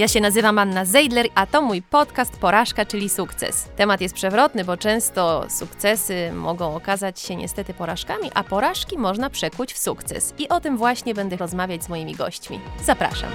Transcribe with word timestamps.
Ja 0.00 0.08
się 0.08 0.20
nazywam 0.20 0.58
Anna 0.58 0.84
Zeidler, 0.84 1.26
a 1.34 1.46
to 1.46 1.62
mój 1.62 1.82
podcast 1.82 2.36
Porażka, 2.36 2.86
czyli 2.86 3.08
sukces. 3.08 3.68
Temat 3.76 4.00
jest 4.00 4.14
przewrotny, 4.14 4.64
bo 4.64 4.76
często 4.76 5.46
sukcesy 5.50 6.32
mogą 6.32 6.74
okazać 6.74 7.20
się 7.20 7.36
niestety 7.36 7.74
porażkami, 7.74 8.30
a 8.34 8.44
porażki 8.44 8.98
można 8.98 9.30
przekuć 9.30 9.72
w 9.72 9.78
sukces. 9.78 10.34
I 10.38 10.48
o 10.48 10.60
tym 10.60 10.76
właśnie 10.76 11.14
będę 11.14 11.36
rozmawiać 11.36 11.84
z 11.84 11.88
moimi 11.88 12.14
gośćmi. 12.14 12.60
Zapraszam. 12.84 13.30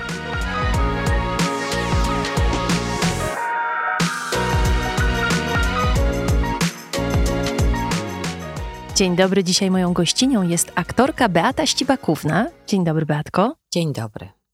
Dzień 8.96 9.16
dobry, 9.16 9.44
dzisiaj 9.44 9.72
moją 9.72 9.94
gościnią 9.94 10.42
jest 10.48 10.72
aktorka 10.76 11.30
Beata 11.30 11.66
Ścibakówna. 11.66 12.48
Dzień 12.68 12.84
dobry, 12.84 13.06
Beatko. 13.06 13.56
Dzień 13.74 13.94
dobry. 13.94 14.45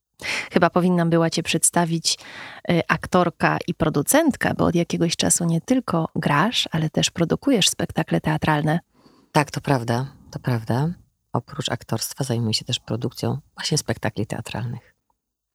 Chyba 0.54 0.70
powinnam 0.70 1.10
była 1.10 1.30
Cię 1.30 1.44
przedstawić 1.44 2.18
y, 2.70 2.82
aktorka 2.88 3.58
i 3.68 3.74
producentka, 3.74 4.54
bo 4.54 4.66
od 4.66 4.76
jakiegoś 4.76 5.16
czasu 5.16 5.46
nie 5.46 5.62
tylko 5.62 6.10
grasz, 6.16 6.70
ale 6.72 6.90
też 6.90 7.12
produkujesz 7.12 7.70
spektakle 7.70 8.22
teatralne. 8.22 8.80
Tak, 9.32 9.52
to 9.52 9.62
prawda, 9.62 10.08
to 10.32 10.40
prawda. 10.40 10.90
Oprócz 11.34 11.72
aktorstwa 11.72 12.24
zajmuję 12.24 12.54
się 12.54 12.66
też 12.66 12.80
produkcją 12.80 13.38
właśnie 13.56 13.78
spektakli 13.78 14.28
teatralnych. 14.28 14.96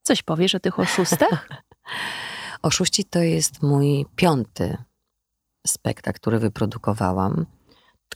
Coś 0.03 0.23
powiesz 0.23 0.55
o 0.55 0.61
tych 0.61 0.79
oszustach? 0.79 1.49
Oszuści 2.63 3.05
to 3.05 3.19
jest 3.19 3.63
mój 3.63 4.07
piąty 4.17 4.77
spektakl, 5.67 6.17
który 6.17 6.39
wyprodukowałam. 6.39 7.47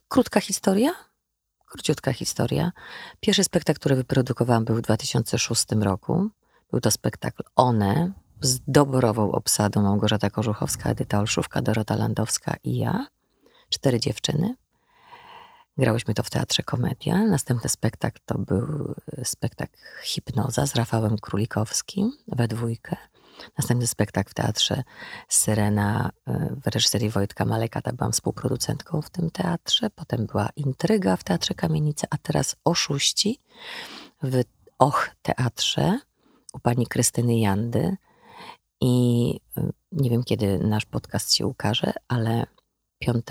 Krótka 0.09 0.41
historia? 0.41 0.91
Króciutka 1.67 2.13
historia. 2.13 2.73
Pierwszy 3.21 3.45
spektakl, 3.45 3.81
który 3.81 3.97
wyprodukowałam 3.97 4.65
był 4.65 4.77
w 4.77 4.81
2006 4.81 5.65
roku. 5.81 6.31
Był 6.71 6.81
to 6.81 6.91
spektakl 6.91 7.43
One 7.57 8.13
z 8.41 8.61
doborową 8.69 9.33
obsadą 9.33 9.83
Małgorzata 9.83 10.31
Korzuchowska, 10.31 10.91
Edyta 10.91 11.19
Olszówka, 11.19 11.63
Dorota 11.63 11.97
Landowska 11.97 12.57
i 12.65 12.77
ja. 12.77 13.07
Cztery 13.69 14.01
dziewczyny. 14.01 14.55
Grałyśmy 15.79 16.15
to 16.15 16.23
w 16.23 16.31
Teatrze 16.31 16.63
Komedia. 16.63 17.25
Następny 17.25 17.71
spektakl 17.71 18.21
to 18.27 18.39
był 18.39 18.95
spektakl 19.25 19.77
Hipnoza 20.03 20.67
z 20.67 20.75
Rafałem 20.75 21.17
Królikowskim 21.19 22.13
we 22.29 22.49
dwójkę. 22.49 22.97
Następny 23.59 23.87
spektakl 23.87 24.31
w 24.31 24.35
Teatrze 24.35 24.83
Syrena 25.29 26.11
e, 26.27 26.57
w 26.65 26.67
reżyserii 26.67 27.11
Wojtka 27.11 27.45
Maleka. 27.45 27.83
Tak 27.83 27.95
byłam 27.95 28.13
współproducentką 28.13 29.03
w 29.03 29.11
tym 29.11 29.31
teatrze. 29.31 29.91
Potem 29.91 30.27
była 30.27 30.49
Intryga 30.57 31.17
w 31.17 31.25
Teatrze 31.25 31.55
Kamienice, 31.55 32.07
a 32.11 32.19
teraz 32.19 32.57
Oszuści 32.65 33.41
w 34.23 34.43
Och 34.79 35.11
Teatrze 35.23 35.99
u 36.53 36.59
pani 36.59 36.87
Krystyny 36.87 37.39
Jandy. 37.39 37.97
I 38.81 39.35
e, 39.57 39.71
nie 39.93 40.11
wiem, 40.11 40.25
kiedy 40.25 40.59
nasz 40.59 40.85
podcast 40.85 41.35
się 41.35 41.47
ukaże, 41.47 41.93
ale 42.09 42.47
5 42.99 43.25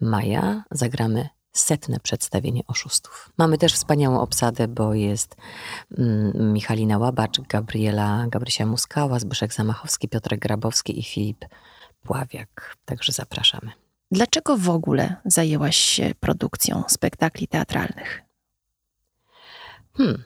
maja 0.00 0.64
zagramy 0.70 1.28
setne 1.52 2.00
przedstawienie 2.00 2.62
oszustów. 2.66 3.30
Mamy 3.38 3.58
też 3.58 3.72
wspaniałą 3.72 4.20
obsadę, 4.20 4.68
bo 4.68 4.94
jest 4.94 5.36
mm, 5.98 6.52
Michalina 6.52 6.98
Łabacz, 6.98 7.40
Gabriela 7.40 8.26
Gabrysia 8.28 8.66
Muskała, 8.66 9.18
Zbyszek 9.18 9.52
Zamachowski, 9.52 10.08
Piotrek 10.08 10.40
Grabowski 10.40 10.98
i 10.98 11.02
Filip 11.02 11.44
Pławiak. 12.02 12.76
Także 12.84 13.12
zapraszamy. 13.12 13.72
Dlaczego 14.10 14.56
w 14.56 14.70
ogóle 14.70 15.16
zajęłaś 15.24 15.76
się 15.76 16.12
produkcją 16.20 16.82
spektakli 16.88 17.48
teatralnych? 17.48 18.22
Hmm. 19.96 20.24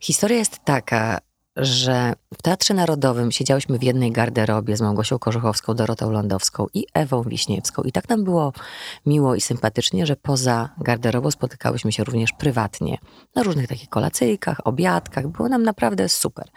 Historia 0.00 0.38
jest 0.38 0.58
taka, 0.64 1.18
że 1.56 2.12
w 2.34 2.42
Teatrze 2.42 2.74
Narodowym 2.74 3.32
siedziałyśmy 3.32 3.78
w 3.78 3.82
jednej 3.82 4.12
garderobie 4.12 4.76
z 4.76 4.80
Małgosią 4.80 5.18
Korzuchowską, 5.18 5.74
Dorotą 5.74 6.10
Lądowską 6.10 6.66
i 6.74 6.86
Ewą 6.94 7.22
Wiśniewską. 7.22 7.82
I 7.82 7.92
tak 7.92 8.08
nam 8.08 8.24
było 8.24 8.52
miło 9.06 9.34
i 9.34 9.40
sympatycznie, 9.40 10.06
że 10.06 10.16
poza 10.16 10.68
garderobą 10.80 11.30
spotykałyśmy 11.30 11.92
się 11.92 12.04
również 12.04 12.32
prywatnie. 12.32 12.98
Na 13.34 13.42
różnych 13.42 13.68
takich 13.68 13.88
kolacyjkach, 13.88 14.66
obiadkach. 14.66 15.28
Było 15.28 15.48
nam 15.48 15.62
naprawdę 15.62 16.08
super. 16.08 16.48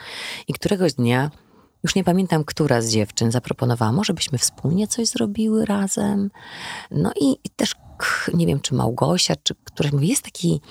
I 0.47 0.53
któregoś 0.53 0.93
dnia, 0.93 1.31
już 1.83 1.95
nie 1.95 2.03
pamiętam, 2.03 2.43
która 2.43 2.81
z 2.81 2.89
dziewczyn 2.89 3.31
zaproponowała, 3.31 3.91
może 3.91 4.13
byśmy 4.13 4.37
wspólnie 4.37 4.87
coś 4.87 5.07
zrobiły 5.07 5.65
razem. 5.65 6.31
No 6.91 7.11
i, 7.21 7.31
i 7.43 7.49
też, 7.55 7.75
nie 8.33 8.47
wiem, 8.47 8.59
czy 8.59 8.75
Małgosia, 8.75 9.35
czy 9.43 9.55
któraś 9.55 9.91
mówi, 9.91 10.07
jest 10.07 10.23
taki, 10.23 10.61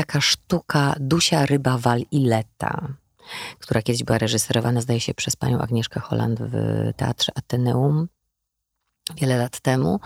taka 0.00 0.20
sztuka 0.20 0.94
Dusia 1.00 1.46
Ryba 1.46 1.78
Wal 1.78 2.00
i 2.10 2.20
Leta 2.24 2.94
która 3.58 3.82
kiedyś 3.82 4.04
była 4.04 4.18
reżyserowana, 4.18 4.80
zdaje 4.80 5.00
się, 5.00 5.14
przez 5.14 5.36
panią 5.36 5.58
Agnieszkę 5.58 6.00
Holland 6.00 6.38
w 6.40 6.54
Teatrze 6.96 7.32
Ateneum 7.34 8.08
wiele 9.16 9.38
lat 9.38 9.60
temu. 9.60 10.00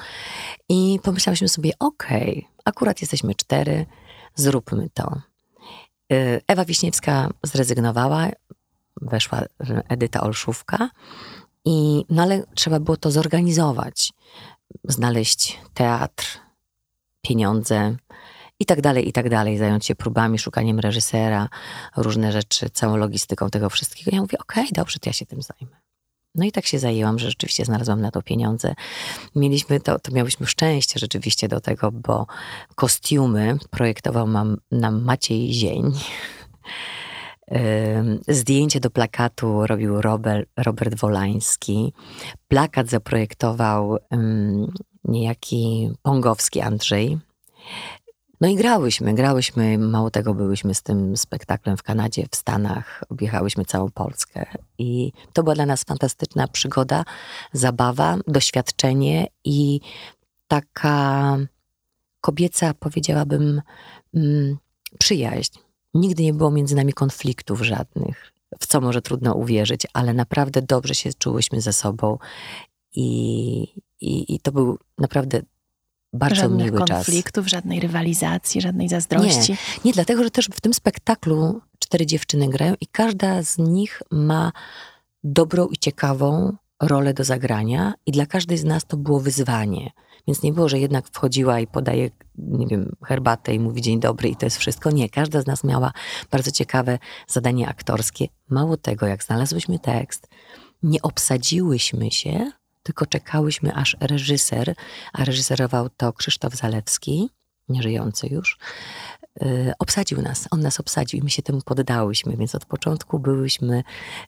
I 0.68 1.00
pomyślałyśmy 1.02 1.48
sobie, 1.48 1.72
okej, 1.78 2.30
okay, 2.30 2.62
akurat 2.64 3.00
jesteśmy 3.00 3.34
cztery, 3.34 3.86
zróbmy 4.34 4.88
to. 4.94 5.20
Y, 6.12 6.40
Ewa 6.46 6.64
Wiśniewska 6.64 7.30
zrezygnowała, 7.42 8.28
weszła 9.00 9.42
Edyta 9.88 10.20
Olszówka, 10.20 10.90
i, 11.64 12.04
no 12.08 12.22
ale 12.22 12.42
trzeba 12.54 12.80
było 12.80 12.96
to 12.96 13.10
zorganizować, 13.10 14.12
znaleźć 14.84 15.60
teatr, 15.74 16.38
pieniądze, 17.22 17.96
i 18.64 18.66
tak 18.66 18.80
dalej, 18.80 19.08
i 19.08 19.12
tak 19.12 19.28
dalej, 19.28 19.58
zająć 19.58 19.86
się 19.86 19.94
próbami, 19.94 20.38
szukaniem 20.38 20.80
reżysera, 20.80 21.48
różne 21.96 22.32
rzeczy, 22.32 22.70
całą 22.70 22.96
logistyką 22.96 23.50
tego 23.50 23.70
wszystkiego. 23.70 24.10
Ja 24.14 24.20
mówię, 24.20 24.38
okej, 24.38 24.64
okay, 24.64 24.72
dobrze, 24.74 24.98
to 24.98 25.08
ja 25.08 25.12
się 25.12 25.26
tym 25.26 25.42
zajmę. 25.42 25.76
No 26.34 26.44
i 26.44 26.52
tak 26.52 26.66
się 26.66 26.78
zajęłam, 26.78 27.18
że 27.18 27.28
rzeczywiście 27.30 27.64
znalazłam 27.64 28.00
na 28.00 28.10
to 28.10 28.22
pieniądze. 28.22 28.74
Mieliśmy 29.34 29.80
to, 29.80 29.98
to 29.98 30.12
miałyśmy 30.12 30.46
szczęście 30.46 30.98
rzeczywiście 30.98 31.48
do 31.48 31.60
tego, 31.60 31.92
bo 31.92 32.26
kostiumy 32.74 33.58
projektował 33.70 34.26
mam, 34.26 34.56
nam 34.70 35.04
Maciej 35.04 35.52
Zień. 35.52 35.92
Zdjęcie 38.28 38.80
do 38.80 38.90
plakatu 38.90 39.66
robił 39.66 40.00
Robert, 40.00 40.48
Robert 40.56 40.94
Wolański. 40.94 41.92
Plakat 42.48 42.88
zaprojektował 42.88 43.98
um, 44.10 44.72
niejaki 45.04 45.90
Pongowski 46.02 46.60
Andrzej. 46.60 47.18
No 48.44 48.50
i 48.50 48.56
grałyśmy, 48.56 49.14
grałyśmy, 49.14 49.78
mało 49.78 50.10
tego 50.10 50.34
byłyśmy 50.34 50.74
z 50.74 50.82
tym 50.82 51.16
spektaklem 51.16 51.76
w 51.76 51.82
Kanadzie, 51.82 52.26
w 52.30 52.36
Stanach, 52.36 53.04
objechałyśmy 53.08 53.64
całą 53.64 53.90
Polskę 53.90 54.46
i 54.78 55.12
to 55.32 55.42
była 55.42 55.54
dla 55.54 55.66
nas 55.66 55.84
fantastyczna 55.84 56.48
przygoda, 56.48 57.04
zabawa, 57.52 58.16
doświadczenie 58.26 59.26
i 59.44 59.80
taka 60.48 61.36
kobieca, 62.20 62.74
powiedziałabym, 62.74 63.62
mm, 64.14 64.56
przyjaźń. 64.98 65.58
Nigdy 65.94 66.22
nie 66.22 66.34
było 66.34 66.50
między 66.50 66.76
nami 66.76 66.92
konfliktów 66.92 67.62
żadnych, 67.62 68.32
w 68.60 68.66
co 68.66 68.80
może 68.80 69.02
trudno 69.02 69.34
uwierzyć, 69.34 69.86
ale 69.92 70.14
naprawdę 70.14 70.62
dobrze 70.62 70.94
się 70.94 71.10
czułyśmy 71.14 71.60
ze 71.60 71.72
sobą 71.72 72.18
i, 72.94 73.62
i, 74.00 74.34
i 74.34 74.40
to 74.40 74.52
był 74.52 74.78
naprawdę 74.98 75.40
bardzo 76.14 76.36
Żadnych 76.36 76.66
miły 76.66 76.78
czas. 76.78 76.88
konfliktów, 76.88 77.48
żadnej 77.48 77.80
rywalizacji, 77.80 78.60
żadnej 78.60 78.88
zazdrości. 78.88 79.52
Nie, 79.52 79.58
nie, 79.84 79.92
dlatego, 79.92 80.24
że 80.24 80.30
też 80.30 80.48
w 80.52 80.60
tym 80.60 80.74
spektaklu 80.74 81.60
cztery 81.78 82.06
dziewczyny 82.06 82.48
grają 82.48 82.74
i 82.80 82.86
każda 82.86 83.42
z 83.42 83.58
nich 83.58 84.02
ma 84.10 84.52
dobrą 85.24 85.66
i 85.66 85.78
ciekawą 85.78 86.56
rolę 86.82 87.14
do 87.14 87.24
zagrania 87.24 87.94
i 88.06 88.12
dla 88.12 88.26
każdej 88.26 88.58
z 88.58 88.64
nas 88.64 88.84
to 88.84 88.96
było 88.96 89.20
wyzwanie. 89.20 89.90
Więc 90.26 90.42
nie 90.42 90.52
było, 90.52 90.68
że 90.68 90.78
jednak 90.78 91.08
wchodziła 91.08 91.60
i 91.60 91.66
podaje, 91.66 92.10
nie 92.38 92.66
wiem, 92.66 92.96
herbatę 93.04 93.54
i 93.54 93.60
mówi 93.60 93.82
dzień 93.82 94.00
dobry 94.00 94.28
i 94.28 94.36
to 94.36 94.46
jest 94.46 94.58
wszystko. 94.58 94.90
Nie, 94.90 95.08
każda 95.08 95.42
z 95.42 95.46
nas 95.46 95.64
miała 95.64 95.92
bardzo 96.30 96.50
ciekawe 96.50 96.98
zadanie 97.28 97.68
aktorskie. 97.68 98.26
Mało 98.48 98.76
tego, 98.76 99.06
jak 99.06 99.24
znalazłyśmy 99.24 99.78
tekst, 99.78 100.28
nie 100.82 101.02
obsadziłyśmy 101.02 102.10
się 102.10 102.50
tylko 102.84 103.06
czekałyśmy, 103.06 103.74
aż 103.74 103.96
reżyser, 104.00 104.74
a 105.12 105.24
reżyserował 105.24 105.88
to 105.88 106.12
Krzysztof 106.12 106.54
Zalewski, 106.54 107.30
nieżyjący 107.68 108.26
już, 108.26 108.58
yy, 109.40 109.72
obsadził 109.78 110.22
nas. 110.22 110.48
On 110.50 110.60
nas 110.60 110.80
obsadził 110.80 111.20
i 111.20 111.22
my 111.22 111.30
się 111.30 111.42
temu 111.42 111.60
poddałyśmy, 111.64 112.36
więc 112.36 112.54
od 112.54 112.66
początku 112.66 113.18
byłyśmy 113.18 113.82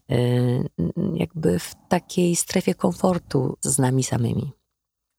yy, 0.08 0.18
jakby 1.14 1.58
w 1.58 1.74
takiej 1.88 2.36
strefie 2.36 2.74
komfortu 2.74 3.56
z 3.60 3.78
nami 3.78 4.04
samymi. 4.04 4.52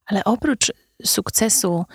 Ale 0.06 0.24
oprócz 0.24 0.72
sukcesu 1.06 1.86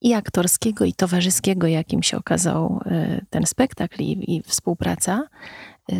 i 0.00 0.14
aktorskiego, 0.14 0.84
i 0.84 0.94
towarzyskiego, 0.94 1.66
jakim 1.66 2.02
się 2.02 2.16
okazał 2.16 2.80
y, 2.86 3.26
ten 3.30 3.46
spektakl 3.46 4.02
i, 4.02 4.36
i 4.36 4.42
współpraca 4.42 5.28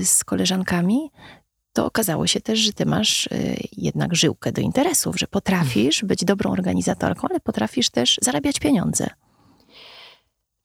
z 0.05 0.25
koleżankami, 0.25 1.11
to 1.77 1.87
okazało 1.87 2.27
się 2.27 2.41
też, 2.41 2.59
że 2.59 2.73
ty 2.73 2.87
masz 2.87 3.27
y, 3.27 3.57
jednak 3.77 4.15
żyłkę 4.15 4.53
do 4.53 4.61
interesów, 4.61 5.19
że 5.19 5.27
potrafisz 5.27 6.05
być 6.05 6.25
dobrą 6.25 6.51
organizatorką, 6.51 7.29
ale 7.31 7.41
potrafisz 7.41 7.91
też 7.91 8.19
zarabiać 8.23 8.61
pieniądze. 8.61 9.07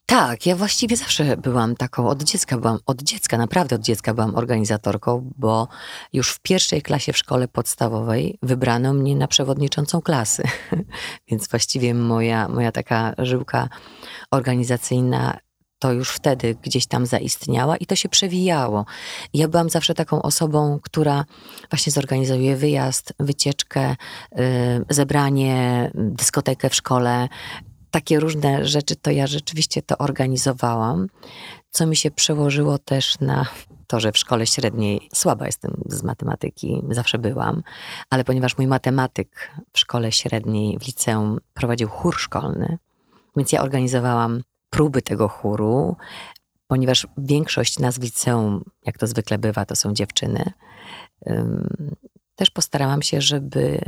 Tak, 0.05 0.45
ja 0.45 0.55
właściwie 0.55 0.97
zawsze 0.97 1.37
byłam 1.37 1.75
taką, 1.75 2.07
od 2.07 2.23
dziecka 2.23 2.57
byłam, 2.57 2.79
od 2.85 3.01
dziecka, 3.01 3.37
naprawdę 3.37 3.75
od 3.75 3.81
dziecka 3.81 4.13
byłam 4.13 4.35
organizatorką, 4.35 5.31
bo 5.37 5.67
już 6.13 6.31
w 6.31 6.39
pierwszej 6.39 6.81
klasie 6.81 7.13
w 7.13 7.17
szkole 7.17 7.47
podstawowej 7.47 8.37
wybrano 8.41 8.93
mnie 8.93 9.15
na 9.15 9.27
przewodniczącą 9.27 10.01
klasy. 10.01 10.43
Więc 11.29 11.47
właściwie 11.47 11.93
moja, 11.93 12.47
moja 12.47 12.71
taka 12.71 13.13
żyłka 13.17 13.69
organizacyjna 14.31 15.37
to 15.81 15.93
już 15.93 16.09
wtedy 16.09 16.55
gdzieś 16.61 16.87
tam 16.87 17.05
zaistniała 17.05 17.77
i 17.77 17.85
to 17.85 17.95
się 17.95 18.09
przewijało. 18.09 18.85
Ja 19.33 19.47
byłam 19.47 19.69
zawsze 19.69 19.93
taką 19.93 20.21
osobą, 20.21 20.79
która 20.81 21.25
właśnie 21.71 21.91
zorganizuje 21.91 22.55
wyjazd, 22.55 23.13
wycieczkę, 23.19 23.95
yy, 24.35 24.45
zebranie, 24.89 25.91
dyskotekę 25.95 26.69
w 26.69 26.75
szkole. 26.75 27.27
Takie 27.91 28.19
różne 28.19 28.65
rzeczy 28.65 28.95
to 28.95 29.11
ja 29.11 29.27
rzeczywiście 29.27 29.81
to 29.81 29.97
organizowałam, 29.97 31.07
co 31.71 31.87
mi 31.87 31.95
się 31.95 32.11
przełożyło 32.11 32.77
też 32.77 33.19
na 33.19 33.45
to, 33.87 33.99
że 33.99 34.11
w 34.11 34.17
szkole 34.17 34.47
średniej 34.47 35.09
słaba 35.13 35.45
jestem 35.45 35.81
z 35.85 36.03
matematyki, 36.03 36.81
zawsze 36.89 37.17
byłam, 37.17 37.63
ale 38.09 38.23
ponieważ 38.23 38.57
mój 38.57 38.67
matematyk 38.67 39.51
w 39.73 39.79
szkole 39.79 40.11
średniej, 40.11 40.79
w 40.79 40.87
liceum 40.87 41.39
prowadził 41.53 41.87
chór 41.89 42.15
szkolny, 42.19 42.77
więc 43.35 43.51
ja 43.51 43.61
organizowałam 43.61 44.41
próby 44.71 45.01
tego 45.01 45.27
chóru, 45.27 45.95
ponieważ 46.67 47.07
większość 47.17 47.79
nas 47.79 47.99
w 47.99 48.03
liceum, 48.03 48.63
jak 48.85 48.97
to 48.97 49.07
zwykle 49.07 49.37
bywa, 49.37 49.65
to 49.65 49.75
są 49.75 49.93
dziewczyny, 49.93 50.51
też 52.35 52.49
postarałam 52.49 53.01
się, 53.01 53.21
żeby 53.21 53.81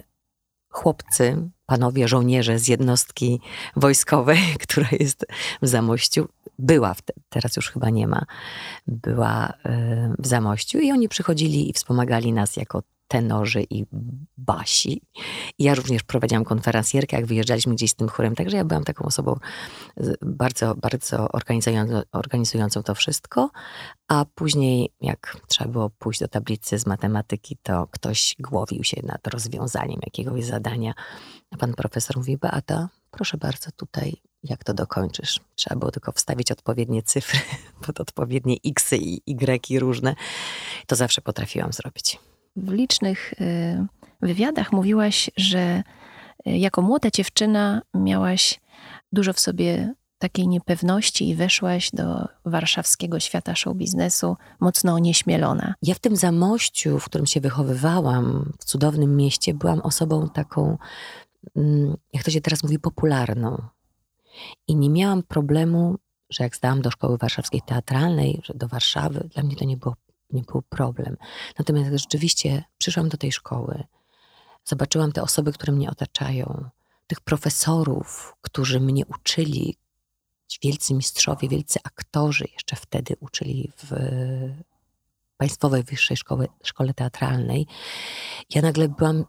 chłopcy, 0.69 1.49
panowie 1.65 2.07
żołnierze 2.07 2.59
z 2.59 2.67
jednostki 2.67 3.41
wojskowej, 3.75 4.41
która 4.63 4.87
jest 4.99 5.25
w 5.61 5.67
Zamościu, 5.67 6.27
była, 6.59 6.95
teraz 7.29 7.55
już 7.55 7.69
chyba 7.69 7.89
nie 7.89 8.07
ma, 8.07 8.25
była 8.87 9.53
w 10.19 10.27
Zamościu 10.27 10.79
i 10.79 10.91
oni 10.91 11.09
przychodzili 11.09 11.69
i 11.69 11.73
wspomagali 11.73 12.33
nas 12.33 12.57
jako 12.57 12.83
tenorzy 13.13 13.65
i 13.69 13.85
basi. 14.37 15.01
Ja 15.59 15.75
również 15.75 16.03
prowadziłam 16.03 16.43
konferencjerkę, 16.43 17.17
jak 17.17 17.25
wyjeżdżaliśmy 17.25 17.75
gdzieś 17.75 17.91
z 17.91 17.95
tym 17.95 18.09
chórem, 18.09 18.35
także 18.35 18.57
ja 18.57 18.65
byłam 18.65 18.83
taką 18.83 19.05
osobą 19.05 19.35
bardzo, 20.21 20.75
bardzo 20.75 21.31
organizującą, 21.31 22.01
organizującą 22.11 22.83
to 22.83 22.95
wszystko, 22.95 23.49
a 24.07 24.25
później 24.35 24.89
jak 25.01 25.37
trzeba 25.47 25.71
było 25.71 25.89
pójść 25.89 26.19
do 26.19 26.27
tablicy 26.27 26.79
z 26.79 26.85
matematyki, 26.85 27.57
to 27.63 27.87
ktoś 27.91 28.35
głowił 28.39 28.83
się 28.83 29.01
nad 29.03 29.27
rozwiązaniem 29.27 29.99
jakiegoś 30.03 30.45
zadania. 30.45 30.93
A 31.51 31.57
pan 31.57 31.73
profesor 31.73 32.17
mówi, 32.17 32.37
Beata, 32.37 32.89
proszę 33.11 33.37
bardzo, 33.37 33.71
tutaj 33.71 34.13
jak 34.43 34.63
to 34.63 34.73
dokończysz. 34.73 35.39
Trzeba 35.55 35.75
było 35.75 35.91
tylko 35.91 36.11
wstawić 36.11 36.51
odpowiednie 36.51 37.03
cyfry 37.03 37.39
pod 37.85 37.99
odpowiednie 37.99 38.57
x 38.65 38.93
i 38.93 39.21
y 39.27 39.79
różne. 39.79 40.15
To 40.87 40.95
zawsze 40.95 41.21
potrafiłam 41.21 41.73
zrobić 41.73 42.19
w 42.55 42.71
licznych 42.71 43.33
y, 43.33 43.87
wywiadach 44.21 44.71
mówiłaś, 44.71 45.31
że 45.37 45.83
y, 46.47 46.51
jako 46.57 46.81
młoda 46.81 47.09
dziewczyna 47.09 47.81
miałaś 47.93 48.61
dużo 49.11 49.33
w 49.33 49.39
sobie 49.39 49.93
takiej 50.17 50.47
niepewności 50.47 51.29
i 51.29 51.35
weszłaś 51.35 51.89
do 51.93 52.27
warszawskiego 52.45 53.19
świata 53.19 53.55
show 53.55 53.77
biznesu 53.77 54.37
mocno 54.59 54.93
onieśmielona. 54.93 55.73
Ja 55.81 55.95
w 55.95 55.99
tym 55.99 56.15
Zamościu, 56.15 56.99
w 56.99 57.05
którym 57.05 57.27
się 57.27 57.41
wychowywałam, 57.41 58.51
w 58.59 58.65
cudownym 58.65 59.15
mieście, 59.15 59.53
byłam 59.53 59.81
osobą 59.81 60.29
taką, 60.29 60.77
mm, 61.55 61.95
jak 62.13 62.23
to 62.23 62.31
się 62.31 62.41
teraz 62.41 62.63
mówi, 62.63 62.79
popularną. 62.79 63.61
I 64.67 64.75
nie 64.75 64.89
miałam 64.89 65.23
problemu, 65.23 65.95
że 66.29 66.43
jak 66.43 66.55
zdałam 66.55 66.81
do 66.81 66.91
szkoły 66.91 67.17
warszawskiej 67.17 67.61
teatralnej, 67.61 68.41
że 68.43 68.53
do 68.53 68.67
Warszawy, 68.67 69.29
dla 69.33 69.43
mnie 69.43 69.55
to 69.55 69.65
nie 69.65 69.77
było 69.77 69.95
nie 70.33 70.41
był 70.41 70.61
problem. 70.61 71.17
Natomiast 71.59 71.91
rzeczywiście 71.91 72.63
przyszłam 72.77 73.09
do 73.09 73.17
tej 73.17 73.31
szkoły, 73.31 73.83
zobaczyłam 74.65 75.11
te 75.11 75.23
osoby, 75.23 75.53
które 75.53 75.73
mnie 75.73 75.89
otaczają, 75.91 76.69
tych 77.07 77.21
profesorów, 77.21 78.35
którzy 78.41 78.79
mnie 78.79 79.05
uczyli, 79.05 79.77
wielcy 80.63 80.93
mistrzowie, 80.93 81.49
wielcy 81.49 81.79
aktorzy 81.83 82.45
jeszcze 82.53 82.75
wtedy 82.75 83.15
uczyli 83.19 83.71
w 83.77 83.91
Państwowej 85.37 85.83
Wyższej 85.83 86.17
Szkole, 86.17 86.47
Szkole 86.63 86.93
Teatralnej. 86.93 87.67
Ja 88.49 88.61
nagle 88.61 88.89
byłam, 88.89 89.25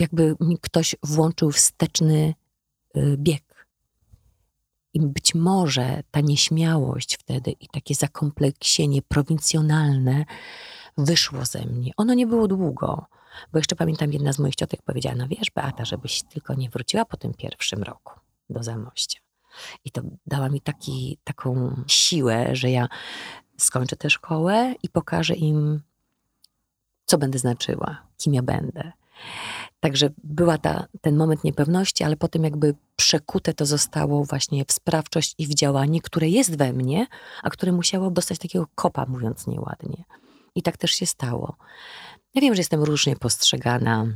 jakby 0.00 0.36
mi 0.40 0.58
ktoś 0.58 0.96
włączył 1.02 1.50
wsteczny 1.50 2.34
y, 2.96 3.16
bieg 3.18 3.45
i 4.96 5.00
być 5.00 5.34
może 5.34 6.02
ta 6.10 6.20
nieśmiałość 6.20 7.16
wtedy 7.16 7.50
i 7.50 7.68
takie 7.68 7.94
zakompleksienie 7.94 9.02
prowincjonalne 9.02 10.24
wyszło 10.98 11.44
ze 11.44 11.66
mnie. 11.66 11.92
Ono 11.96 12.14
nie 12.14 12.26
było 12.26 12.48
długo, 12.48 13.06
bo 13.52 13.58
jeszcze 13.58 13.76
pamiętam, 13.76 14.12
jedna 14.12 14.32
z 14.32 14.38
moich 14.38 14.54
ciotek 14.54 14.82
powiedziała, 14.82 15.16
no 15.16 15.28
wiesz 15.28 15.50
Beata, 15.54 15.84
żebyś 15.84 16.22
tylko 16.22 16.54
nie 16.54 16.70
wróciła 16.70 17.04
po 17.04 17.16
tym 17.16 17.34
pierwszym 17.34 17.82
roku 17.82 18.12
do 18.50 18.62
Zamościa. 18.62 19.20
I 19.84 19.90
to 19.90 20.02
dała 20.26 20.48
mi 20.48 20.60
taki, 20.60 21.18
taką 21.24 21.82
siłę, 21.86 22.56
że 22.56 22.70
ja 22.70 22.88
skończę 23.56 23.96
tę 23.96 24.10
szkołę 24.10 24.74
i 24.82 24.88
pokażę 24.88 25.34
im, 25.34 25.82
co 27.06 27.18
będę 27.18 27.38
znaczyła, 27.38 28.06
kim 28.16 28.34
ja 28.34 28.42
będę. 28.42 28.92
Także 29.80 30.10
była 30.24 30.58
ta, 30.58 30.86
ten 31.00 31.16
moment 31.16 31.44
niepewności, 31.44 32.04
ale 32.04 32.16
potem 32.16 32.44
jakby 32.44 32.74
przekute 32.96 33.54
to 33.54 33.66
zostało 33.66 34.24
właśnie 34.24 34.64
w 34.64 34.72
sprawczość 34.72 35.34
i 35.38 35.46
w 35.46 35.54
działanie, 35.54 36.00
które 36.00 36.28
jest 36.28 36.58
we 36.58 36.72
mnie, 36.72 37.06
a 37.42 37.50
które 37.50 37.72
musiało 37.72 38.10
dostać 38.10 38.38
takiego 38.38 38.66
kopa, 38.74 39.06
mówiąc 39.08 39.46
nieładnie. 39.46 40.04
I 40.54 40.62
tak 40.62 40.76
też 40.76 40.90
się 40.90 41.06
stało. 41.06 41.56
Ja 42.34 42.40
wiem, 42.40 42.54
że 42.54 42.60
jestem 42.60 42.82
różnie 42.82 43.16
postrzegana, 43.16 44.06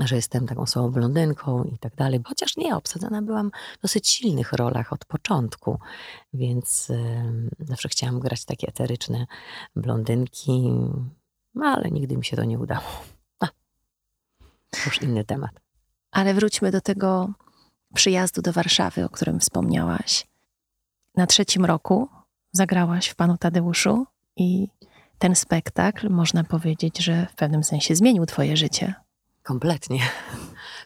że 0.00 0.16
jestem 0.16 0.46
taką 0.46 0.66
słabą 0.66 0.90
blondynką 0.90 1.64
i 1.64 1.78
tak 1.78 1.94
dalej, 1.94 2.20
chociaż 2.24 2.56
nie, 2.56 2.76
obsadzona 2.76 3.22
byłam 3.22 3.50
w 3.78 3.82
dosyć 3.82 4.08
silnych 4.08 4.52
rolach 4.52 4.92
od 4.92 5.04
początku, 5.04 5.78
więc 6.32 6.88
yy, 6.88 7.66
zawsze 7.66 7.88
chciałam 7.88 8.20
grać 8.20 8.44
takie 8.44 8.68
eteryczne 8.68 9.26
blondynki, 9.76 10.62
no, 11.54 11.66
ale 11.66 11.90
nigdy 11.90 12.16
mi 12.16 12.24
się 12.24 12.36
to 12.36 12.44
nie 12.44 12.58
udało 12.58 13.13
już 14.86 15.02
inny 15.02 15.24
temat. 15.24 15.50
Ale 16.10 16.34
wróćmy 16.34 16.70
do 16.70 16.80
tego 16.80 17.28
przyjazdu 17.94 18.42
do 18.42 18.52
Warszawy, 18.52 19.04
o 19.04 19.08
którym 19.08 19.40
wspomniałaś. 19.40 20.26
Na 21.16 21.26
trzecim 21.26 21.64
roku 21.64 22.08
zagrałaś 22.52 23.08
w 23.08 23.14
Panu 23.14 23.38
Tadeuszu 23.38 24.06
i 24.36 24.68
ten 25.18 25.34
spektakl, 25.36 26.10
można 26.10 26.44
powiedzieć, 26.44 26.98
że 26.98 27.26
w 27.26 27.34
pewnym 27.34 27.64
sensie 27.64 27.96
zmienił 27.96 28.26
Twoje 28.26 28.56
życie. 28.56 28.94
Kompletnie. 29.42 30.00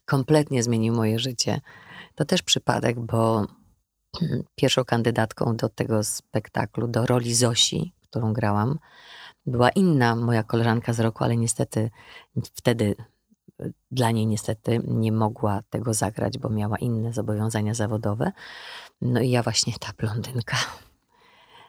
Kompletnie 0.04 0.62
zmienił 0.62 0.94
moje 0.94 1.18
życie. 1.18 1.60
To 2.14 2.24
też 2.24 2.42
przypadek, 2.42 3.00
bo 3.00 3.46
pierwszą 4.54 4.84
kandydatką 4.84 5.56
do 5.56 5.68
tego 5.68 6.04
spektaklu, 6.04 6.88
do 6.88 7.06
roli 7.06 7.34
Zosi, 7.34 7.92
którą 8.02 8.32
grałam, 8.32 8.78
była 9.46 9.70
inna 9.70 10.16
moja 10.16 10.42
koleżanka 10.42 10.92
z 10.92 11.00
roku, 11.00 11.24
ale 11.24 11.36
niestety 11.36 11.90
wtedy 12.54 12.94
dla 13.90 14.10
niej 14.10 14.26
niestety 14.26 14.80
nie 14.86 15.12
mogła 15.12 15.62
tego 15.70 15.94
zagrać, 15.94 16.38
bo 16.38 16.48
miała 16.48 16.78
inne 16.78 17.12
zobowiązania 17.12 17.74
zawodowe. 17.74 18.32
No 19.00 19.20
i 19.20 19.30
ja 19.30 19.42
właśnie 19.42 19.72
ta 19.80 19.92
blondynka, 19.98 20.56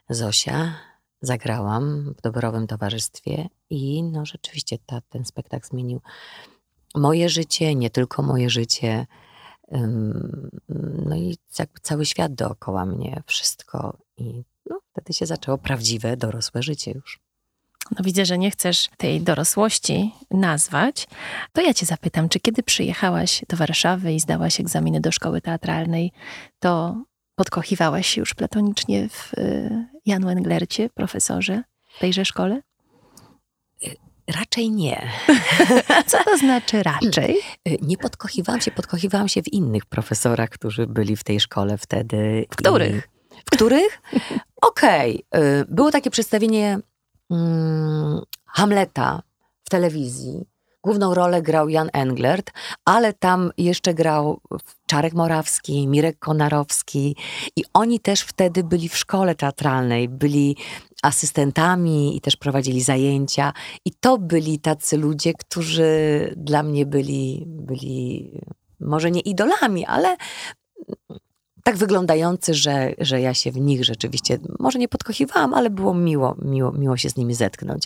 Zosia, 0.10 0.74
zagrałam 1.22 2.14
w 2.18 2.22
doborowym 2.22 2.68
towarzystwie 2.68 3.50
i 3.70 4.04
no 4.04 4.26
rzeczywiście 4.26 4.78
ta, 4.86 5.02
ten 5.02 5.26
spektakl 5.26 5.68
zmienił 5.68 6.02
moje 6.96 7.30
życie, 7.30 7.76
nie 7.76 7.90
tylko 7.90 8.22
moje 8.22 8.50
życie. 8.50 9.08
No 11.06 11.16
i 11.16 11.38
jakby 11.60 11.80
cały 11.82 12.06
świat 12.06 12.34
dookoła 12.34 12.86
mnie, 12.86 13.24
wszystko. 13.26 13.98
I 14.18 14.44
no, 14.70 14.80
wtedy 14.92 15.14
się 15.14 15.26
zaczęło 15.26 15.58
prawdziwe, 15.58 16.18
dorosłe 16.18 16.64
życie 16.64 16.92
już 16.92 17.20
no 17.92 18.04
widzę, 18.04 18.26
że 18.26 18.38
nie 18.38 18.52
chcesz 18.52 18.90
tej 18.98 19.22
dorosłości 19.22 20.12
nazwać, 20.32 21.08
to 21.54 21.62
ja 21.62 21.74
cię 21.74 21.86
zapytam, 21.86 22.30
czy 22.30 22.40
kiedy 22.40 22.64
przyjechałaś 22.64 23.42
do 23.50 23.58
Warszawy 23.58 24.14
i 24.14 24.20
zdałaś 24.20 24.60
egzaminy 24.60 25.02
do 25.02 25.12
szkoły 25.12 25.42
teatralnej, 25.42 26.12
to 26.60 27.04
podkochiwałaś 27.36 28.08
się 28.08 28.22
już 28.22 28.34
platonicznie 28.34 29.10
w 29.10 29.34
y, 29.34 29.86
Janu 30.06 30.30
Englercie, 30.30 30.90
profesorze 30.90 31.64
w 31.96 32.00
tejże 32.00 32.26
szkole? 32.26 32.62
Y, 33.88 33.96
raczej 34.40 34.72
nie. 34.72 35.08
Co 36.08 36.24
to 36.24 36.38
znaczy 36.38 36.84
raczej? 37.04 37.38
Y, 37.68 37.78
nie 37.82 37.98
podkochiwałam 37.98 38.62
się, 38.62 38.72
podkochiwałam 38.72 39.28
się 39.28 39.44
w 39.44 39.54
innych 39.54 39.86
profesorach, 39.86 40.50
którzy 40.50 40.88
byli 40.88 41.16
w 41.16 41.24
tej 41.24 41.40
szkole 41.40 41.78
wtedy. 41.78 42.46
W 42.52 42.56
których? 42.56 43.10
W 43.46 43.50
których? 43.50 44.02
Okej. 44.62 45.26
Okay. 45.32 45.66
Było 45.70 45.92
takie 45.92 46.12
przedstawienie 46.12 46.80
mm, 47.32 48.22
Hamleta 48.46 49.22
w 49.64 49.70
telewizji. 49.70 50.46
Główną 50.84 51.14
rolę 51.14 51.42
grał 51.42 51.70
Jan 51.70 51.90
Englert, 51.94 52.52
ale 52.86 53.14
tam 53.14 53.52
jeszcze 53.58 53.94
grał 53.94 54.42
Czarek 54.86 55.14
Morawski, 55.14 55.88
Mirek 55.88 56.20
Konarowski 56.20 57.16
i 57.56 57.64
oni 57.74 58.00
też 58.00 58.22
wtedy 58.22 58.64
byli 58.64 58.90
w 58.90 58.98
szkole 58.98 59.36
teatralnej, 59.36 60.10
byli 60.10 60.58
asystentami 61.04 62.18
i 62.18 62.22
też 62.22 62.36
prowadzili 62.36 62.82
zajęcia 62.82 63.54
i 63.86 63.92
to 64.00 64.18
byli 64.18 64.60
tacy 64.60 64.98
ludzie, 64.98 65.34
którzy 65.34 65.90
dla 66.38 66.64
mnie 66.64 66.86
byli, 66.86 67.44
byli 67.48 68.32
może 68.80 69.12
nie 69.12 69.22
idolami, 69.22 69.86
ale 69.86 70.18
tak 71.64 71.78
wyglądający, 71.78 72.54
że, 72.54 72.94
że 72.98 73.22
ja 73.22 73.34
się 73.34 73.52
w 73.52 73.58
nich 73.58 73.86
rzeczywiście, 73.86 74.38
może 74.60 74.80
nie 74.80 74.88
podkochiwałam, 74.88 75.54
ale 75.54 75.70
było 75.70 75.94
miło, 75.94 76.36
miło, 76.42 76.72
miło 76.72 76.98
się 76.98 77.10
z 77.10 77.16
nimi 77.16 77.34
zetknąć. 77.34 77.84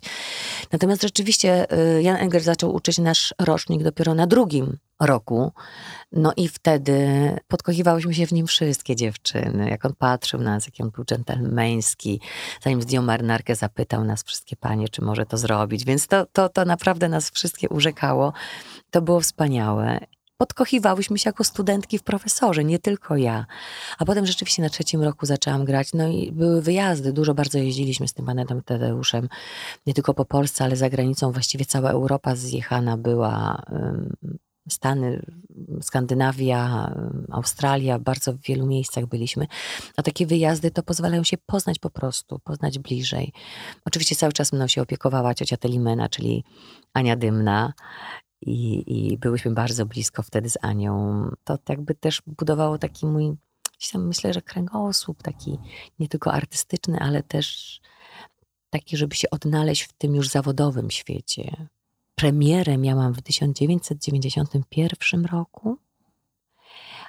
Natomiast 0.72 1.02
rzeczywiście 1.02 1.74
y, 1.98 2.04
Jan 2.04 2.16
Enger 2.16 2.42
zaczął 2.44 2.76
uczyć 2.76 2.98
nasz 2.98 3.34
rocznik 3.40 3.84
dopiero 3.84 4.14
na 4.14 4.28
drugim 4.28 4.78
roku. 5.02 5.52
No 6.12 6.34
i 6.38 6.48
wtedy 6.48 6.98
podkochiwałyśmy 7.48 8.14
się 8.14 8.28
w 8.28 8.32
nim 8.32 8.48
wszystkie 8.48 8.96
dziewczyny. 8.96 9.70
Jak 9.70 9.86
on 9.86 9.94
patrzył 9.98 10.40
na 10.40 10.52
nas, 10.52 10.66
jak 10.66 10.74
on 10.80 10.92
był 10.92 11.06
dżentelmeński. 11.06 12.22
Zanim 12.62 12.82
zdjął 12.82 13.04
marynarkę, 13.04 13.56
zapytał 13.56 14.04
nas 14.04 14.24
wszystkie 14.24 14.56
panie, 14.56 14.90
czy 14.90 15.02
może 15.02 15.26
to 15.26 15.38
zrobić. 15.38 15.86
Więc 15.86 16.08
to, 16.08 16.26
to, 16.26 16.50
to 16.50 16.66
naprawdę 16.66 17.10
nas 17.10 17.30
wszystkie 17.30 17.70
urzekało. 17.70 18.34
To 18.92 19.02
było 19.02 19.22
wspaniałe 19.22 20.00
podkochiwałyśmy 20.38 21.20
się 21.20 21.30
jako 21.30 21.44
studentki 21.44 21.98
w 21.98 22.04
profesorze, 22.04 22.64
nie 22.64 22.80
tylko 22.80 23.18
ja. 23.18 23.46
A 23.98 24.06
potem 24.06 24.26
rzeczywiście 24.26 24.62
na 24.62 24.70
trzecim 24.70 25.02
roku 25.02 25.26
zaczęłam 25.26 25.66
grać, 25.66 25.94
no 25.94 26.08
i 26.08 26.32
były 26.32 26.62
wyjazdy, 26.62 27.14
dużo 27.14 27.34
bardzo 27.34 27.58
jeździliśmy 27.58 28.08
z 28.08 28.14
tym 28.14 28.26
panem 28.26 28.62
Tadeuszem, 28.66 29.30
nie 29.86 29.94
tylko 29.94 30.14
po 30.14 30.26
Polsce, 30.26 30.64
ale 30.64 30.76
za 30.76 30.90
granicą, 30.90 31.32
właściwie 31.32 31.66
cała 31.66 31.90
Europa 31.90 32.36
zjechana 32.36 32.98
była, 32.98 33.64
Stany, 34.70 35.26
Skandynawia, 35.82 36.94
Australia, 37.32 38.00
bardzo 38.00 38.34
w 38.34 38.42
wielu 38.42 38.68
miejscach 38.68 39.06
byliśmy. 39.06 39.48
A 39.98 40.04
takie 40.04 40.26
wyjazdy 40.26 40.72
to 40.72 40.84
pozwalają 40.84 41.24
się 41.24 41.38
poznać 41.46 41.80
po 41.80 41.90
prostu, 41.90 42.40
poznać 42.40 42.80
bliżej. 42.80 43.34
Oczywiście 43.86 44.16
cały 44.16 44.34
czas 44.34 44.54
mną 44.54 44.68
się 44.68 44.82
opiekowała 44.82 45.34
ciocia 45.34 45.58
Telimena, 45.58 46.10
czyli 46.10 46.44
Ania 46.94 47.16
Dymna 47.16 47.74
i, 48.46 49.12
i 49.12 49.18
byłyśmy 49.18 49.52
bardzo 49.52 49.86
blisko 49.86 50.24
wtedy 50.24 50.50
z 50.50 50.58
Anią. 50.62 51.30
To 51.44 51.58
jakby 51.70 51.96
też 51.96 52.22
budowało 52.28 52.78
taki 52.78 53.06
mój, 53.06 53.36
myślę, 53.94 54.34
że 54.34 54.42
kręgosłup 54.42 55.24
taki 55.24 55.58
nie 56.00 56.08
tylko 56.08 56.34
artystyczny, 56.34 57.00
ale 57.00 57.24
też 57.24 57.80
taki, 58.70 58.98
żeby 58.98 59.16
się 59.16 59.30
odnaleźć 59.30 59.84
w 59.84 59.94
tym 59.94 60.16
już 60.16 60.30
zawodowym 60.30 60.92
świecie. 60.92 61.68
Premierę 62.16 62.78
miałam 62.78 63.14
w 63.14 63.22
1991 63.22 65.26
roku, 65.26 65.78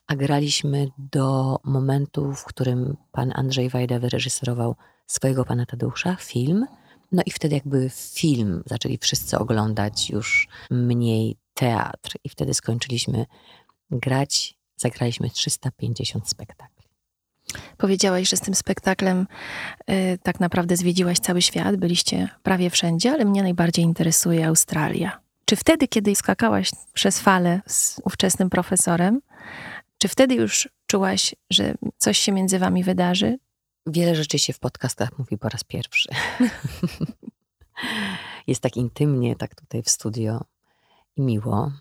a 0.06 0.16
graliśmy 0.16 0.88
do 0.98 1.58
momentu, 1.64 2.32
w 2.32 2.44
którym 2.44 2.96
pan 3.12 3.32
Andrzej 3.34 3.68
Wajda 3.68 3.98
wyreżyserował 3.98 4.76
swojego 5.06 5.44
pana 5.44 5.66
Tadeusza, 5.66 6.16
film– 6.16 6.66
no 7.14 7.22
i 7.26 7.30
wtedy 7.30 7.54
jakby 7.54 7.90
film 7.90 8.62
zaczęli 8.66 8.98
wszyscy 8.98 9.38
oglądać 9.38 10.10
już 10.10 10.48
mniej 10.70 11.36
teatr 11.54 12.12
i 12.24 12.28
wtedy 12.28 12.54
skończyliśmy 12.54 13.26
grać, 13.90 14.54
zagraliśmy 14.76 15.30
350 15.30 16.28
spektakli. 16.28 16.84
Powiedziałaś, 17.76 18.28
że 18.28 18.36
z 18.36 18.40
tym 18.40 18.54
spektaklem 18.54 19.26
y, 19.90 20.18
tak 20.22 20.40
naprawdę 20.40 20.76
zwiedziłaś 20.76 21.18
cały 21.18 21.42
świat, 21.42 21.76
byliście 21.76 22.28
prawie 22.42 22.70
wszędzie, 22.70 23.12
ale 23.12 23.24
mnie 23.24 23.42
najbardziej 23.42 23.84
interesuje 23.84 24.46
Australia. 24.46 25.20
Czy 25.44 25.56
wtedy, 25.56 25.88
kiedy 25.88 26.14
skakałaś 26.14 26.70
przez 26.92 27.20
falę 27.20 27.60
z 27.66 28.00
ówczesnym 28.04 28.50
profesorem, 28.50 29.20
czy 29.98 30.08
wtedy 30.08 30.34
już 30.34 30.68
czułaś, 30.86 31.34
że 31.50 31.74
coś 31.98 32.18
się 32.18 32.32
między 32.32 32.58
wami 32.58 32.84
wydarzy? 32.84 33.38
Wiele 33.86 34.14
rzeczy 34.14 34.38
się 34.38 34.52
w 34.52 34.58
podcastach 34.58 35.18
mówi 35.18 35.38
po 35.38 35.48
raz 35.48 35.64
pierwszy. 35.64 36.08
Jest 38.46 38.60
tak 38.60 38.76
intymnie, 38.76 39.36
tak 39.36 39.54
tutaj 39.54 39.82
w 39.82 39.90
studio 39.90 40.44
i 41.16 41.22
miło. 41.22 41.72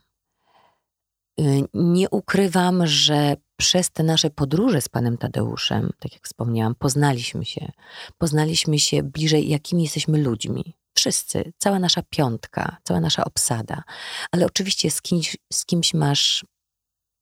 Y, 1.39 1.63
nie 1.73 2.09
ukrywam, 2.09 2.87
że 2.87 3.35
przez 3.57 3.91
te 3.91 4.03
nasze 4.03 4.29
podróże 4.29 4.81
z 4.81 4.89
panem 4.89 5.17
Tadeuszem, 5.17 5.89
tak 5.99 6.13
jak 6.13 6.25
wspomniałam, 6.25 6.75
poznaliśmy 6.75 7.45
się. 7.45 7.71
Poznaliśmy 8.17 8.79
się 8.79 9.03
bliżej, 9.03 9.49
jakimi 9.49 9.83
jesteśmy 9.83 10.17
ludźmi. 10.17 10.75
Wszyscy, 10.93 11.53
cała 11.57 11.79
nasza 11.79 12.01
piątka, 12.09 12.77
cała 12.83 12.99
nasza 12.99 13.25
obsada. 13.25 13.83
Ale 14.31 14.45
oczywiście 14.45 14.91
z 14.91 15.01
kimś, 15.01 15.37
z 15.53 15.65
kimś 15.65 15.93
masz 15.93 16.45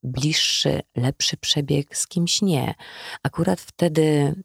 bliższy, 0.03 0.81
lepszy 0.95 1.37
przebieg, 1.37 1.97
z 1.97 2.07
kimś 2.07 2.41
nie. 2.41 2.73
Akurat 3.23 3.61
wtedy 3.61 4.35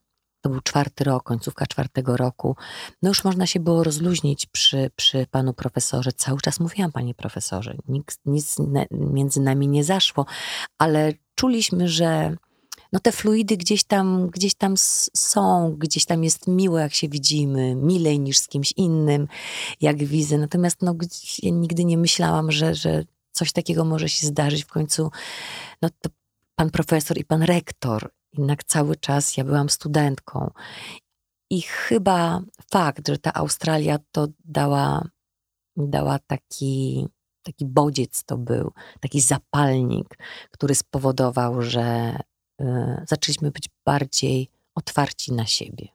to 0.47 0.51
był 0.51 0.61
czwarty 0.61 1.05
rok, 1.05 1.23
końcówka 1.23 1.67
czwartego 1.67 2.17
roku, 2.17 2.57
no 3.03 3.09
już 3.09 3.25
można 3.25 3.47
się 3.47 3.61
było 3.61 3.85
rozluźnić 3.85 4.47
przy, 4.47 4.91
przy 4.97 5.27
panu 5.31 5.55
profesorze. 5.55 6.13
Cały 6.13 6.41
czas 6.41 6.61
mówiłam, 6.61 6.93
panie 6.93 7.15
profesorze, 7.15 7.77
nic, 7.89 8.19
nic 8.27 8.57
między 8.91 9.41
nami 9.41 9.69
nie 9.69 9.85
zaszło, 9.85 10.27
ale 10.79 11.13
czuliśmy, 11.35 11.89
że 11.89 12.37
no 12.93 13.01
te 13.01 13.13
fluidy 13.13 13.57
gdzieś 13.57 13.85
tam, 13.85 14.31
gdzieś 14.31 14.55
tam 14.55 14.75
są, 15.17 15.77
gdzieś 15.79 16.05
tam 16.05 16.25
jest 16.25 16.47
miło, 16.47 16.79
jak 16.79 16.95
się 16.95 17.09
widzimy, 17.09 17.75
milej 17.75 18.21
niż 18.21 18.39
z 18.39 18.49
kimś 18.49 18.73
innym, 18.77 19.29
jak 19.81 20.05
widzę. 20.05 20.39
Natomiast 20.39 20.83
no, 20.83 20.95
ja 21.43 21.51
nigdy 21.51 21.85
nie 21.85 21.99
myślałam, 21.99 22.53
że, 22.53 22.75
że 22.75 23.05
coś 23.33 23.53
takiego 23.53 23.85
może 23.85 24.09
się 24.09 24.27
zdarzyć 24.27 24.65
w 24.65 24.69
końcu. 24.69 25.11
No 25.83 25.89
to 26.01 26.11
pan 26.57 26.71
profesor 26.71 27.19
i 27.19 27.25
pan 27.25 27.43
rektor 27.43 28.11
jednak 28.39 28.65
cały 28.65 28.97
czas 28.97 29.37
ja 29.37 29.45
byłam 29.45 29.69
studentką. 29.69 30.51
I 31.51 31.63
chyba 31.63 32.41
fakt, 32.71 33.09
że 33.09 33.19
ta 33.19 33.35
Australia 33.35 33.99
to 34.13 34.27
dała, 34.45 35.09
dała 35.77 36.19
taki, 36.19 37.07
taki 37.43 37.67
bodziec 37.67 38.25
to 38.25 38.39
był, 38.39 38.73
taki 39.01 39.21
zapalnik, 39.21 40.19
który 40.51 40.75
spowodował, 40.75 41.63
że 41.63 42.17
y, 42.61 42.65
zaczęliśmy 43.09 43.51
być 43.51 43.71
bardziej 43.87 44.51
otwarci 44.75 45.33
na 45.33 45.47
siebie. 45.47 45.89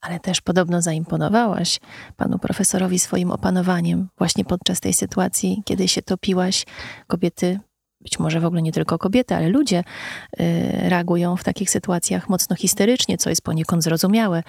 Ale 0.00 0.20
też 0.20 0.40
podobno 0.40 0.82
zaimponowałaś 0.82 1.80
panu 2.16 2.38
profesorowi 2.38 2.98
swoim 2.98 3.30
opanowaniem 3.30 4.08
właśnie 4.18 4.44
podczas 4.44 4.80
tej 4.80 4.92
sytuacji, 4.92 5.62
kiedy 5.64 5.88
się 5.88 6.02
topiłaś. 6.02 6.64
Kobiety 7.06 7.60
być 8.04 8.18
może 8.18 8.40
w 8.40 8.44
ogóle 8.44 8.62
nie 8.62 8.72
tylko 8.72 8.98
kobiety, 8.98 9.34
ale 9.34 9.48
ludzie 9.48 9.78
y, 9.78 10.44
reagują 10.88 11.36
w 11.36 11.44
takich 11.44 11.70
sytuacjach 11.70 12.28
mocno 12.28 12.56
histerycznie, 12.56 13.18
co 13.18 13.30
jest 13.30 13.42
poniekąd 13.42 13.82
zrozumiałe. 13.82 14.42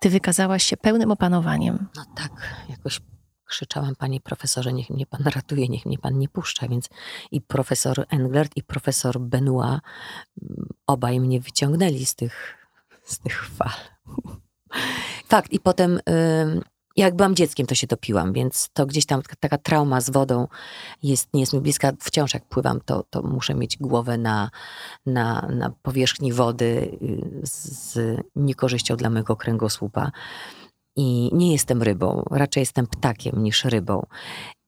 Ty 0.00 0.10
wykazałaś 0.10 0.62
się 0.62 0.76
pełnym 0.76 1.10
opanowaniem. 1.10 1.86
No 1.96 2.04
tak, 2.16 2.64
jakoś 2.68 3.00
krzyczałam, 3.44 3.96
panie 3.96 4.20
profesorze, 4.20 4.72
niech 4.72 4.90
mnie 4.90 5.06
pan 5.06 5.22
ratuje, 5.24 5.68
niech 5.68 5.86
mnie 5.86 5.98
pan 5.98 6.18
nie 6.18 6.28
puszcza. 6.28 6.68
Więc 6.68 6.88
i 7.30 7.40
profesor 7.40 8.06
Englert, 8.10 8.52
i 8.56 8.62
profesor 8.62 9.20
Benoit 9.20 9.80
mm, 10.42 10.68
obaj 10.86 11.20
mnie 11.20 11.40
wyciągnęli 11.40 12.06
z 12.06 12.14
tych, 12.14 12.56
z 13.04 13.18
tych 13.18 13.46
fal. 13.48 13.78
Fakt. 15.28 15.52
I 15.52 15.60
potem 15.60 16.00
jak 16.98 17.16
byłam 17.16 17.34
dzieckiem, 17.34 17.66
to 17.66 17.74
się 17.74 17.86
topiłam, 17.86 18.32
więc 18.32 18.68
to 18.72 18.86
gdzieś 18.86 19.06
tam 19.06 19.22
taka 19.40 19.58
trauma 19.58 20.00
z 20.00 20.10
wodą 20.10 20.48
jest, 21.02 21.34
nie 21.34 21.40
jest 21.40 21.52
mi 21.52 21.60
bliska. 21.60 21.92
Wciąż 22.00 22.34
jak 22.34 22.44
pływam, 22.44 22.80
to, 22.84 23.04
to 23.10 23.22
muszę 23.22 23.54
mieć 23.54 23.76
głowę 23.76 24.18
na, 24.18 24.50
na, 25.06 25.48
na 25.52 25.70
powierzchni 25.82 26.32
wody 26.32 26.98
y, 27.02 27.40
z 27.42 27.98
niekorzyścią 28.36 28.96
dla 28.96 29.10
mojego 29.10 29.36
kręgosłupa. 29.36 30.10
I 30.96 31.30
nie 31.32 31.52
jestem 31.52 31.82
rybą, 31.82 32.24
raczej 32.30 32.60
jestem 32.60 32.86
ptakiem 32.86 33.42
niż 33.42 33.64
rybą. 33.64 34.06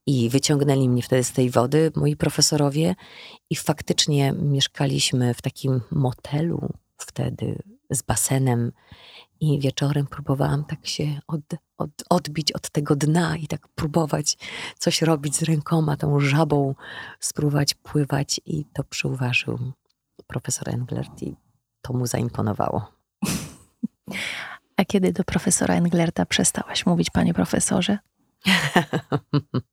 I 0.07 0.29
wyciągnęli 0.29 0.89
mnie 0.89 1.03
wtedy 1.03 1.25
z 1.25 1.33
tej 1.33 1.51
wody 1.51 1.93
moi 1.97 2.17
profesorowie, 2.17 2.95
i 3.51 3.57
faktycznie 3.57 4.33
mieszkaliśmy 4.33 5.35
w 5.35 5.43
takim 5.43 5.81
motelu 5.91 6.69
wtedy 6.97 7.63
z 7.91 8.03
basenem 8.03 8.73
i 9.41 9.61
wieczorem 9.61 10.07
próbowałam 10.07 10.65
tak 10.65 10.87
się 10.87 11.21
od, 11.29 11.41
od, 11.81 11.91
odbić 12.11 12.53
od 12.53 12.71
tego 12.71 12.97
dna 12.97 13.37
i 13.37 13.47
tak 13.47 13.69
próbować 13.69 14.39
coś 14.79 15.03
robić 15.03 15.37
z 15.37 15.43
rękoma, 15.43 15.97
tą 15.97 16.21
żabą, 16.21 16.75
spróbować 17.21 17.75
pływać. 17.75 18.41
I 18.47 18.65
to 18.65 18.85
przyuważył 18.85 19.59
profesor 20.27 20.69
Englert 20.69 21.23
i 21.23 21.37
to 21.83 21.93
mu 21.93 22.07
zaimponowało. 22.07 22.93
A 24.77 24.85
kiedy 24.85 25.13
do 25.13 25.25
profesora 25.25 25.75
Englerta 25.75 26.27
przestałaś 26.27 26.87
mówić, 26.87 27.11
panie 27.11 27.35
profesorze? 27.35 27.99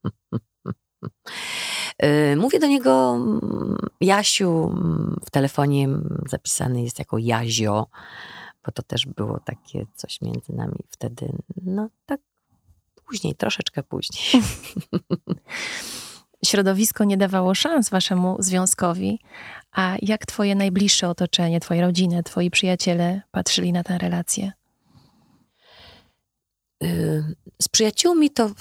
Y, 2.04 2.36
mówię 2.36 2.60
do 2.60 2.68
niego 2.68 3.16
mm, 3.16 3.78
Jasiu, 4.02 4.70
mm, 4.74 5.20
w 5.26 5.32
telefonie 5.32 5.90
zapisany 6.30 6.84
jest 6.84 7.00
jako 7.00 7.18
Jazio 7.18 7.88
bo 8.68 8.72
to 8.72 8.84
też 8.84 9.06
było 9.06 9.40
takie 9.40 9.86
coś 9.96 10.22
między 10.22 10.54
nami 10.54 10.80
wtedy, 10.90 11.30
no 11.62 11.90
tak 12.06 12.22
później, 13.06 13.36
troszeczkę 13.36 13.84
później. 13.84 14.24
Środowisko 16.46 17.04
nie 17.04 17.18
dawało 17.18 17.56
szans 17.56 17.90
waszemu 17.90 18.36
związkowi, 18.40 19.20
a 19.72 19.96
jak 20.02 20.26
twoje 20.26 20.56
najbliższe 20.56 21.10
otoczenie, 21.10 21.60
twoja 21.60 21.82
rodzina, 21.82 22.24
twoi 22.24 22.52
przyjaciele 22.52 23.22
patrzyli 23.32 23.74
na 23.74 23.84
tę 23.84 23.98
relację? 23.98 24.52
Z 27.62 27.68
przyjaciółmi 27.68 28.30
to 28.30 28.52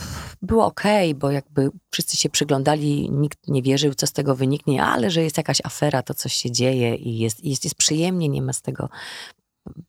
było 0.42 0.66
ok, 0.66 0.82
bo 1.16 1.30
jakby 1.30 1.70
wszyscy 1.90 2.16
się 2.16 2.30
przyglądali, 2.30 3.10
nikt 3.10 3.48
nie 3.48 3.62
wierzył, 3.62 3.94
co 3.94 4.06
z 4.06 4.12
tego 4.12 4.34
wyniknie, 4.34 4.84
ale 4.84 5.10
że 5.10 5.22
jest 5.22 5.36
jakaś 5.36 5.60
afera, 5.64 6.02
to 6.02 6.14
coś 6.14 6.34
się 6.34 6.50
dzieje 6.50 6.94
i 6.94 7.18
jest, 7.18 7.44
jest, 7.44 7.64
jest 7.64 7.76
przyjemnie, 7.76 8.28
nie 8.28 8.42
ma 8.42 8.52
z 8.52 8.62
tego 8.62 8.88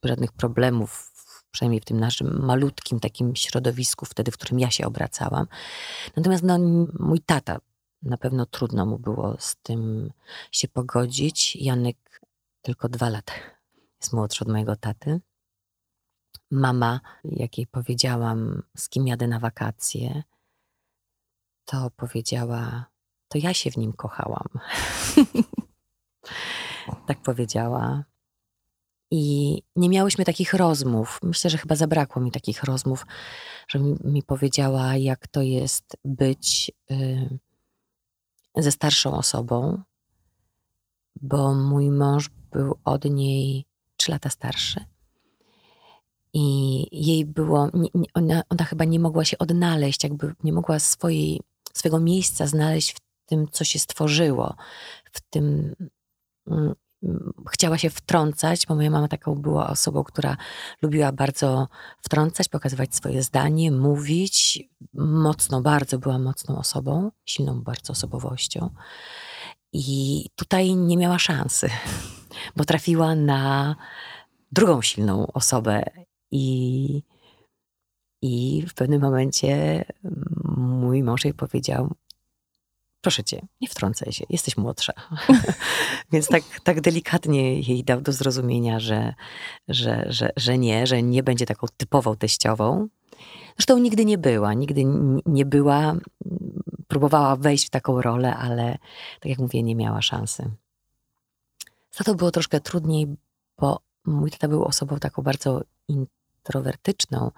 żadnych 0.03 0.31
problemów, 0.31 1.11
przynajmniej 1.51 1.81
w 1.81 1.85
tym 1.85 1.99
naszym 1.99 2.45
malutkim 2.45 2.99
takim 2.99 3.35
środowisku, 3.35 4.05
wtedy, 4.05 4.31
w 4.31 4.37
którym 4.37 4.59
ja 4.59 4.71
się 4.71 4.87
obracałam. 4.87 5.47
Natomiast 6.15 6.43
no, 6.43 6.57
mój 6.99 7.19
tata, 7.19 7.57
na 8.01 8.17
pewno 8.17 8.45
trudno 8.45 8.85
mu 8.85 8.99
było 8.99 9.35
z 9.39 9.55
tym 9.55 10.11
się 10.51 10.67
pogodzić. 10.67 11.55
Janek 11.55 12.21
tylko 12.61 12.89
dwa 12.89 13.09
lata 13.09 13.33
jest 14.01 14.13
młodszy 14.13 14.43
od 14.43 14.51
mojego 14.51 14.75
taty 14.75 15.21
mama, 16.51 16.99
jak 17.23 17.57
jej 17.57 17.67
powiedziałam, 17.67 18.63
z 18.77 18.89
kim 18.89 19.07
jadę 19.07 19.27
na 19.27 19.39
wakacje, 19.39 20.23
to 21.65 21.91
powiedziała, 21.95 22.85
to 23.27 23.37
ja 23.37 23.53
się 23.53 23.71
w 23.71 23.77
nim 23.77 23.93
kochałam. 23.93 24.47
tak 27.07 27.21
powiedziała. 27.21 28.03
I 29.11 29.61
nie 29.75 29.89
miałyśmy 29.89 30.25
takich 30.25 30.53
rozmów. 30.53 31.19
Myślę, 31.23 31.49
że 31.49 31.57
chyba 31.57 31.75
zabrakło 31.75 32.21
mi 32.21 32.31
takich 32.31 32.63
rozmów, 32.63 33.05
że 33.67 33.79
mi, 33.79 34.23
powiedziała, 34.23 34.95
jak 34.95 35.27
to 35.27 35.41
jest 35.41 35.97
być 36.05 36.71
y, 36.91 37.39
ze 38.55 38.71
starszą 38.71 39.17
osobą, 39.17 39.81
bo 41.21 41.53
mój 41.53 41.89
mąż 41.91 42.29
był 42.51 42.75
od 42.83 43.05
niej 43.05 43.65
trzy 43.97 44.11
lata 44.11 44.29
starszy. 44.29 44.85
I 46.33 46.85
jej 46.91 47.25
było, 47.25 47.69
ona, 48.13 48.43
ona 48.49 48.65
chyba 48.65 48.85
nie 48.85 48.99
mogła 48.99 49.25
się 49.25 49.37
odnaleźć, 49.37 50.03
jakby 50.03 50.35
nie 50.43 50.53
mogła 50.53 50.79
swojej, 50.79 51.41
swojego 51.73 51.99
miejsca 51.99 52.47
znaleźć 52.47 52.93
w 52.93 52.99
tym, 53.25 53.47
co 53.51 53.63
się 53.63 53.79
stworzyło, 53.79 54.55
w 55.11 55.21
tym. 55.21 55.75
Chciała 57.51 57.77
się 57.77 57.89
wtrącać, 57.89 58.65
bo 58.67 58.75
moja 58.75 58.89
mama 58.89 59.07
taką 59.07 59.35
była 59.35 59.69
osobą, 59.69 60.03
która 60.03 60.37
lubiła 60.81 61.11
bardzo 61.11 61.67
wtrącać, 62.01 62.49
pokazywać 62.49 62.95
swoje 62.95 63.23
zdanie, 63.23 63.71
mówić. 63.71 64.63
Mocno, 64.93 65.61
bardzo 65.61 65.99
była 65.99 66.19
mocną 66.19 66.57
osobą, 66.57 67.11
silną 67.25 67.61
bardzo 67.61 67.93
osobowością. 67.93 68.69
I 69.73 70.25
tutaj 70.35 70.75
nie 70.75 70.97
miała 70.97 71.19
szansy, 71.19 71.69
bo 72.55 72.63
trafiła 72.63 73.15
na 73.15 73.75
drugą 74.51 74.81
silną 74.81 75.27
osobę 75.27 75.83
i, 76.31 77.03
I 78.21 78.63
w 78.67 78.73
pewnym 78.73 79.01
momencie 79.01 79.85
mój 80.57 81.03
mąż 81.03 81.25
jej 81.25 81.33
powiedział: 81.33 81.95
Proszę 83.01 83.23
cię, 83.23 83.47
nie 83.61 83.67
wtrącaj 83.67 84.13
się, 84.13 84.25
jesteś 84.29 84.57
młodsza. 84.57 84.93
Więc 86.11 86.27
tak, 86.27 86.43
tak 86.63 86.81
delikatnie 86.81 87.59
jej 87.59 87.83
dał 87.83 88.01
do 88.01 88.11
zrozumienia, 88.11 88.79
że, 88.79 89.13
że, 89.67 90.05
że, 90.09 90.29
że 90.35 90.57
nie, 90.57 90.87
że 90.87 91.03
nie 91.03 91.23
będzie 91.23 91.45
taką 91.45 91.67
typową 91.77 92.15
teściową. 92.15 92.87
Zresztą 93.57 93.77
nigdy 93.77 94.05
nie 94.05 94.17
była, 94.17 94.53
nigdy 94.53 94.83
nie 95.25 95.45
była, 95.45 95.95
próbowała 96.87 97.35
wejść 97.35 97.67
w 97.67 97.69
taką 97.69 98.01
rolę, 98.01 98.35
ale 98.35 98.77
tak 99.19 99.29
jak 99.29 99.39
mówię, 99.39 99.63
nie 99.63 99.75
miała 99.75 100.01
szansy. 100.01 100.51
Za 101.91 102.03
to 102.03 102.15
było 102.15 102.31
troszkę 102.31 102.61
trudniej, 102.61 103.07
bo 103.57 103.79
mój 104.05 104.31
tata 104.31 104.47
był 104.47 104.63
osobą 104.63 104.99
taką 104.99 105.21
bardzo 105.21 105.61
introwertyczną, 105.87 107.31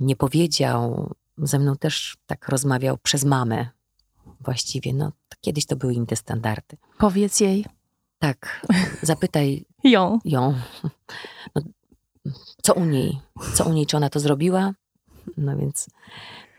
nie 0.00 0.16
powiedział, 0.16 1.10
ze 1.38 1.58
mną 1.58 1.76
też 1.76 2.16
tak 2.26 2.48
rozmawiał 2.48 2.98
przez 2.98 3.24
mamę 3.24 3.68
właściwie. 4.40 4.94
No, 4.94 5.12
kiedyś 5.40 5.66
to 5.66 5.76
były 5.76 5.94
inne 5.94 6.16
standardy. 6.16 6.76
Powiedz 6.98 7.40
jej. 7.40 7.66
Tak, 8.18 8.66
zapytaj 9.02 9.64
ją. 9.84 10.18
ją. 10.24 10.54
No, 11.54 11.62
co 12.62 12.74
u 12.74 12.84
niej? 12.84 13.20
Co 13.54 13.64
u 13.64 13.72
niej? 13.72 13.86
Czy 13.86 13.96
ona 13.96 14.10
to 14.10 14.20
zrobiła? 14.20 14.72
No 15.36 15.56
więc 15.56 15.90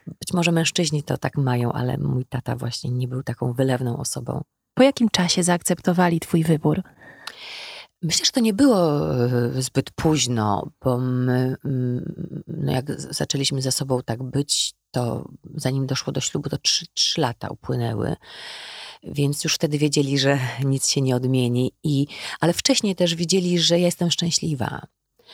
być 0.08 0.34
może 0.34 0.52
mężczyźni 0.52 1.04
to 1.04 1.18
tak 1.18 1.38
mają, 1.38 1.72
ale 1.72 1.98
mój 1.98 2.26
tata 2.26 2.56
właśnie 2.56 2.90
nie 2.90 3.08
był 3.08 3.24
taką 3.24 3.54
wylewną 3.54 3.98
osobą. 3.98 4.44
Po 4.74 4.84
jakim 4.84 5.10
czasie 5.10 5.44
zaakceptowali 5.44 6.20
twój 6.20 6.44
wybór? 6.44 6.82
Myślę, 8.02 8.26
że 8.26 8.32
to 8.32 8.40
nie 8.40 8.54
było 8.54 9.10
e, 9.26 9.62
zbyt 9.62 9.92
późno, 9.92 10.72
bo 10.82 10.98
my, 10.98 11.56
mm, 11.66 12.44
no 12.48 12.72
jak 12.72 13.02
zaczęliśmy 13.02 13.62
ze 13.62 13.72
sobą 13.72 14.00
tak 14.06 14.24
być, 14.24 14.74
to 14.92 15.30
zanim 15.56 15.88
doszło 15.88 16.14
do 16.14 16.22
ślubu, 16.22 16.50
to 16.50 16.58
trzy, 16.58 16.86
trzy 16.94 17.22
lata 17.22 17.48
upłynęły. 17.50 18.16
Więc 19.04 19.44
już 19.44 19.56
wtedy 19.56 19.78
wiedzieli, 19.78 20.20
że 20.20 20.40
nic 20.64 20.88
się 20.88 21.02
nie 21.02 21.16
odmieni. 21.16 21.72
I, 21.84 22.08
ale 22.40 22.54
wcześniej 22.54 22.96
też 22.96 23.16
widzieli, 23.16 23.60
że 23.60 23.80
ja 23.80 23.86
jestem 23.86 24.12
szczęśliwa, 24.12 24.82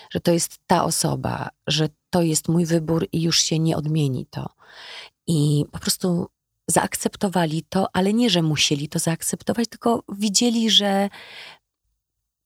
że 0.09 0.19
to 0.19 0.31
jest 0.31 0.57
ta 0.67 0.83
osoba, 0.83 1.49
że 1.67 1.89
to 2.09 2.21
jest 2.21 2.47
mój 2.47 2.65
wybór 2.65 3.07
i 3.11 3.21
już 3.21 3.39
się 3.39 3.59
nie 3.59 3.77
odmieni 3.77 4.25
to. 4.25 4.49
I 5.27 5.65
po 5.71 5.79
prostu 5.79 6.27
zaakceptowali 6.67 7.63
to, 7.69 7.87
ale 7.93 8.13
nie, 8.13 8.29
że 8.29 8.41
musieli 8.41 8.89
to 8.89 8.99
zaakceptować, 8.99 9.67
tylko 9.67 10.03
widzieli, 10.09 10.69
że 10.69 11.09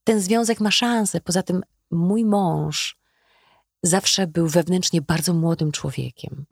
ten 0.03 0.21
związek 0.21 0.59
ma 0.59 0.71
szansę. 0.71 1.21
Poza 1.21 1.43
tym 1.43 1.63
mój 1.91 2.25
mąż 2.25 3.00
zawsze 3.83 4.27
był 4.27 4.47
wewnętrznie 4.47 5.01
bardzo 5.01 5.33
młodym 5.33 5.71
człowiekiem. 5.71 6.45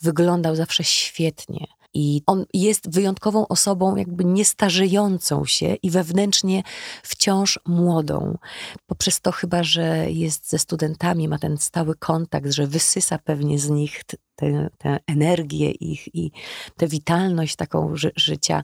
Wyglądał 0.00 0.56
zawsze 0.56 0.84
świetnie. 0.84 1.66
I 1.94 2.22
on 2.26 2.44
jest 2.54 2.94
wyjątkową 2.94 3.48
osobą, 3.48 3.96
jakby 3.96 4.24
niestarzejącą 4.24 5.44
się 5.44 5.74
i 5.74 5.90
wewnętrznie 5.90 6.62
wciąż 7.02 7.60
młodą. 7.66 8.38
Poprzez 8.86 9.20
to 9.20 9.32
chyba, 9.32 9.62
że 9.62 10.10
jest 10.10 10.50
ze 10.50 10.58
studentami, 10.58 11.28
ma 11.28 11.38
ten 11.38 11.58
stały 11.58 11.94
kontakt, 11.96 12.52
że 12.52 12.66
wysysa 12.66 13.18
pewnie 13.18 13.58
z 13.58 13.68
nich 13.68 14.02
tę 14.78 14.98
energię 15.06 15.70
ich 15.70 16.14
i 16.14 16.32
tę 16.76 16.88
witalność 16.88 17.56
taką 17.56 17.96
ży 17.96 18.12
życia 18.16 18.62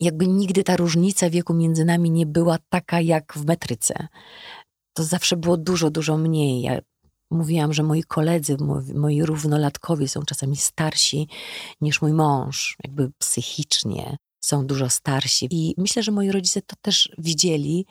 jakby 0.00 0.26
nigdy 0.26 0.64
ta 0.64 0.76
różnica 0.76 1.30
wieku 1.30 1.54
między 1.54 1.84
nami 1.84 2.10
nie 2.10 2.26
była 2.26 2.58
taka 2.68 3.00
jak 3.00 3.32
w 3.32 3.46
metryce. 3.46 4.08
To 4.98 5.04
zawsze 5.04 5.36
było 5.36 5.56
dużo, 5.56 5.90
dużo 5.90 6.16
mniej. 6.16 6.62
Ja 6.62 6.80
mówiłam, 7.30 7.72
że 7.72 7.82
moi 7.82 8.02
koledzy, 8.02 8.56
moi, 8.94 9.22
równolatkowie 9.22 10.08
są 10.08 10.22
czasami 10.22 10.56
starsi 10.56 11.28
niż 11.80 12.02
mój 12.02 12.12
mąż, 12.12 12.76
jakby 12.84 13.10
psychicznie 13.18 14.16
są 14.44 14.66
dużo 14.66 14.90
starsi. 14.90 15.48
I 15.50 15.74
myślę, 15.76 16.02
że 16.02 16.12
moi 16.12 16.30
rodzice 16.30 16.62
to 16.62 16.76
też 16.82 17.12
widzieli. 17.18 17.86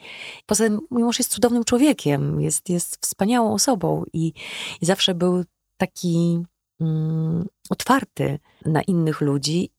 Poza 0.46 0.64
tym 0.64 0.80
mój 0.90 1.02
mąż 1.02 1.18
jest 1.18 1.30
cudownym 1.30 1.64
człowiekiem, 1.64 2.40
jest, 2.40 2.68
jest 2.68 2.98
wspaniałą 3.00 3.54
osobą 3.54 4.04
i, 4.12 4.32
i 4.80 4.86
zawsze 4.86 5.14
był 5.14 5.44
taki 5.76 6.42
mm, 6.80 7.46
otwarty 7.70 8.38
na 8.66 8.82
innych 8.82 9.20
ludzi 9.20 9.70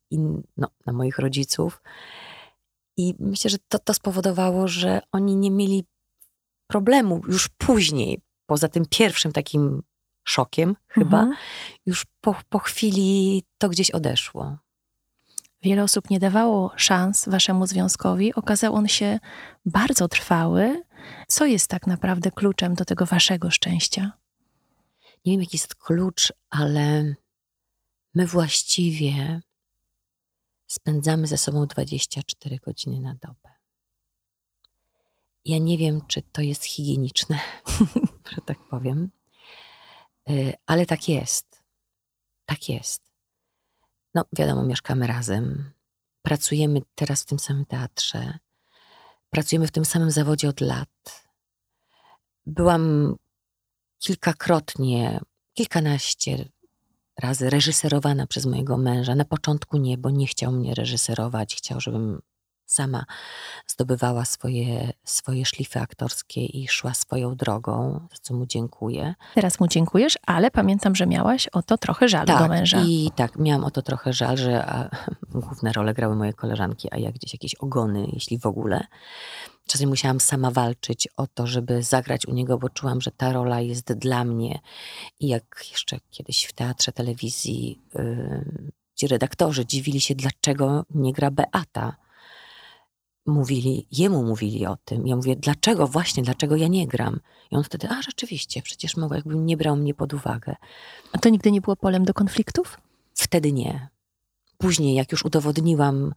no, 0.57 0.67
na 0.85 0.93
moich 0.93 1.19
rodziców. 1.19 1.81
I 2.97 3.15
myślę, 3.19 3.49
że 3.49 3.57
to, 3.67 3.79
to 3.79 3.93
spowodowało, 3.93 4.67
że 4.67 5.01
oni 5.11 5.35
nie 5.35 5.51
mieli 5.51 5.85
problemu 6.69 7.21
już 7.27 7.47
później, 7.47 8.21
poza 8.45 8.67
tym 8.67 8.86
pierwszym 8.89 9.32
takim 9.32 9.84
szokiem 10.27 10.75
chyba, 10.88 11.19
mhm. 11.19 11.38
już 11.86 12.05
po, 12.21 12.36
po 12.49 12.60
chwili 12.60 13.43
to 13.58 13.69
gdzieś 13.69 13.91
odeszło. 13.91 14.58
Wiele 15.62 15.84
osób 15.84 16.10
nie 16.10 16.19
dawało 16.19 16.71
szans 16.75 17.29
waszemu 17.29 17.67
związkowi. 17.67 18.34
Okazał 18.34 18.75
on 18.75 18.88
się 18.88 19.19
bardzo 19.65 20.08
trwały. 20.08 20.84
Co 21.27 21.45
jest 21.45 21.67
tak 21.67 21.88
naprawdę 21.88 22.32
kluczem 22.32 22.75
do 22.75 22.86
tego 22.86 23.05
waszego 23.05 23.51
szczęścia? 23.51 24.12
Nie 25.25 25.32
wiem, 25.34 25.41
jaki 25.41 25.58
jest 25.58 25.75
klucz, 25.75 26.34
ale 26.49 27.15
my 28.13 28.27
właściwie 28.27 29.41
spędzamy 30.67 31.27
ze 31.27 31.38
sobą 31.38 31.67
24 31.67 32.58
godziny 32.58 33.01
na 33.01 33.15
dobę. 33.15 33.48
Ja 35.45 35.58
nie 35.58 35.78
wiem, 35.78 36.02
czy 36.08 36.21
to 36.21 36.41
jest 36.41 36.63
higieniczne, 36.63 37.39
że 38.36 38.41
tak 38.45 38.60
powiem, 38.69 39.10
y, 40.30 40.54
ale 40.65 40.86
tak 40.86 41.10
jest. 41.10 41.63
Tak 42.45 42.69
jest. 42.69 43.02
No, 44.13 44.23
wiadomo, 44.34 44.63
mieszkamy 44.63 45.08
razem, 45.08 45.71
pracujemy 46.21 46.82
teraz 46.95 47.21
w 47.21 47.25
tym 47.25 47.39
samym 47.39 47.65
teatrze, 47.65 48.39
pracujemy 49.30 49.67
w 49.67 49.71
tym 49.71 49.86
samym 49.86 50.12
zawodzie 50.12 50.49
od 50.49 50.62
lat. 50.62 51.30
Byłam 52.45 53.15
kilkakrotnie, 53.99 55.19
kilkanaście 55.54 56.49
razy 57.19 57.49
reżyserowana 57.49 58.28
przez 58.28 58.45
mojego 58.45 58.78
męża. 58.78 59.15
Na 59.15 59.25
początku 59.25 59.78
nie, 59.78 59.97
bo 59.97 60.10
nie 60.10 60.28
chciał 60.28 60.52
mnie 60.52 60.75
reżyserować, 60.75 61.56
chciał, 61.56 61.82
żebym 61.82 62.21
sama 62.71 63.05
zdobywała 63.67 64.25
swoje, 64.25 64.93
swoje 65.03 65.45
szlify 65.45 65.79
aktorskie 65.79 66.45
i 66.45 66.67
szła 66.67 66.93
swoją 66.93 67.36
drogą, 67.36 68.08
za 68.12 68.17
co 68.21 68.34
mu 68.34 68.45
dziękuję. 68.45 69.15
Teraz 69.36 69.60
mu 69.60 69.67
dziękujesz, 69.67 70.17
ale 70.25 70.51
pamiętam, 70.51 70.95
że 70.95 71.08
miałaś 71.08 71.47
o 71.47 71.62
to 71.62 71.77
trochę 71.77 72.08
żal 72.08 72.25
tak, 72.25 72.39
do 72.39 72.47
męża. 72.47 72.82
I 72.86 73.12
tak, 73.15 73.38
miałam 73.39 73.63
o 73.63 73.71
to 73.71 73.82
trochę 73.82 74.13
żal, 74.13 74.38
że 74.38 74.65
a, 74.65 74.89
główne 75.32 75.73
role 75.73 75.93
grały 75.93 76.15
moje 76.15 76.34
koleżanki, 76.34 76.88
a 76.91 76.97
ja 76.97 77.12
gdzieś 77.12 77.34
jakieś 77.34 77.55
ogony, 77.55 78.08
jeśli 78.13 78.38
w 78.38 78.45
ogóle. 78.45 78.88
Czasem 79.67 79.89
musiałam 79.89 80.19
sama 80.19 80.51
walczyć 80.51 81.08
o 81.17 81.27
to, 81.27 81.47
żeby 81.47 81.84
zagrać 81.84 82.25
u 82.25 82.34
niego, 82.34 82.58
bo 82.58 82.69
czułam, 82.69 83.01
że 83.01 83.12
ta 83.12 83.34
rola 83.34 83.62
jest 83.62 83.93
dla 83.93 84.23
mnie. 84.23 84.60
I 85.19 85.27
jak 85.27 85.65
jeszcze 85.71 85.97
kiedyś 86.12 86.45
w 86.45 86.53
teatrze, 86.53 86.91
telewizji, 86.91 87.82
yy, 87.93 88.71
ci 88.95 89.08
redaktorzy 89.08 89.65
dziwili 89.65 90.01
się, 90.01 90.15
dlaczego 90.15 90.86
nie 90.89 91.13
gra 91.13 91.32
Beata 91.32 91.95
mówili, 93.29 93.87
jemu 93.91 94.23
mówili 94.23 94.65
o 94.65 94.77
tym. 94.85 95.07
Ja 95.07 95.15
mówię, 95.15 95.35
dlaczego 95.35 95.87
właśnie, 95.87 96.23
dlaczego 96.23 96.55
ja 96.55 96.67
nie 96.67 96.87
gram? 96.87 97.19
I 97.51 97.55
on 97.55 97.63
wtedy, 97.63 97.87
a 97.89 98.01
rzeczywiście, 98.01 98.61
przecież 98.61 98.97
mogę, 98.97 99.15
jakby 99.15 99.35
nie 99.35 99.57
brał 99.57 99.75
mnie 99.75 99.93
pod 99.93 100.13
uwagę. 100.13 100.55
A 101.13 101.17
to 101.17 101.29
nigdy 101.29 101.51
nie 101.51 101.61
było 101.61 101.75
polem 101.75 102.05
do 102.05 102.13
konfliktów? 102.13 102.77
Wtedy 103.13 103.51
nie. 103.51 103.87
Później, 104.57 104.95
jak 104.95 105.11
już 105.11 105.25
udowodniłam, 105.25 106.13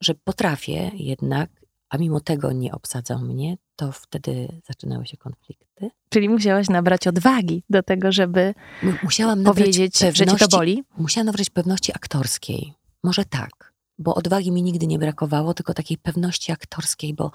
że 0.00 0.14
potrafię 0.14 0.90
jednak, 0.94 1.50
a 1.90 1.98
mimo 1.98 2.20
tego 2.20 2.52
nie 2.52 2.72
obsadzał 2.72 3.18
mnie, 3.18 3.56
to 3.76 3.92
wtedy 3.92 4.60
zaczynały 4.66 5.06
się 5.06 5.16
konflikty. 5.16 5.90
Czyli 6.08 6.28
musiałaś 6.28 6.68
nabrać 6.68 7.06
odwagi 7.06 7.62
do 7.70 7.82
tego, 7.82 8.12
żeby 8.12 8.54
Musiałam 9.02 9.44
powiedzieć, 9.44 9.98
że 9.98 10.26
ci 10.26 10.36
to 10.36 10.48
boli? 10.48 10.84
Musiałam 10.98 11.26
nabrać 11.26 11.50
pewności 11.50 11.92
aktorskiej. 11.94 12.74
Może 13.02 13.24
tak 13.24 13.67
bo 13.98 14.14
odwagi 14.14 14.52
mi 14.52 14.62
nigdy 14.62 14.86
nie 14.86 14.98
brakowało, 14.98 15.54
tylko 15.54 15.74
takiej 15.74 15.98
pewności 15.98 16.52
aktorskiej, 16.52 17.14
bo 17.14 17.30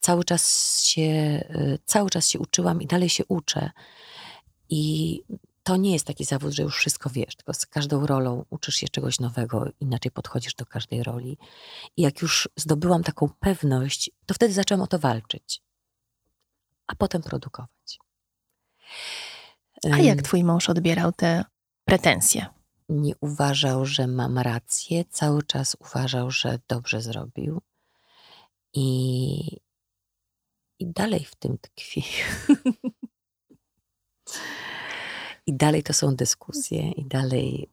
cały 0.00 0.24
czas 0.24 0.82
się, 0.82 1.02
y, 1.50 1.78
cały 1.84 2.10
czas 2.10 2.28
się 2.28 2.38
uczyłam 2.38 2.82
i 2.82 2.86
dalej 2.86 3.08
się 3.08 3.24
uczę. 3.28 3.70
I 4.68 5.22
to 5.62 5.76
nie 5.76 5.92
jest 5.92 6.06
taki 6.06 6.24
zawód, 6.24 6.52
że 6.52 6.62
już 6.62 6.76
wszystko 6.76 7.10
wiesz, 7.10 7.36
tylko 7.36 7.54
z 7.54 7.66
każdą 7.66 8.06
rolą 8.06 8.44
uczysz 8.50 8.74
się 8.74 8.88
czegoś 8.88 9.20
nowego, 9.20 9.64
inaczej 9.80 10.12
podchodzisz 10.12 10.54
do 10.54 10.66
każdej 10.66 11.02
roli. 11.02 11.38
I 11.96 12.02
jak 12.02 12.22
już 12.22 12.48
zdobyłam 12.56 13.02
taką 13.02 13.28
pewność, 13.40 14.10
to 14.26 14.34
wtedy 14.34 14.54
zaczęłam 14.54 14.82
o 14.82 14.86
to 14.86 14.98
walczyć, 14.98 15.62
a 16.86 16.94
potem 16.94 17.22
produkować. 17.22 17.98
A 19.92 19.98
jak 19.98 20.22
twój 20.22 20.44
mąż 20.44 20.70
odbierał 20.70 21.12
te 21.12 21.44
pretensje? 21.84 22.61
Nie 22.88 23.14
uważał, 23.20 23.86
że 23.86 24.06
mam 24.06 24.38
rację, 24.38 25.04
cały 25.04 25.42
czas 25.42 25.76
uważał, 25.80 26.30
że 26.30 26.58
dobrze 26.68 27.00
zrobił. 27.00 27.60
I, 28.74 29.60
i 30.78 30.86
dalej 30.86 31.24
w 31.24 31.34
tym 31.34 31.58
tkwi. 31.58 32.04
I 35.46 35.54
dalej 35.56 35.82
to 35.82 35.92
są 35.92 36.16
dyskusje, 36.16 36.90
i 36.90 37.04
dalej. 37.04 37.68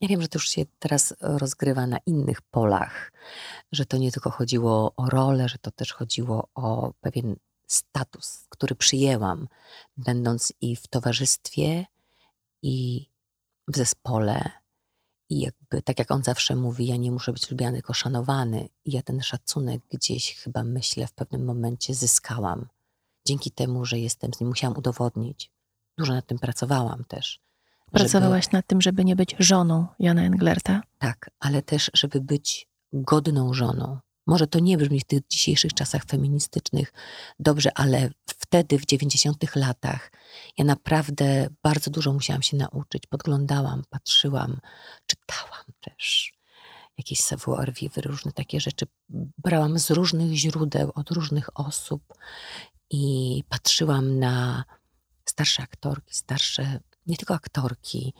Ja 0.00 0.08
wiem, 0.08 0.22
że 0.22 0.28
to 0.28 0.36
już 0.36 0.48
się 0.48 0.62
teraz 0.78 1.14
rozgrywa 1.20 1.86
na 1.86 1.98
innych 2.06 2.42
polach, 2.42 3.12
że 3.72 3.86
to 3.86 3.96
nie 3.96 4.12
tylko 4.12 4.30
chodziło 4.30 4.92
o 4.96 5.06
rolę, 5.06 5.48
że 5.48 5.58
to 5.58 5.70
też 5.70 5.92
chodziło 5.92 6.48
o 6.54 6.92
pewien 7.00 7.36
status, 7.66 8.46
który 8.48 8.74
przyjęłam, 8.74 9.48
będąc 9.96 10.52
i 10.60 10.76
w 10.76 10.86
towarzystwie, 10.86 11.86
i 12.62 13.06
w 13.68 13.76
zespole. 13.76 14.50
I 15.30 15.40
jakby, 15.40 15.82
tak 15.82 15.98
jak 15.98 16.10
on 16.10 16.22
zawsze 16.22 16.56
mówi, 16.56 16.86
ja 16.86 16.96
nie 16.96 17.12
muszę 17.12 17.32
być 17.32 17.50
lubiany, 17.50 17.76
tylko 17.76 17.94
szanowany. 17.94 18.68
I 18.84 18.92
ja 18.92 19.02
ten 19.02 19.22
szacunek 19.22 19.82
gdzieś 19.90 20.34
chyba 20.36 20.64
myślę 20.64 21.06
w 21.06 21.12
pewnym 21.12 21.44
momencie 21.44 21.94
zyskałam. 21.94 22.68
Dzięki 23.26 23.50
temu, 23.50 23.84
że 23.84 23.98
jestem 23.98 24.34
z 24.34 24.40
nim, 24.40 24.48
musiałam 24.48 24.78
udowodnić. 24.78 25.50
Dużo 25.98 26.12
nad 26.12 26.26
tym 26.26 26.38
pracowałam 26.38 27.04
też. 27.04 27.40
Pracowałaś 27.92 28.44
żeby... 28.44 28.56
nad 28.56 28.66
tym, 28.66 28.80
żeby 28.80 29.04
nie 29.04 29.16
być 29.16 29.36
żoną 29.38 29.86
Jana 29.98 30.22
Englerta? 30.22 30.82
Tak, 30.98 31.30
ale 31.40 31.62
też, 31.62 31.90
żeby 31.94 32.20
być 32.20 32.68
godną 32.92 33.54
żoną. 33.54 33.98
Może 34.26 34.46
to 34.46 34.58
nie 34.58 34.78
brzmi 34.78 35.00
w 35.00 35.04
tych 35.04 35.26
dzisiejszych 35.28 35.74
czasach 35.74 36.04
feministycznych 36.04 36.92
dobrze, 37.38 37.70
ale 37.74 38.10
wtedy, 38.26 38.78
w 38.78 38.86
90 38.86 39.56
latach, 39.56 40.12
ja 40.58 40.64
naprawdę 40.64 41.48
bardzo 41.62 41.90
dużo 41.90 42.12
musiałam 42.12 42.42
się 42.42 42.56
nauczyć. 42.56 43.06
Podglądałam, 43.06 43.82
patrzyłam, 43.90 44.60
czytałam 45.06 45.64
też 45.80 46.32
jakieś 46.98 47.20
savoir 47.20 47.74
vivre, 47.74 48.02
różne 48.10 48.32
takie 48.32 48.60
rzeczy. 48.60 48.86
Brałam 49.38 49.78
z 49.78 49.90
różnych 49.90 50.32
źródeł, 50.32 50.92
od 50.94 51.10
różnych 51.10 51.60
osób 51.60 52.02
i 52.90 53.44
patrzyłam 53.48 54.18
na 54.18 54.64
starsze 55.24 55.62
aktorki, 55.62 56.14
starsze, 56.14 56.80
nie 57.06 57.16
tylko 57.16 57.34
aktorki. 57.34 58.14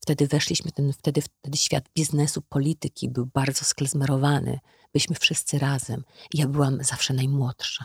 Wtedy 0.00 0.26
weszliśmy, 0.26 0.72
ten, 0.72 0.92
wtedy, 0.92 1.22
wtedy 1.22 1.58
świat 1.58 1.84
biznesu, 1.96 2.42
polityki 2.42 3.08
był 3.08 3.26
bardzo 3.26 3.64
sklezmerowany. 3.64 4.58
Byliśmy 4.98 5.16
wszyscy 5.16 5.58
razem. 5.58 6.04
Ja 6.34 6.46
byłam 6.46 6.84
zawsze 6.84 7.14
najmłodsza. 7.14 7.84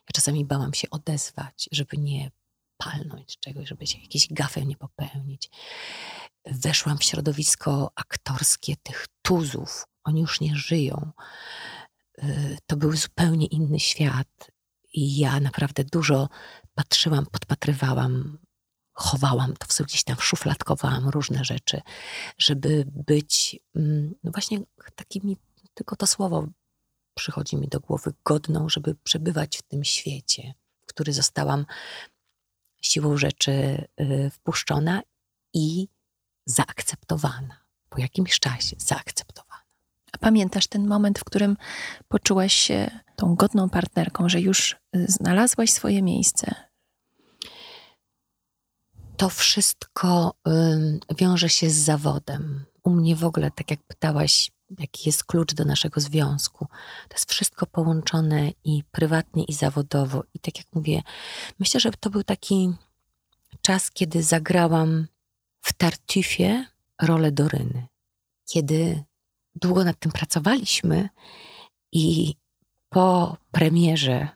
Ja 0.00 0.12
czasami 0.14 0.44
bałam 0.44 0.74
się 0.74 0.90
odezwać, 0.90 1.68
żeby 1.72 1.96
nie 1.96 2.30
palnąć 2.76 3.38
czegoś, 3.40 3.68
żeby 3.68 3.86
się 3.86 3.98
jakieś 3.98 4.28
gafę 4.32 4.66
nie 4.66 4.76
popełnić. 4.76 5.50
Weszłam 6.46 6.98
w 6.98 7.04
środowisko 7.04 7.92
aktorskie 7.94 8.76
tych 8.82 9.06
tuzów. 9.22 9.86
Oni 10.04 10.20
już 10.20 10.40
nie 10.40 10.56
żyją. 10.56 11.12
Y, 12.22 12.58
to 12.66 12.76
był 12.76 12.96
zupełnie 12.96 13.46
inny 13.46 13.80
świat. 13.80 14.50
I 14.94 15.18
ja 15.18 15.40
naprawdę 15.40 15.84
dużo 15.84 16.28
patrzyłam, 16.74 17.26
podpatrywałam, 17.26 18.38
chowałam 18.92 19.56
to 19.56 19.66
w 19.66 19.86
gdzieś 19.86 20.04
tam 20.04 20.16
szufladkowałam 20.20 21.08
różne 21.08 21.44
rzeczy, 21.44 21.80
żeby 22.38 22.84
być 22.86 23.58
mm, 23.76 24.14
no 24.24 24.30
właśnie 24.30 24.60
takimi, 24.94 25.36
tylko 25.80 25.96
to 25.96 26.06
słowo 26.06 26.46
przychodzi 27.14 27.56
mi 27.56 27.68
do 27.68 27.80
głowy, 27.80 28.12
godną, 28.24 28.68
żeby 28.68 28.94
przebywać 28.94 29.58
w 29.58 29.62
tym 29.62 29.84
świecie, 29.84 30.54
w 30.82 30.86
który 30.86 31.12
zostałam 31.12 31.66
siłą 32.82 33.16
rzeczy 33.16 33.52
y, 34.00 34.30
wpuszczona 34.30 35.02
i 35.54 35.88
zaakceptowana. 36.46 37.56
Po 37.88 38.00
jakimś 38.00 38.38
czasie 38.38 38.76
zaakceptowana. 38.78 39.62
A 40.12 40.18
pamiętasz 40.18 40.66
ten 40.66 40.86
moment, 40.86 41.18
w 41.18 41.24
którym 41.24 41.56
poczułaś 42.08 42.52
się 42.52 42.90
tą 43.16 43.34
godną 43.34 43.70
partnerką, 43.70 44.28
że 44.28 44.40
już 44.40 44.72
y, 44.72 45.06
znalazłaś 45.08 45.70
swoje 45.70 46.02
miejsce? 46.02 46.54
To 49.16 49.28
wszystko 49.28 50.34
wiąże 51.18 51.48
się 51.48 51.70
z 51.70 51.76
zawodem. 51.76 52.64
U 52.82 52.90
mnie 52.90 53.16
w 53.16 53.24
ogóle, 53.24 53.50
tak 53.50 53.70
jak 53.70 53.82
pytałaś, 53.82 54.50
jaki 54.78 55.08
jest 55.08 55.24
klucz 55.24 55.54
do 55.54 55.64
naszego 55.64 56.00
związku. 56.00 56.66
To 57.08 57.14
jest 57.14 57.30
wszystko 57.30 57.66
połączone 57.66 58.50
i 58.64 58.84
prywatnie, 58.90 59.44
i 59.44 59.52
zawodowo. 59.52 60.24
I 60.34 60.38
tak 60.38 60.58
jak 60.58 60.66
mówię, 60.72 61.02
myślę, 61.58 61.80
że 61.80 61.90
to 61.90 62.10
był 62.10 62.24
taki 62.24 62.72
czas, 63.62 63.90
kiedy 63.90 64.22
zagrałam 64.22 65.06
w 65.60 65.72
Tartufie 65.72 66.66
rolę 67.02 67.32
Doryny. 67.32 67.86
Kiedy 68.46 69.04
długo 69.54 69.84
nad 69.84 69.98
tym 69.98 70.12
pracowaliśmy 70.12 71.08
i 71.92 72.34
po 72.88 73.36
premierze 73.50 74.28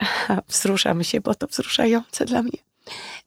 wzruszam 0.48 1.04
się, 1.04 1.20
bo 1.20 1.34
to 1.34 1.46
wzruszające 1.46 2.24
dla 2.24 2.42
mnie. 2.42 2.58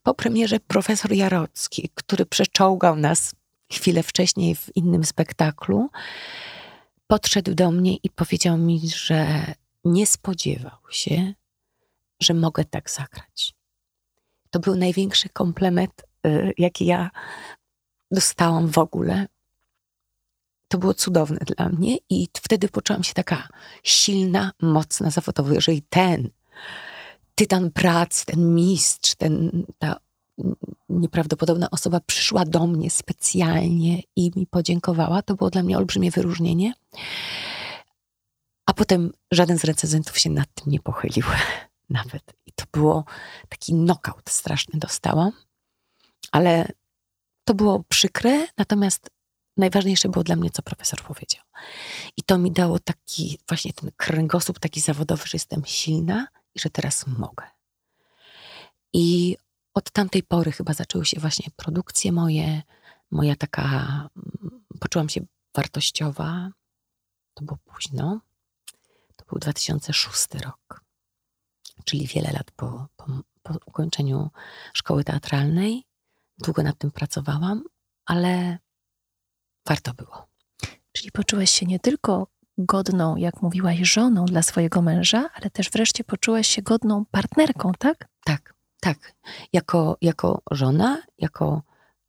Po 0.03 0.13
premierze 0.13 0.59
profesor 0.59 1.13
Jarocki, 1.13 1.89
który 1.95 2.25
przeczołgał 2.25 2.95
nas 2.95 3.35
chwilę 3.71 4.03
wcześniej 4.03 4.55
w 4.55 4.75
innym 4.75 5.03
spektaklu, 5.03 5.89
podszedł 7.07 7.55
do 7.55 7.71
mnie 7.71 7.95
i 7.95 8.09
powiedział 8.09 8.57
mi, 8.57 8.89
że 8.89 9.45
nie 9.83 10.07
spodziewał 10.07 10.79
się, 10.89 11.33
że 12.19 12.33
mogę 12.33 12.65
tak 12.65 12.89
zagrać. 12.89 13.53
To 14.49 14.59
był 14.59 14.75
największy 14.75 15.29
komplement, 15.29 15.91
y, 16.27 16.53
jaki 16.57 16.85
ja 16.85 17.09
dostałam 18.11 18.67
w 18.67 18.77
ogóle. 18.77 19.27
To 20.67 20.77
było 20.77 20.93
cudowne 20.93 21.39
dla 21.39 21.69
mnie 21.69 21.97
i 22.09 22.27
wtedy 22.37 22.69
poczułam 22.69 23.03
się 23.03 23.13
taka 23.13 23.47
silna, 23.83 24.51
mocna 24.61 25.09
zawodowo. 25.09 25.53
Jeżeli 25.53 25.81
ten 25.81 26.29
tytan 27.35 27.71
pracy, 27.71 28.25
ten 28.25 28.55
mistrz, 28.55 29.15
ten, 29.15 29.65
ta 29.79 30.04
nieprawdopodobna 30.89 31.71
osoba 31.71 31.99
przyszła 31.99 32.45
do 32.45 32.67
mnie 32.67 32.89
specjalnie 32.89 34.01
i 34.15 34.31
mi 34.35 34.47
podziękowała. 34.47 35.21
To 35.21 35.35
było 35.35 35.49
dla 35.49 35.63
mnie 35.63 35.77
olbrzymie 35.77 36.11
wyróżnienie. 36.11 36.73
A 38.65 38.73
potem 38.73 39.11
żaden 39.31 39.57
z 39.57 39.63
recenzentów 39.63 40.17
się 40.17 40.29
nad 40.29 40.53
tym 40.53 40.71
nie 40.71 40.79
pochylił 40.79 41.25
nawet. 41.89 42.33
I 42.45 42.51
to 42.51 42.65
było 42.73 43.05
taki 43.49 43.73
knockout 43.73 44.29
straszny 44.29 44.79
dostałam. 44.79 45.31
Ale 46.31 46.67
to 47.45 47.53
było 47.53 47.83
przykre, 47.89 48.47
natomiast 48.57 49.09
najważniejsze 49.57 50.09
było 50.09 50.23
dla 50.23 50.35
mnie, 50.35 50.49
co 50.49 50.61
profesor 50.61 51.01
powiedział. 51.01 51.43
I 52.17 52.23
to 52.23 52.37
mi 52.37 52.51
dało 52.51 52.79
taki 52.79 53.39
właśnie 53.47 53.73
ten 53.73 53.91
kręgosłup 53.97 54.59
taki 54.59 54.81
zawodowy, 54.81 55.23
że 55.27 55.35
jestem 55.35 55.65
silna 55.65 56.27
i 56.55 56.59
że 56.59 56.69
teraz 56.69 57.07
mogę. 57.07 57.45
I 58.93 59.37
od 59.75 59.91
tamtej 59.91 60.23
pory 60.23 60.51
chyba 60.51 60.73
zaczęły 60.73 61.05
się 61.05 61.19
właśnie 61.19 61.51
produkcje 61.55 62.11
moje, 62.11 62.61
moja 63.11 63.35
taka, 63.35 63.69
mm, 64.15 64.65
poczułam 64.79 65.09
się 65.09 65.21
wartościowa. 65.55 66.49
To 67.33 67.45
było 67.45 67.57
późno. 67.65 68.19
To 69.15 69.25
był 69.25 69.39
2006 69.39 70.27
rok, 70.35 70.83
czyli 71.85 72.07
wiele 72.07 72.31
lat 72.31 72.51
po, 72.51 72.87
po, 72.95 73.05
po 73.43 73.53
ukończeniu 73.65 74.29
szkoły 74.73 75.03
teatralnej. 75.03 75.83
Długo 76.37 76.63
nad 76.63 76.77
tym 76.77 76.91
pracowałam, 76.91 77.63
ale 78.05 78.57
warto 79.67 79.93
było. 79.93 80.27
Czyli 80.91 81.11
poczułeś 81.11 81.49
się 81.49 81.65
nie 81.65 81.79
tylko 81.79 82.27
godną, 82.57 83.15
jak 83.15 83.41
mówiłaś, 83.41 83.77
żoną 83.79 84.25
dla 84.25 84.41
swojego 84.41 84.81
męża, 84.81 85.29
ale 85.33 85.49
też 85.49 85.69
wreszcie 85.69 86.03
poczułaś 86.03 86.47
się 86.47 86.61
godną 86.61 87.05
partnerką, 87.05 87.71
tak? 87.79 88.07
Tak, 88.25 88.54
tak. 88.79 89.13
Jako, 89.53 89.97
jako 90.01 90.41
żona, 90.51 91.01
jako 91.17 91.61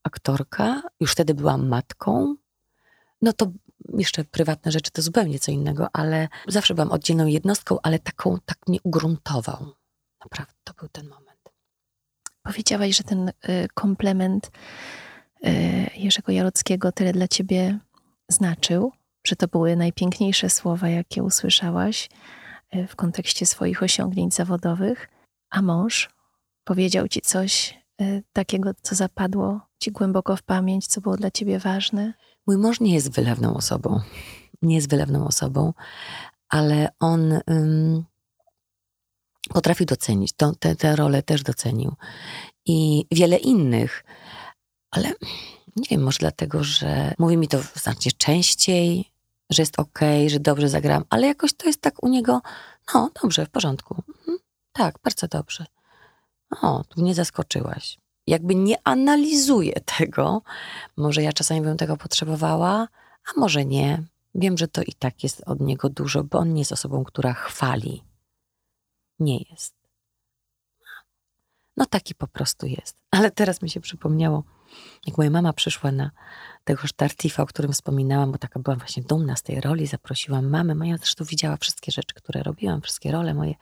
aktorka, 0.03 0.83
już 1.01 1.13
wtedy 1.13 1.35
byłam 1.35 1.69
matką. 1.69 2.35
No 3.23 3.33
to 3.33 3.53
jeszcze 3.99 4.25
prywatne 4.25 4.73
rzeczy 4.73 4.91
to 4.91 5.03
zupełnie 5.03 5.39
co 5.39 5.53
innego, 5.53 5.89
ale 5.93 6.29
zawsze 6.49 6.75
byłam 6.75 6.93
oddzielną 6.93 7.27
jednostką, 7.27 7.79
ale 7.83 7.99
taką, 7.99 8.39
tak 8.47 8.59
mnie 8.69 8.79
ugruntował. 8.83 9.67
Naprawdę, 10.25 10.55
to 10.65 10.73
był 10.75 10.89
ten 10.89 11.09
moment. 11.09 11.27
Powiedziałaś, 12.43 12.97
że 12.97 13.03
ten 13.03 13.29
y, 13.29 13.33
komplement 13.75 14.51
y, 15.47 15.51
Jerzego 15.97 16.33
Jarockiego 16.33 16.93
tyle 16.93 17.13
dla 17.13 17.29
ciebie 17.29 17.79
znaczył, 18.29 18.93
że 19.27 19.37
to 19.37 19.49
były 19.49 19.77
najpiękniejsze 19.77 20.51
słowa, 20.51 20.89
jakie 20.89 21.23
usłyszałaś 21.23 22.09
y, 22.75 22.87
w 22.87 22.97
kontekście 22.97 23.47
swoich 23.47 23.83
osiągnięć 23.83 24.35
zawodowych, 24.35 25.09
a 25.51 25.63
mąż 25.63 26.16
powiedział 26.67 27.09
ci 27.09 27.21
coś 27.21 27.79
takiego, 28.33 28.71
co 28.83 28.95
zapadło 28.95 29.61
ci 29.79 29.93
głęboko 29.93 30.37
w 30.37 30.43
pamięć, 30.43 30.87
co 30.87 31.01
było 31.01 31.17
dla 31.17 31.31
ciebie 31.31 31.59
ważne? 31.59 32.15
Mój 32.47 32.57
mąż 32.59 32.81
nie 32.81 32.95
jest 32.95 33.11
wylewną 33.11 33.55
osobą. 33.55 34.01
Nie 34.63 34.75
jest 34.75 34.91
wylewną 34.91 35.27
osobą, 35.27 35.73
ale 36.49 36.89
on 37.01 37.33
um, 37.47 38.05
potrafił 39.49 39.87
docenić. 39.87 40.33
To, 40.37 40.53
te, 40.59 40.77
tę 40.77 40.97
rolę 40.97 41.23
też 41.23 41.43
docenił. 41.43 41.95
I 42.67 43.07
wiele 43.11 43.37
innych. 43.37 44.05
Ale 44.91 45.09
nie 45.77 45.87
wiem, 45.91 46.03
może 46.03 46.19
dlatego, 46.19 46.65
że 46.65 47.15
mówi 47.19 47.37
mi 47.37 47.49
to 47.49 47.59
znacznie 47.75 48.13
częściej, 48.13 49.11
że 49.51 49.63
jest 49.63 49.79
okej, 49.79 50.21
okay, 50.21 50.31
że 50.31 50.41
dobrze 50.41 50.69
zagram, 50.69 51.05
ale 51.11 51.27
jakoś 51.27 51.53
to 51.55 51.67
jest 51.67 51.81
tak 51.81 52.03
u 52.03 52.09
niego, 52.09 52.41
no 52.95 53.11
dobrze, 53.23 53.47
w 53.47 53.51
porządku. 53.51 54.03
Mhm, 54.09 54.39
tak, 54.73 54.99
bardzo 55.05 55.29
dobrze. 55.29 55.67
O, 56.63 56.85
tu 56.89 57.03
mnie 57.03 57.15
zaskoczyłaś 57.15 57.99
jakby 58.27 58.55
nie 58.55 58.77
analizuje 58.85 59.73
tego. 59.99 60.43
Może 60.97 61.23
ja 61.23 61.33
czasami 61.33 61.61
bym 61.61 61.77
tego 61.77 61.97
potrzebowała, 61.97 62.89
a 63.27 63.41
może 63.41 63.65
nie. 63.65 64.03
Wiem, 64.35 64.59
że 64.59 64.69
to 64.69 64.83
i 64.83 64.93
tak 64.93 65.23
jest 65.23 65.43
od 65.47 65.61
niego 65.61 65.89
dużo, 65.89 66.25
bo 66.25 66.39
on 66.39 66.55
nie 66.55 66.61
jest 66.61 66.73
osobą, 66.73 67.05
która 67.05 67.33
chwali. 67.33 68.03
Nie 69.19 69.39
jest. 69.51 69.75
No 71.77 71.87
taki 71.87 72.15
po 72.15 72.27
prostu 72.27 72.67
jest. 72.67 72.97
Ale 73.17 73.31
teraz 73.31 73.63
mi 73.63 73.71
się 73.71 73.81
przypomniało, 73.81 74.45
jak 75.07 75.19
moja 75.19 75.31
mama 75.31 75.53
przyszła 75.53 75.93
na 75.93 76.11
tego 76.65 76.83
Tartifa, 76.97 77.43
o 77.43 77.47
którym 77.47 77.73
wspominałam, 77.73 78.33
bo 78.33 78.39
taka 78.39 78.61
byłam 78.61 78.79
właśnie 78.79 79.03
dumna 79.03 79.37
z 79.37 79.43
tej 79.43 79.61
roli, 79.61 79.87
zaprosiłam 79.87 80.49
mamę. 80.51 80.75
Moja 80.75 80.97
zresztą 80.97 81.25
widziała 81.25 81.57
wszystkie 81.57 81.93
rzeczy, 81.93 82.15
które 82.15 82.43
robiłam, 82.43 82.83
wszystkie 82.83 83.13
role 83.13 83.35
moje. 83.35 83.55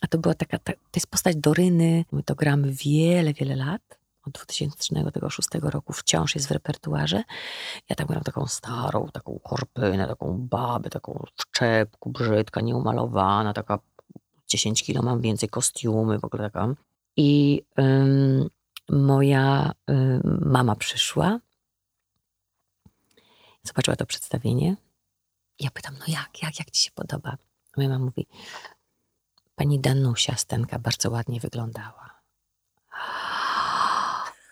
A 0.00 0.06
to 0.06 0.18
była 0.18 0.34
taka, 0.34 0.58
ta, 0.58 0.72
to 0.72 0.96
jest 0.96 1.06
postać 1.06 1.36
Doryny. 1.36 2.04
My 2.12 2.22
to 2.22 2.34
gramy 2.34 2.72
wiele, 2.72 3.32
wiele 3.32 3.56
lat. 3.56 4.00
Od 4.26 4.32
2006 4.32 5.48
roku 5.62 5.92
wciąż 5.92 6.34
jest 6.34 6.48
w 6.48 6.50
repertuarze. 6.50 7.22
Ja 7.88 7.96
tam 7.96 8.06
gram 8.06 8.22
taką 8.22 8.46
starą, 8.46 9.08
taką 9.12 9.38
korpynę, 9.38 10.06
taką 10.06 10.38
babę, 10.38 10.90
taką 10.90 11.24
w 11.36 11.50
czepku, 11.50 12.10
brzydka, 12.10 12.60
nieumalowana, 12.60 13.52
taka 13.52 13.78
10 14.48 14.82
kilo 14.82 15.02
mam 15.02 15.20
więcej, 15.20 15.48
kostiumy, 15.48 16.18
w 16.18 16.24
ogóle 16.24 16.50
taka. 16.50 16.74
I 17.16 17.62
ym, 17.78 18.50
moja 18.88 19.72
ym, 19.90 20.42
mama 20.46 20.76
przyszła, 20.76 21.40
zobaczyła 23.62 23.96
to 23.96 24.06
przedstawienie. 24.06 24.76
Ja 25.60 25.70
pytam, 25.70 25.94
no 25.98 26.04
jak, 26.08 26.42
jak, 26.42 26.58
jak 26.58 26.70
ci 26.70 26.82
się 26.82 26.90
podoba? 26.90 27.36
Moja 27.76 27.88
mama 27.88 28.04
mówi, 28.04 28.26
Pani 29.60 29.80
Danusia 29.80 30.36
Stenka 30.36 30.78
bardzo 30.78 31.10
ładnie 31.10 31.40
wyglądała. 31.40 32.20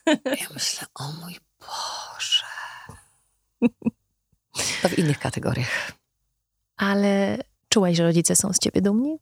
Ja 0.06 0.48
myślę, 0.54 0.86
o 0.94 1.12
mój 1.12 1.36
Boże. 1.60 2.46
To 4.82 4.88
w 4.88 4.98
innych 4.98 5.18
kategoriach. 5.18 5.92
Ale 6.76 7.38
czułaś, 7.68 7.96
że 7.96 8.02
rodzice 8.02 8.36
są 8.36 8.52
z 8.52 8.58
ciebie 8.58 8.82
dumni? 8.82 9.18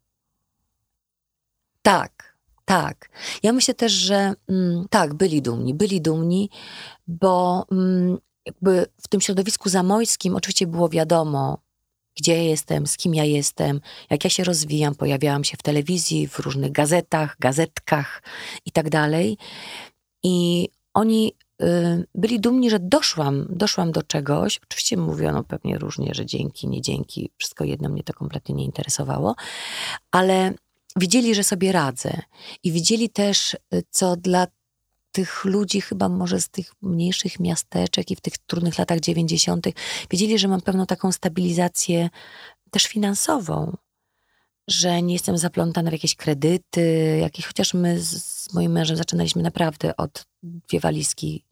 Tak, 1.83 2.37
tak. 2.65 3.09
Ja 3.43 3.53
myślę 3.53 3.75
też, 3.75 3.93
że 3.93 4.35
mm, 4.49 4.87
tak, 4.91 5.15
byli 5.15 5.43
dumni, 5.43 5.75
byli 5.75 6.01
dumni, 6.01 6.51
bo 7.07 7.67
mm, 7.73 8.19
jakby 8.47 8.87
w 9.03 9.09
tym 9.09 9.21
środowisku 9.21 9.69
zamojskim 9.69 10.37
oczywiście 10.37 10.67
było 10.67 10.89
wiadomo, 10.89 11.59
gdzie 12.17 12.45
jestem, 12.45 12.87
z 12.87 12.97
kim 12.97 13.15
ja 13.15 13.25
jestem, 13.25 13.81
jak 14.11 14.25
ja 14.25 14.31
się 14.31 14.45
rozwijam. 14.45 14.95
Pojawiałam 14.95 15.45
się 15.45 15.57
w 15.57 15.63
telewizji, 15.63 16.29
w 16.29 16.39
różnych 16.39 16.73
gazetach, 16.73 17.37
gazetkach 17.41 18.23
i 18.67 18.71
tak 18.73 18.91
dalej. 18.91 19.39
I 20.23 20.69
oni 20.95 21.33
y, 21.63 22.07
byli 22.15 22.41
dumni, 22.41 22.71
że 22.71 22.79
doszłam, 22.81 23.47
doszłam 23.51 23.93
do 23.93 24.03
czegoś. 24.03 24.61
Oczywiście 24.65 24.97
mówiono 24.97 25.45
pewnie 25.45 25.79
różnie, 25.79 26.15
że 26.15 26.27
dzięki, 26.27 26.69
nie 26.69 26.83
dzięki, 26.83 27.31
wszystko 27.37 27.65
jedno 27.65 27.89
mnie 27.89 28.03
to 28.03 28.13
kompletnie 28.13 28.55
nie 28.55 28.65
interesowało, 28.65 29.35
ale 30.11 30.55
widzieli, 30.97 31.35
że 31.35 31.45
sobie 31.45 31.73
radzę. 31.73 32.23
I 32.63 32.73
widzieli 32.73 33.11
też, 33.11 33.55
y, 33.55 33.83
co 33.91 34.17
dla 34.17 34.47
tych 35.17 35.45
ludzi, 35.45 35.81
chyba 35.81 36.09
może 36.09 36.41
z 36.41 36.49
tych 36.49 36.73
mniejszych 36.83 37.41
miasteczek 37.41 38.11
i 38.11 38.17
w 38.17 38.21
tych 38.21 38.39
trudnych 38.39 38.79
latach 38.79 39.01
90., 39.01 39.67
wiedzieli, 40.11 40.39
że 40.39 40.49
mam 40.49 40.61
pewną 40.61 40.87
taką 40.87 41.13
stabilizację 41.13 42.11
też 42.71 42.87
finansową, 42.87 43.77
że 44.69 45.03
nie 45.03 45.13
jestem 45.13 45.39
zaplątana 45.39 45.91
w 45.91 45.93
jakieś 45.93 46.15
kredyty, 46.15 47.19
jakieś, 47.21 47.47
chociaż 47.47 47.75
my 47.75 48.01
z, 48.01 48.53
moim 48.55 48.73
mężem 48.73 48.97
zaczynaliśmy 48.97 49.43
naprawdę 49.43 49.97
od 49.97 50.27
dwie 50.43 50.81
walizki. 50.81 51.45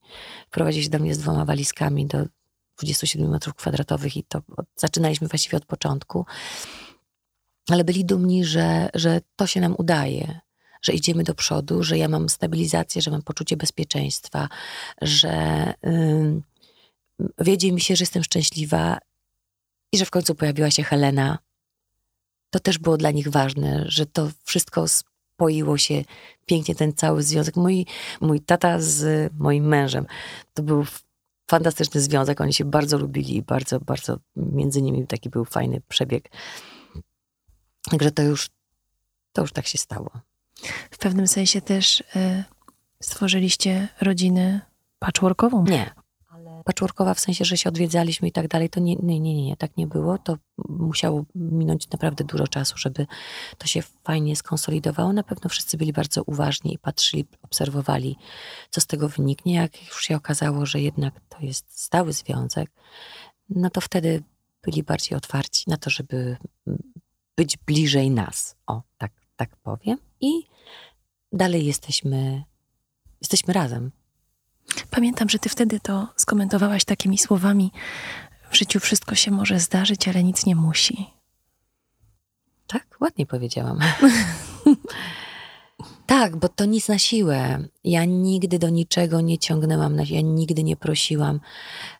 Wprowadził 0.46 0.82
się 0.82 0.90
do 0.90 0.98
mnie 0.98 1.14
z 1.14 1.18
dwoma 1.18 1.44
walizkami 1.44 2.06
do 2.06 2.18
27 2.78 3.30
metrów 3.30 3.54
kwadratowych 3.54 4.16
i 4.16 4.24
to 4.24 4.42
od, 4.56 4.66
zaczynaliśmy 4.76 5.28
właściwie 5.28 5.58
od 5.58 5.66
początku. 5.66 6.26
Ale 7.70 7.84
byli 7.84 8.04
dumni, 8.04 8.44
że, 8.44 8.88
że 8.94 9.20
to 9.36 9.46
się 9.46 9.60
nam 9.60 9.74
udaje, 9.78 10.40
że 10.84 10.92
idziemy 10.92 11.24
do 11.24 11.34
przodu, 11.34 11.82
że 11.82 11.98
ja 11.98 12.08
mam 12.08 12.28
stabilizację, 12.28 13.02
że 13.02 13.10
mam 13.10 13.22
poczucie 13.22 13.56
bezpieczeństwa, 13.56 14.48
że 15.02 15.74
yy, 15.82 16.42
wiedzie 17.38 17.72
mi 17.72 17.80
się, 17.80 17.96
że 17.96 18.02
jestem 18.02 18.24
szczęśliwa 18.24 18.98
i 19.92 19.98
że 19.98 20.04
w 20.04 20.10
końcu 20.10 20.34
pojawiła 20.34 20.70
się 20.70 20.82
Helena. 20.82 21.38
To 22.50 22.60
też 22.60 22.78
było 22.78 22.96
dla 22.96 23.10
nich 23.10 23.28
ważne, 23.28 23.84
że 23.88 24.06
to 24.06 24.30
wszystko 24.44 24.86
spoiło 24.88 25.78
się 25.78 26.04
pięknie, 26.46 26.74
ten 26.74 26.92
cały 26.92 27.22
związek. 27.22 27.56
Mój, 27.56 27.86
mój 28.20 28.40
tata 28.40 28.80
z 28.80 29.32
moim 29.38 29.64
mężem 29.64 30.06
to 30.54 30.62
był 30.62 30.84
fantastyczny 31.50 32.00
związek. 32.00 32.40
Oni 32.40 32.54
się 32.54 32.64
bardzo 32.64 32.98
lubili 32.98 33.36
i 33.36 33.42
bardzo, 33.42 33.80
bardzo 33.80 34.18
między 34.36 34.82
nimi 34.82 35.06
taki 35.06 35.30
był 35.30 35.44
fajny 35.44 35.80
przebieg. 35.88 36.30
Także 37.90 38.10
to 38.10 38.22
już, 38.22 38.50
to 39.32 39.42
już 39.42 39.52
tak 39.52 39.66
się 39.66 39.78
stało. 39.78 40.10
W 40.90 40.98
pewnym 40.98 41.26
sensie 41.26 41.60
też 41.60 42.00
y, 42.00 42.44
stworzyliście 43.02 43.88
rodzinę 44.00 44.60
patchworkową. 44.98 45.64
Nie. 45.64 45.94
Patchworkowa 46.64 47.14
w 47.14 47.20
sensie, 47.20 47.44
że 47.44 47.56
się 47.56 47.68
odwiedzaliśmy 47.68 48.28
i 48.28 48.32
tak 48.32 48.48
dalej, 48.48 48.70
to 48.70 48.80
nie, 48.80 48.96
nie, 48.96 49.20
nie, 49.20 49.44
nie, 49.44 49.56
tak 49.56 49.76
nie 49.76 49.86
było. 49.86 50.18
To 50.18 50.38
musiało 50.68 51.24
minąć 51.34 51.90
naprawdę 51.90 52.24
dużo 52.24 52.48
czasu, 52.48 52.78
żeby 52.78 53.06
to 53.58 53.66
się 53.66 53.82
fajnie 53.82 54.36
skonsolidowało. 54.36 55.12
Na 55.12 55.22
pewno 55.22 55.50
wszyscy 55.50 55.76
byli 55.76 55.92
bardzo 55.92 56.22
uważni 56.22 56.74
i 56.74 56.78
patrzyli, 56.78 57.24
obserwowali, 57.42 58.16
co 58.70 58.80
z 58.80 58.86
tego 58.86 59.08
wyniknie. 59.08 59.54
Jak 59.54 59.88
już 59.88 60.02
się 60.02 60.16
okazało, 60.16 60.66
że 60.66 60.80
jednak 60.80 61.20
to 61.28 61.38
jest 61.40 61.80
stały 61.80 62.12
związek, 62.12 62.70
no 63.48 63.70
to 63.70 63.80
wtedy 63.80 64.22
byli 64.62 64.82
bardziej 64.82 65.16
otwarci 65.18 65.64
na 65.66 65.76
to, 65.76 65.90
żeby 65.90 66.36
być 67.36 67.56
bliżej 67.56 68.10
nas. 68.10 68.56
O, 68.66 68.82
tak 68.98 69.12
tak 69.36 69.56
powiem, 69.56 69.98
i 70.20 70.46
dalej 71.36 71.66
jesteśmy, 71.66 72.44
jesteśmy 73.20 73.54
razem. 73.54 73.90
Pamiętam, 74.90 75.28
że 75.28 75.38
ty 75.38 75.48
wtedy 75.48 75.80
to 75.80 76.08
skomentowałaś 76.16 76.84
takimi 76.84 77.18
słowami: 77.18 77.72
W 78.50 78.56
życiu 78.56 78.80
wszystko 78.80 79.14
się 79.14 79.30
może 79.30 79.60
zdarzyć, 79.60 80.08
ale 80.08 80.24
nic 80.24 80.46
nie 80.46 80.56
musi. 80.56 81.06
Tak, 82.66 82.96
ładnie 83.00 83.26
powiedziałam. 83.26 83.78
tak, 86.06 86.36
bo 86.36 86.48
to 86.48 86.64
nic 86.64 86.88
na 86.88 86.98
siłę. 86.98 87.68
Ja 87.84 88.04
nigdy 88.04 88.58
do 88.58 88.68
niczego 88.68 89.20
nie 89.20 89.38
ciągnęłam, 89.38 89.96
ja 90.10 90.20
nigdy 90.20 90.64
nie 90.64 90.76
prosiłam 90.76 91.40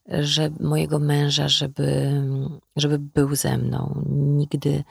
że 0.09 0.51
mojego 0.61 0.99
męża, 0.99 1.49
żeby, 1.49 2.23
żeby 2.77 2.99
był 2.99 3.35
ze 3.35 3.59
mną. 3.59 4.05
Nigdy 4.11 4.85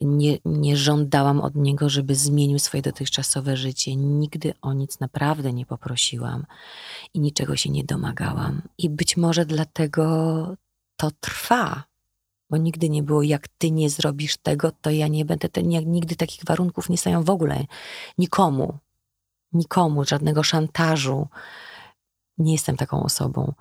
nie, 0.00 0.38
nie 0.44 0.76
żądałam 0.76 1.40
od 1.40 1.54
niego, 1.54 1.88
żeby 1.88 2.14
zmienił 2.14 2.58
swoje 2.58 2.82
dotychczasowe 2.82 3.56
życie. 3.56 3.96
Nigdy 3.96 4.54
o 4.62 4.72
nic 4.72 5.00
naprawdę 5.00 5.52
nie 5.52 5.66
poprosiłam 5.66 6.46
i 7.14 7.20
niczego 7.20 7.56
się 7.56 7.70
nie 7.70 7.84
domagałam. 7.84 8.62
I 8.78 8.90
być 8.90 9.16
może 9.16 9.46
dlatego 9.46 10.56
to 10.96 11.10
trwa, 11.20 11.84
bo 12.50 12.56
nigdy 12.56 12.90
nie 12.90 13.02
było, 13.02 13.22
jak 13.22 13.48
ty 13.48 13.70
nie 13.70 13.90
zrobisz 13.90 14.36
tego, 14.36 14.72
to 14.72 14.90
ja 14.90 15.08
nie 15.08 15.24
będę, 15.24 15.48
te, 15.48 15.62
nie, 15.62 15.84
nigdy 15.84 16.16
takich 16.16 16.44
warunków 16.44 16.88
nie 16.88 16.98
stają 16.98 17.24
w 17.24 17.30
ogóle 17.30 17.64
nikomu. 18.18 18.78
Nikomu, 19.52 20.04
żadnego 20.04 20.42
szantażu. 20.42 21.28
Nie 22.38 22.52
jestem 22.52 22.76
taką 22.76 23.02
osobą. 23.02 23.52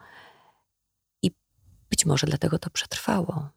I 1.21 1.31
być 1.89 2.05
może 2.05 2.27
dlatego 2.27 2.59
to 2.59 2.69
przetrwało. 2.69 3.49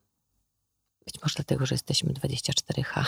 Być 1.06 1.22
może 1.22 1.34
dlatego, 1.36 1.66
że 1.66 1.74
jesteśmy 1.74 2.12
24H 2.12 3.04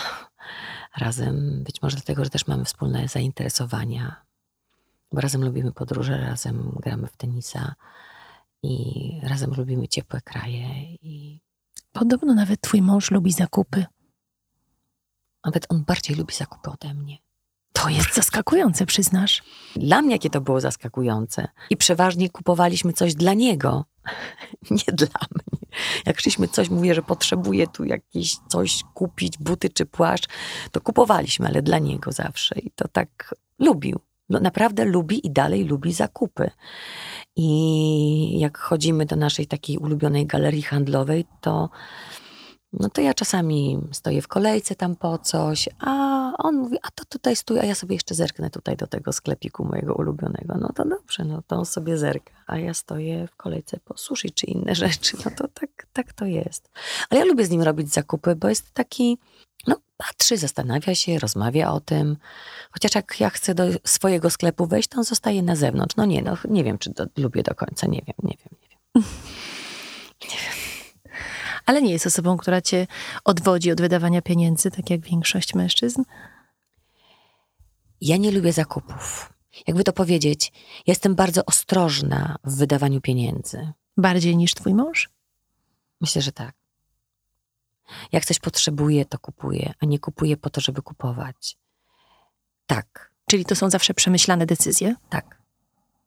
razem, 0.97 1.63
być 1.63 1.81
może 1.81 1.95
dlatego, 1.95 2.23
że 2.23 2.29
też 2.29 2.47
mamy 2.47 2.65
wspólne 2.65 3.07
zainteresowania, 3.07 4.25
bo 5.11 5.21
razem 5.21 5.43
lubimy 5.45 5.71
podróże, 5.71 6.17
razem 6.17 6.77
gramy 6.83 7.07
w 7.07 7.17
tenisa 7.17 7.75
i 8.63 9.19
razem 9.23 9.53
lubimy 9.57 9.87
ciepłe 9.87 10.21
kraje. 10.21 10.67
I... 11.01 11.39
Podobno 11.91 12.33
nawet 12.33 12.61
twój 12.61 12.81
mąż 12.81 13.11
lubi 13.11 13.31
zakupy. 13.31 13.85
Nawet 15.45 15.65
on 15.69 15.83
bardziej 15.83 16.15
lubi 16.15 16.33
zakupy 16.33 16.69
ode 16.69 16.93
mnie. 16.93 17.17
To 17.73 17.89
jest 17.89 18.13
zaskakujące, 18.13 18.85
przyznasz? 18.85 19.43
Dla 19.75 20.01
mnie 20.01 20.11
jakie 20.11 20.29
to 20.29 20.41
było 20.41 20.61
zaskakujące. 20.61 21.47
I 21.69 21.77
przeważnie 21.77 22.29
kupowaliśmy 22.29 22.93
coś 22.93 23.15
dla 23.15 23.33
niego, 23.33 23.85
nie 24.71 24.93
dla 24.93 25.19
mnie. 25.35 25.44
Jak 26.05 26.19
szliśmy 26.19 26.47
coś, 26.47 26.69
mówię, 26.69 26.95
że 26.95 27.01
potrzebuję 27.01 27.67
tu 27.67 27.83
jakieś 27.83 28.35
coś 28.47 28.83
kupić, 28.93 29.37
buty 29.37 29.69
czy 29.69 29.85
płaszcz, 29.85 30.27
to 30.71 30.81
kupowaliśmy, 30.81 31.47
ale 31.47 31.61
dla 31.61 31.79
niego 31.79 32.11
zawsze. 32.11 32.59
I 32.59 32.71
to 32.71 32.87
tak 32.87 33.35
lubił. 33.59 33.99
No, 34.29 34.39
naprawdę 34.39 34.85
lubi 34.85 35.27
i 35.27 35.31
dalej 35.31 35.63
lubi 35.63 35.93
zakupy. 35.93 36.51
I 37.35 38.39
jak 38.39 38.57
chodzimy 38.57 39.05
do 39.05 39.15
naszej 39.15 39.47
takiej 39.47 39.77
ulubionej 39.77 40.25
galerii 40.25 40.61
handlowej, 40.61 41.25
to 41.41 41.69
no 42.73 42.89
to 42.89 43.01
ja 43.01 43.13
czasami 43.13 43.79
stoję 43.91 44.21
w 44.21 44.27
kolejce 44.27 44.75
tam 44.75 44.95
po 44.95 45.17
coś, 45.17 45.69
a 45.79 46.15
on 46.37 46.55
mówi, 46.55 46.77
a 46.81 46.91
to 46.95 47.05
tutaj 47.05 47.35
stój, 47.35 47.59
a 47.59 47.65
ja 47.65 47.75
sobie 47.75 47.95
jeszcze 47.95 48.15
zerknę 48.15 48.49
tutaj 48.49 48.77
do 48.77 48.87
tego 48.87 49.13
sklepiku 49.13 49.65
mojego 49.65 49.95
ulubionego. 49.95 50.57
No 50.57 50.69
to 50.75 50.85
dobrze, 50.85 51.25
no 51.25 51.41
to 51.47 51.55
on 51.55 51.65
sobie 51.65 51.97
zerka, 51.97 52.33
a 52.47 52.57
ja 52.57 52.73
stoję 52.73 53.27
w 53.27 53.35
kolejce 53.35 53.79
po 53.85 53.97
sushi 53.97 54.31
czy 54.31 54.45
inne 54.45 54.75
rzeczy. 54.85 55.17
No 55.25 55.31
to 55.37 55.47
tak, 55.47 55.87
tak 55.93 56.13
to 56.13 56.25
jest. 56.25 56.69
Ale 57.09 57.19
ja 57.19 57.25
lubię 57.25 57.45
z 57.45 57.49
nim 57.49 57.61
robić 57.61 57.93
zakupy, 57.93 58.35
bo 58.35 58.49
jest 58.49 58.73
taki, 58.73 59.17
no 59.67 59.75
patrzy, 59.97 60.37
zastanawia 60.37 60.95
się, 60.95 61.19
rozmawia 61.19 61.71
o 61.71 61.79
tym. 61.79 62.17
Chociaż 62.71 62.95
jak 62.95 63.19
ja 63.19 63.29
chcę 63.29 63.55
do 63.55 63.63
swojego 63.83 64.29
sklepu 64.29 64.65
wejść, 64.65 64.89
to 64.89 64.97
on 64.97 65.03
zostaje 65.03 65.43
na 65.43 65.55
zewnątrz. 65.55 65.95
No 65.95 66.05
nie, 66.05 66.21
no 66.21 66.37
nie 66.49 66.63
wiem, 66.63 66.77
czy 66.77 66.89
do, 66.89 67.05
lubię 67.17 67.43
do 67.43 67.55
końca, 67.55 67.87
nie 67.87 68.01
wiem, 68.07 68.15
nie 68.23 68.37
wiem, 68.37 68.59
nie 68.61 68.67
wiem. 68.69 69.03
Nie 70.21 70.37
wiem 70.45 70.64
ale 71.65 71.81
nie 71.81 71.91
jest 71.91 72.07
osobą, 72.07 72.37
która 72.37 72.61
cię 72.61 72.87
odwodzi 73.23 73.71
od 73.71 73.81
wydawania 73.81 74.21
pieniędzy, 74.21 74.71
tak 74.71 74.89
jak 74.89 75.01
większość 75.01 75.53
mężczyzn? 75.53 76.03
Ja 78.01 78.17
nie 78.17 78.31
lubię 78.31 78.53
zakupów. 78.53 79.33
Jakby 79.67 79.83
to 79.83 79.93
powiedzieć, 79.93 80.51
jestem 80.87 81.15
bardzo 81.15 81.45
ostrożna 81.45 82.35
w 82.43 82.57
wydawaniu 82.57 83.01
pieniędzy. 83.01 83.71
Bardziej 83.97 84.37
niż 84.37 84.53
twój 84.53 84.73
mąż? 84.73 85.09
Myślę, 86.01 86.21
że 86.21 86.31
tak. 86.31 86.55
Jak 88.11 88.25
coś 88.25 88.39
potrzebuję, 88.39 89.05
to 89.05 89.19
kupuję, 89.19 89.73
a 89.79 89.85
nie 89.85 89.99
kupuję 89.99 90.37
po 90.37 90.49
to, 90.49 90.61
żeby 90.61 90.81
kupować. 90.81 91.57
Tak. 92.67 93.11
Czyli 93.29 93.45
to 93.45 93.55
są 93.55 93.69
zawsze 93.69 93.93
przemyślane 93.93 94.45
decyzje? 94.45 94.95
Tak. 95.09 95.41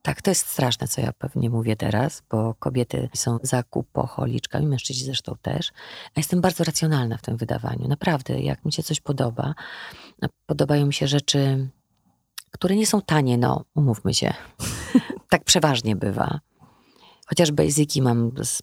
Tak, 0.09 0.23
to 0.23 0.31
jest 0.31 0.47
straszne, 0.47 0.89
co 0.89 1.01
ja 1.01 1.13
pewnie 1.13 1.51
mówię 1.51 1.77
teraz, 1.77 2.23
bo 2.31 2.55
kobiety 2.55 3.09
są 3.15 3.39
zakupocholiczkami, 3.43 4.67
mężczyźni 4.67 5.05
zresztą 5.05 5.37
też. 5.43 5.73
A 6.07 6.21
jestem 6.21 6.41
bardzo 6.41 6.65
racjonalna 6.65 7.17
w 7.17 7.23
tym 7.23 7.37
wydawaniu. 7.37 7.89
Naprawdę, 7.89 8.41
jak 8.41 8.65
mi 8.65 8.73
się 8.73 8.83
coś 8.83 9.01
podoba, 9.01 9.55
podobają 10.47 10.87
mi 10.87 10.95
się 10.95 11.09
rzeczy, 11.09 11.69
które 12.51 12.77
nie 12.77 12.87
są 12.87 13.03
tanie, 13.03 13.39
no, 13.39 13.65
umówmy 13.75 14.15
się. 14.15 14.35
tak 15.31 15.45
przeważnie 15.45 15.97
bywa. 15.97 16.41
Chociaż 17.27 17.53
basiki 17.53 18.03
mam 18.03 18.33
z, 18.45 18.63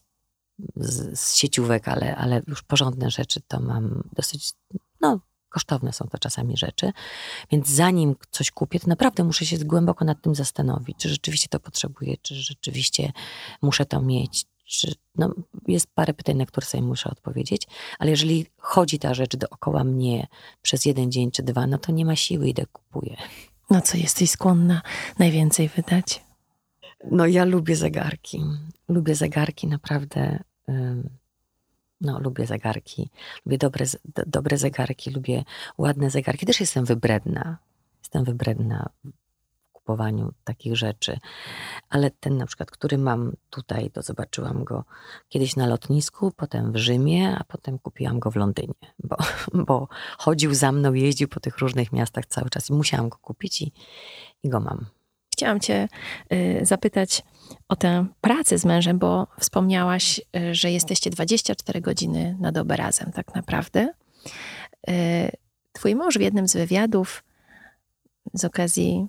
z, 0.76 1.20
z 1.20 1.36
sieciówek, 1.36 1.88
ale, 1.88 2.16
ale 2.16 2.42
już 2.48 2.64
porządne 2.64 3.12
rzeczy 3.12 3.42
to 3.48 3.60
mam 3.60 4.04
dosyć, 4.14 4.54
no, 5.02 5.20
kosztowne 5.56 5.94
są 5.94 6.08
to 6.08 6.18
czasami 6.18 6.58
rzeczy. 6.58 6.92
Więc 7.52 7.68
zanim 7.68 8.16
coś 8.32 8.52
kupię, 8.52 8.80
to 8.80 8.88
naprawdę 8.88 9.24
muszę 9.24 9.46
się 9.46 9.58
głęboko 9.58 10.06
nad 10.06 10.22
tym 10.22 10.36
zastanowić, 10.36 10.98
czy 10.98 11.10
rzeczywiście 11.10 11.48
to 11.48 11.60
potrzebuję, 11.60 12.18
czy 12.22 12.36
rzeczywiście 12.36 13.12
muszę 13.62 13.86
to 13.86 14.02
mieć. 14.02 14.46
Czy, 14.66 14.96
no, 15.16 15.34
jest 15.68 15.88
parę 15.96 16.14
pytań, 16.14 16.36
na 16.36 16.46
które 16.46 16.68
sobie 16.68 16.84
muszę 16.84 17.10
odpowiedzieć, 17.10 17.68
ale 18.00 18.12
jeżeli 18.12 18.46
chodzi 18.58 19.00
ta 19.00 19.14
rzecz 19.14 19.36
dookoła 19.36 19.84
mnie 19.84 20.28
przez 20.62 20.86
jeden 20.86 21.12
dzień 21.12 21.32
czy 21.32 21.44
dwa, 21.44 21.68
no 21.68 21.78
to 21.78 21.92
nie 21.92 22.06
ma 22.06 22.16
siły, 22.16 22.48
idę 22.48 22.66
kupuję. 22.66 23.16
No 23.70 23.82
co 23.82 23.98
jesteś 23.98 24.30
skłonna 24.30 24.82
najwięcej 25.20 25.70
wydać? 25.70 26.24
No 27.12 27.26
ja 27.28 27.46
lubię 27.46 27.76
zegarki. 27.76 28.44
Lubię 28.88 29.16
zegarki 29.16 29.68
naprawdę 29.68 30.40
no, 32.02 32.20
lubię 32.20 32.48
zegarki, 32.48 33.10
lubię 33.46 33.58
dobre, 33.58 33.86
dobre 34.28 34.58
zegarki, 34.58 35.12
lubię 35.12 35.44
ładne 35.78 36.10
zegarki. 36.10 36.46
Też 36.46 36.60
jestem 36.60 36.86
wybredna. 36.86 37.58
Jestem 38.00 38.24
wybredna 38.24 38.90
w 39.04 39.72
kupowaniu 39.74 40.34
takich 40.44 40.76
rzeczy. 40.76 41.20
Ale 41.90 42.12
ten 42.12 42.38
na 42.38 42.46
przykład, 42.46 42.72
który 42.72 42.98
mam 42.98 43.34
tutaj, 43.50 43.92
to 43.92 44.02
zobaczyłam 44.02 44.64
go 44.64 44.84
kiedyś 45.30 45.56
na 45.56 45.68
lotnisku, 45.68 46.32
potem 46.32 46.72
w 46.72 46.78
Rzymie, 46.78 47.38
a 47.40 47.44
potem 47.44 47.80
kupiłam 47.80 48.20
go 48.20 48.32
w 48.32 48.36
Londynie, 48.36 48.74
bo, 49.04 49.18
bo 49.68 49.88
chodził 50.18 50.54
za 50.54 50.72
mną, 50.72 50.94
jeździł 50.94 51.28
po 51.28 51.40
tych 51.40 51.58
różnych 51.58 51.92
miastach 51.92 52.26
cały 52.26 52.50
czas 52.50 52.70
i 52.70 52.74
musiałam 52.74 53.10
go 53.10 53.18
kupić 53.18 53.62
i, 53.62 53.72
i 54.44 54.50
go 54.50 54.60
mam. 54.60 54.86
Chciałam 55.36 55.60
Cię 55.60 55.88
y, 56.34 56.60
zapytać 56.62 57.24
o 57.68 57.76
tę 57.76 58.06
pracę 58.22 58.58
z 58.58 58.66
mężem, 58.66 59.00
bo 59.00 59.28
wspomniałaś, 59.40 60.22
y, 60.38 60.56
że 60.56 60.72
jesteście 60.72 61.10
24 61.10 61.82
godziny 61.82 62.38
na 62.40 62.52
dobę 62.52 62.76
razem, 62.78 63.12
tak 63.12 63.36
naprawdę. 63.36 63.94
Y, 64.90 64.94
twój 65.72 65.96
mąż 65.96 66.18
w 66.18 66.22
jednym 66.22 66.48
z 66.48 66.54
wywiadów 66.54 67.24
z 68.34 68.46
okazji 68.46 69.08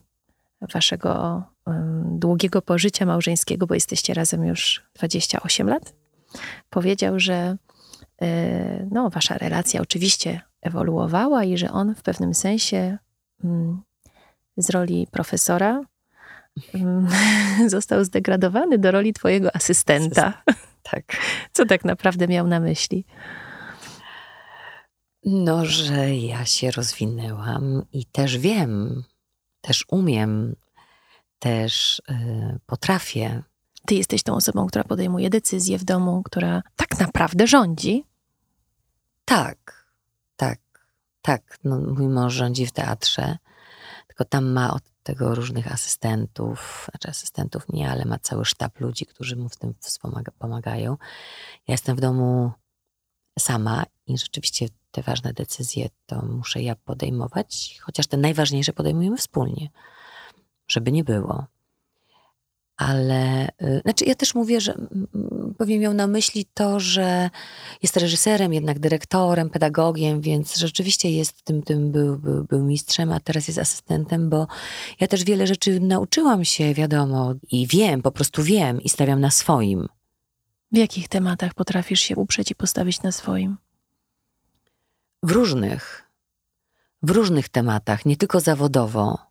Waszego 0.75 1.43
długiego 2.05 2.63
pożycia 2.63 3.07
małżeńskiego, 3.07 3.67
bo 3.67 3.75
jesteście 3.75 4.15
razem 4.15 4.45
już 4.45 4.83
28 4.95 5.69
lat, 5.69 5.95
powiedział, 6.71 7.21
że 7.21 7.57
no, 8.91 9.11
Wasza 9.11 9.39
relacja 9.39 9.81
oczywiście 9.81 10.41
ewoluowała 10.63 11.45
i 11.45 11.59
że 11.59 11.71
on 11.71 11.95
w 11.95 12.03
pewnym 12.03 12.35
sensie 12.35 12.99
mm, 13.45 13.83
z 14.57 14.71
roli 14.71 15.07
profesora 15.11 15.83
został 17.67 18.05
zdegradowany 18.05 18.79
do 18.79 18.91
roli 18.91 19.13
twojego 19.13 19.57
asystenta. 19.57 20.43
Tak. 20.91 21.17
Co 21.53 21.67
tak 21.67 21.85
naprawdę 21.85 22.29
miał 22.29 22.47
na 22.47 22.61
myśli? 22.61 23.05
No, 25.25 25.65
że 25.65 26.15
ja 26.15 26.45
się 26.45 26.71
rozwinęłam 26.71 27.83
i 27.93 28.05
też 28.05 28.39
wiem, 28.39 29.05
też 29.61 29.85
umiem, 29.89 30.57
też 31.39 32.03
yy, 32.09 32.59
potrafię. 32.67 33.43
Ty 33.87 33.95
jesteś 33.95 34.23
tą 34.23 34.35
osobą, 34.35 34.67
która 34.67 34.85
podejmuje 34.85 35.31
decyzje 35.31 35.79
w 35.79 35.85
domu, 35.85 36.23
która 36.23 36.63
tak 36.77 37.01
naprawdę 37.01 37.47
rządzi. 37.47 38.05
Tak, 39.25 39.87
tak, 40.37 40.61
tak. 41.23 41.59
No, 41.65 41.79
mój 41.79 42.09
mąż 42.09 42.35
rządzi 42.35 42.67
w 42.67 42.73
teatrze, 42.73 43.39
tylko 44.07 44.25
tam 44.25 44.53
ma 44.53 44.75
od 44.75 44.83
tego 45.07 45.35
różnych 45.35 45.73
asystentów, 45.73 46.89
znaczy 46.91 47.09
asystentów 47.09 47.69
nie, 47.69 47.91
ale 47.91 48.05
ma 48.05 48.19
cały 48.19 48.45
sztab 48.45 48.81
ludzi, 48.81 49.07
którzy 49.07 49.37
mu 49.37 49.49
w 49.49 49.57
tym 49.57 49.75
pomagają. 50.39 50.97
Ja 51.69 51.73
jestem 51.73 51.97
w 51.97 52.01
domu 52.01 52.53
sama 53.39 53.85
i 54.07 54.19
rzeczywiście 54.19 54.69
te 54.91 55.03
ważne 55.03 55.33
decyzje 55.33 55.89
to 56.07 56.23
muszę 56.23 56.63
ja 56.63 56.77
podejmować, 56.77 57.79
chociaż 57.83 58.07
te 58.07 58.17
najważniejsze 58.17 58.73
podejmujemy 58.73 59.17
wspólnie, 59.17 59.71
żeby 60.69 60.93
nie 60.93 61.05
było. 61.05 61.47
Ale 62.77 63.49
y, 63.63 63.81
znaczy 63.83 64.05
ja 64.05 64.15
też 64.15 64.35
mówię, 64.35 64.61
że 64.61 64.75
pewnie 65.59 65.79
miał 65.79 65.95
na 65.95 66.07
myśli 66.07 66.47
to, 66.55 66.81
że 66.81 67.31
jest 67.83 67.97
reżyserem, 67.97 68.53
jednak 68.53 68.79
dyrektorem, 68.79 69.51
pedagogiem, 69.51 70.21
więc 70.21 70.57
rzeczywiście 70.57 71.11
jest 71.11 71.43
tym, 71.43 71.63
tym 71.63 71.93
był, 71.93 72.19
był, 72.19 72.45
był 72.45 72.65
mistrzem, 72.65 73.13
a 73.13 73.21
teraz 73.21 73.49
jest 73.49 73.59
asystentem, 73.59 74.31
bo 74.31 74.47
ja 75.01 75.07
też 75.07 75.25
wiele 75.25 75.47
rzeczy 75.47 75.81
nauczyłam 75.81 76.45
się, 76.45 76.75
wiadomo, 76.75 77.35
i 77.51 77.67
wiem, 77.67 78.03
po 78.03 78.13
prostu 78.13 78.43
wiem 78.43 78.81
i 78.81 78.89
stawiam 78.89 79.21
na 79.21 79.31
swoim. 79.31 79.89
W 80.73 80.77
jakich 80.77 81.09
tematach 81.09 81.55
potrafisz 81.55 82.01
się 82.01 82.17
uprzeć 82.17 82.51
i 82.51 82.55
postawić 82.55 83.03
na 83.03 83.13
swoim? 83.13 83.57
W 85.23 85.31
różnych. 85.31 86.11
W 87.03 87.11
różnych 87.11 87.49
tematach, 87.49 88.07
nie 88.07 88.17
tylko 88.17 88.41
zawodowo, 88.41 89.26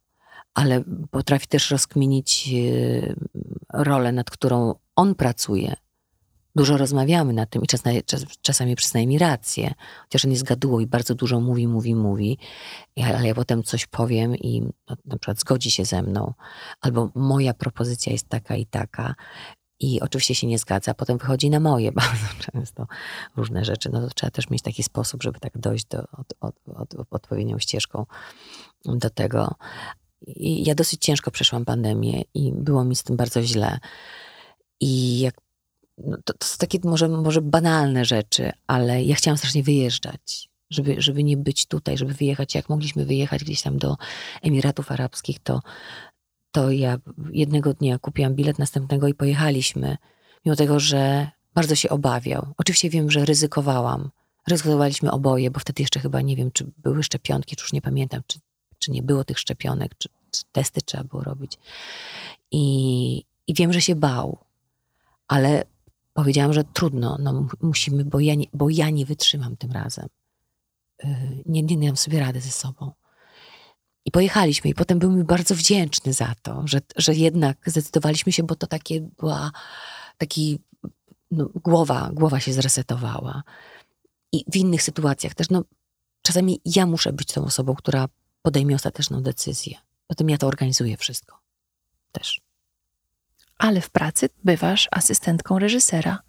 ale 0.56 0.84
potrafi 1.12 1.48
też 1.48 1.72
rozkminić 1.72 2.50
e, 2.54 3.84
rolę, 3.84 4.12
nad 4.12 4.30
którą 4.30 4.76
on 4.96 5.16
pracuje. 5.16 5.76
Dużo 6.56 6.78
rozmawiamy 6.78 7.34
na 7.34 7.46
tym 7.46 7.64
i 7.64 7.68
czas, 7.68 7.82
czas, 8.06 8.26
czasami 8.42 8.76
przyznaje 8.76 9.08
mi 9.08 9.18
rację, 9.18 9.74
chociaż 10.02 10.26
on 10.26 10.32
jest 10.32 10.44
gaduło 10.44 10.82
i 10.82 10.88
bardzo 10.88 11.16
dużo 11.16 11.40
mówi, 11.40 11.68
mówi, 11.68 11.96
mówi, 11.96 12.38
ale 13.04 13.28
ja 13.28 13.36
potem 13.36 13.64
coś 13.64 13.86
powiem 13.88 14.36
i 14.36 14.62
no, 14.62 14.96
na 15.06 15.18
przykład 15.18 15.40
zgodzi 15.40 15.72
się 15.72 15.86
ze 15.86 16.02
mną, 16.02 16.34
albo 16.82 17.10
moja 17.16 17.54
propozycja 17.54 18.12
jest 18.12 18.30
taka 18.30 18.56
i 18.56 18.66
taka 18.66 19.16
i 19.80 20.02
oczywiście 20.02 20.36
się 20.36 20.48
nie 20.48 20.60
zgadza, 20.60 20.94
potem 20.94 21.18
wychodzi 21.18 21.50
na 21.50 21.60
moje 21.60 21.92
bardzo 22.02 22.52
często 22.52 22.88
różne 23.36 23.66
rzeczy. 23.66 23.90
No 23.94 24.02
to 24.02 24.14
trzeba 24.14 24.32
też 24.32 24.50
mieć 24.50 24.62
taki 24.62 24.84
sposób, 24.84 25.24
żeby 25.24 25.40
tak 25.40 25.58
dojść 25.58 25.86
do, 25.86 26.00
od, 26.00 26.34
od, 26.40 26.56
od, 26.76 26.96
odpowiednią 27.12 27.60
ścieżką 27.60 28.06
do 28.86 29.10
tego. 29.10 29.56
Ja 30.38 30.76
dosyć 30.76 31.02
ciężko 31.02 31.32
przeszłam 31.32 31.66
pandemię 31.66 32.24
i 32.34 32.52
było 32.52 32.84
mi 32.84 32.96
z 32.96 33.04
tym 33.04 33.16
bardzo 33.16 33.44
źle. 33.44 33.80
I 34.80 35.20
jak, 35.20 35.36
no 35.98 36.18
to, 36.26 36.34
to 36.34 36.48
są 36.48 36.58
takie 36.58 36.80
może, 36.84 37.08
może 37.10 37.42
banalne 37.42 38.06
rzeczy, 38.06 38.52
ale 38.68 39.04
ja 39.04 39.16
chciałam 39.16 39.38
strasznie 39.38 39.64
wyjeżdżać. 39.64 40.50
Żeby, 40.70 40.96
żeby 40.98 41.24
nie 41.24 41.38
być 41.38 41.66
tutaj, 41.66 41.98
żeby 41.98 42.14
wyjechać. 42.14 42.56
Jak 42.56 42.70
mogliśmy 42.70 43.06
wyjechać 43.06 43.44
gdzieś 43.44 43.62
tam 43.62 43.78
do 43.78 43.96
Emiratów 44.42 44.92
Arabskich, 44.92 45.40
to, 45.40 45.62
to 46.52 46.72
ja 46.72 46.98
jednego 47.32 47.74
dnia 47.74 48.00
kupiłam 48.00 48.36
bilet 48.36 48.60
następnego 48.60 49.08
i 49.08 49.14
pojechaliśmy. 49.14 49.98
Mimo 50.46 50.56
tego, 50.56 50.80
że 50.80 51.28
bardzo 51.54 51.76
się 51.76 51.90
obawiał. 51.90 52.54
Oczywiście 52.58 52.90
wiem, 52.90 53.12
że 53.12 53.26
ryzykowałam. 53.26 54.10
Ryzykowaliśmy 54.48 55.12
oboje, 55.12 55.52
bo 55.52 55.60
wtedy 55.60 55.84
jeszcze 55.84 56.00
chyba 56.00 56.22
nie 56.22 56.36
wiem, 56.36 56.52
czy 56.52 56.72
były 56.78 57.04
szczepionki, 57.04 57.56
czy 57.56 57.64
już 57.64 57.74
nie 57.74 57.82
pamiętam, 57.82 58.22
czy, 58.28 58.40
czy 58.80 58.92
nie 58.92 59.04
było 59.04 59.24
tych 59.24 59.40
szczepionek, 59.40 59.92
czy, 59.98 60.10
czy 60.32 60.44
testy 60.52 60.82
trzeba 60.82 61.04
było 61.04 61.24
robić. 61.24 61.60
I, 62.52 63.26
I 63.48 63.54
wiem, 63.54 63.74
że 63.74 63.82
się 63.82 63.96
bał, 63.96 64.38
ale 65.28 65.64
powiedziałam, 66.14 66.54
że 66.54 66.64
trudno, 66.64 67.18
no 67.20 67.48
musimy, 67.62 68.06
bo 68.06 68.20
ja 68.20 68.36
nie, 68.36 68.46
bo 68.54 68.70
ja 68.70 68.90
nie 68.90 69.06
wytrzymam 69.06 69.58
tym 69.58 69.72
razem. 69.72 70.08
Nie, 71.46 71.64
nie, 71.64 71.76
nie 71.76 71.88
dam 71.88 71.98
sobie 71.98 72.20
rady 72.20 72.42
ze 72.42 72.52
sobą. 72.52 72.92
I 74.06 74.12
pojechaliśmy, 74.12 74.70
i 74.70 74.74
potem 74.74 75.00
był 75.00 75.12
mi 75.12 75.24
bardzo 75.24 75.56
wdzięczny 75.56 76.14
za 76.14 76.34
to, 76.42 76.62
że, 76.68 76.82
że 76.96 77.14
jednak 77.14 77.58
zdecydowaliśmy 77.66 78.32
się, 78.32 78.44
bo 78.44 78.56
to 78.56 78.68
takie 78.68 79.02
była 79.02 79.52
taki, 80.18 80.60
no, 81.32 81.50
głowa, 81.56 82.10
głowa 82.14 82.40
się 82.40 82.54
zresetowała. 82.54 83.44
I 84.32 84.46
w 84.52 84.56
innych 84.56 84.84
sytuacjach 84.84 85.34
też, 85.34 85.50
no, 85.50 85.64
czasami 86.22 86.62
ja 86.66 86.86
muszę 86.86 87.14
być 87.14 87.28
tą 87.28 87.46
osobą, 87.46 87.76
która 87.76 88.08
podejmie 88.46 88.76
ostateczną 88.76 89.24
decyzję. 89.24 89.78
Potem 90.08 90.30
ja 90.30 90.38
to 90.38 90.48
organizuję 90.48 90.98
wszystko. 90.98 91.40
Też. 92.12 92.42
Ale 93.58 93.82
w 93.82 93.90
pracy 93.90 94.30
bywasz 94.44 94.88
asystentką 94.92 95.60
reżysera. 95.60 96.20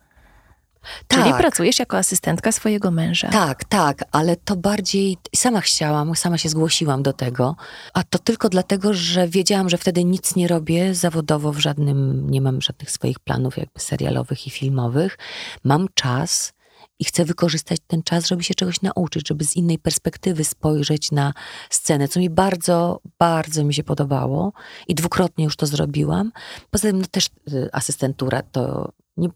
Tak. 1.07 1.23
Czyli 1.23 1.35
pracujesz 1.35 1.79
jako 1.79 1.99
asystentka 1.99 2.53
swojego 2.53 2.91
męża. 2.91 3.29
Tak, 3.29 3.65
tak, 3.65 4.05
ale 4.13 4.37
to 4.37 4.57
bardziej 4.57 5.19
sama 5.37 5.61
chciałam, 5.61 6.17
sama 6.17 6.39
się 6.39 6.49
zgłosiłam 6.49 7.03
do 7.03 7.13
tego, 7.13 7.57
a 7.95 8.03
to 8.03 8.19
tylko 8.19 8.49
dlatego, 8.49 8.95
że 8.95 9.29
wiedziałam, 9.29 9.69
że 9.69 9.79
wtedy 9.79 10.05
nic 10.05 10.37
nie 10.37 10.49
robię 10.49 10.95
zawodowo 10.95 11.53
w 11.53 11.59
żadnym, 11.59 12.31
nie 12.31 12.41
mam 12.41 12.63
żadnych 12.63 12.91
swoich 12.91 13.19
planów 13.19 13.57
jakby 13.57 13.81
serialowych 13.81 14.47
i 14.47 14.51
filmowych. 14.51 15.19
Mam 15.65 15.87
czas 15.95 16.53
i 16.99 17.05
chcę 17.05 17.25
wykorzystać 17.25 17.79
ten 17.87 18.03
czas, 18.03 18.27
żeby 18.27 18.45
się 18.45 18.55
czegoś 18.55 18.83
nauczyć, 18.83 19.29
żeby 19.29 19.45
z 19.45 19.57
innej 19.57 19.79
perspektywy 19.79 20.45
spojrzeć 20.45 21.13
na 21.13 21.33
scenę, 21.71 22.09
co 22.09 22.21
mi 22.21 22.31
bardzo, 22.31 23.01
bardzo 23.19 23.65
mi 23.65 23.75
się 23.75 23.85
podobało 23.85 24.53
i 24.89 24.95
dwukrotnie 24.95 25.45
już 25.45 25.57
to 25.57 25.67
zrobiłam. 25.67 26.33
Poza 26.71 26.89
tym 26.89 27.01
no, 27.01 27.07
też 27.11 27.27
y, 27.53 27.69
asystentura 27.73 28.43
to 28.43 28.93
nie, 29.17 29.29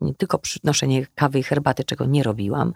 nie 0.00 0.14
tylko 0.14 0.38
przynoszenie 0.38 1.06
kawy 1.14 1.38
i 1.38 1.42
herbaty, 1.42 1.84
czego 1.84 2.06
nie 2.06 2.22
robiłam, 2.22 2.72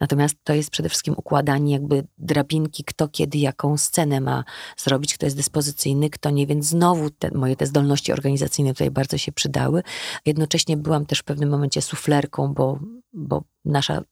natomiast 0.00 0.34
to 0.44 0.54
jest 0.54 0.70
przede 0.70 0.88
wszystkim 0.88 1.14
układanie 1.16 1.72
jakby 1.72 2.06
drabinki, 2.18 2.84
kto 2.84 3.08
kiedy 3.08 3.38
jaką 3.38 3.76
scenę 3.76 4.20
ma 4.20 4.44
zrobić, 4.76 5.14
kto 5.14 5.26
jest 5.26 5.36
dyspozycyjny, 5.36 6.10
kto 6.10 6.30
nie, 6.30 6.46
więc 6.46 6.66
znowu 6.66 7.10
te, 7.10 7.30
moje 7.30 7.56
te 7.56 7.66
zdolności 7.66 8.12
organizacyjne 8.12 8.72
tutaj 8.72 8.90
bardzo 8.90 9.18
się 9.18 9.32
przydały. 9.32 9.82
Jednocześnie 10.26 10.76
byłam 10.76 11.06
też 11.06 11.18
w 11.18 11.24
pewnym 11.24 11.48
momencie 11.48 11.82
suflerką, 11.82 12.54
bo, 12.54 12.78
bo 13.12 13.42
nasza 13.64 14.02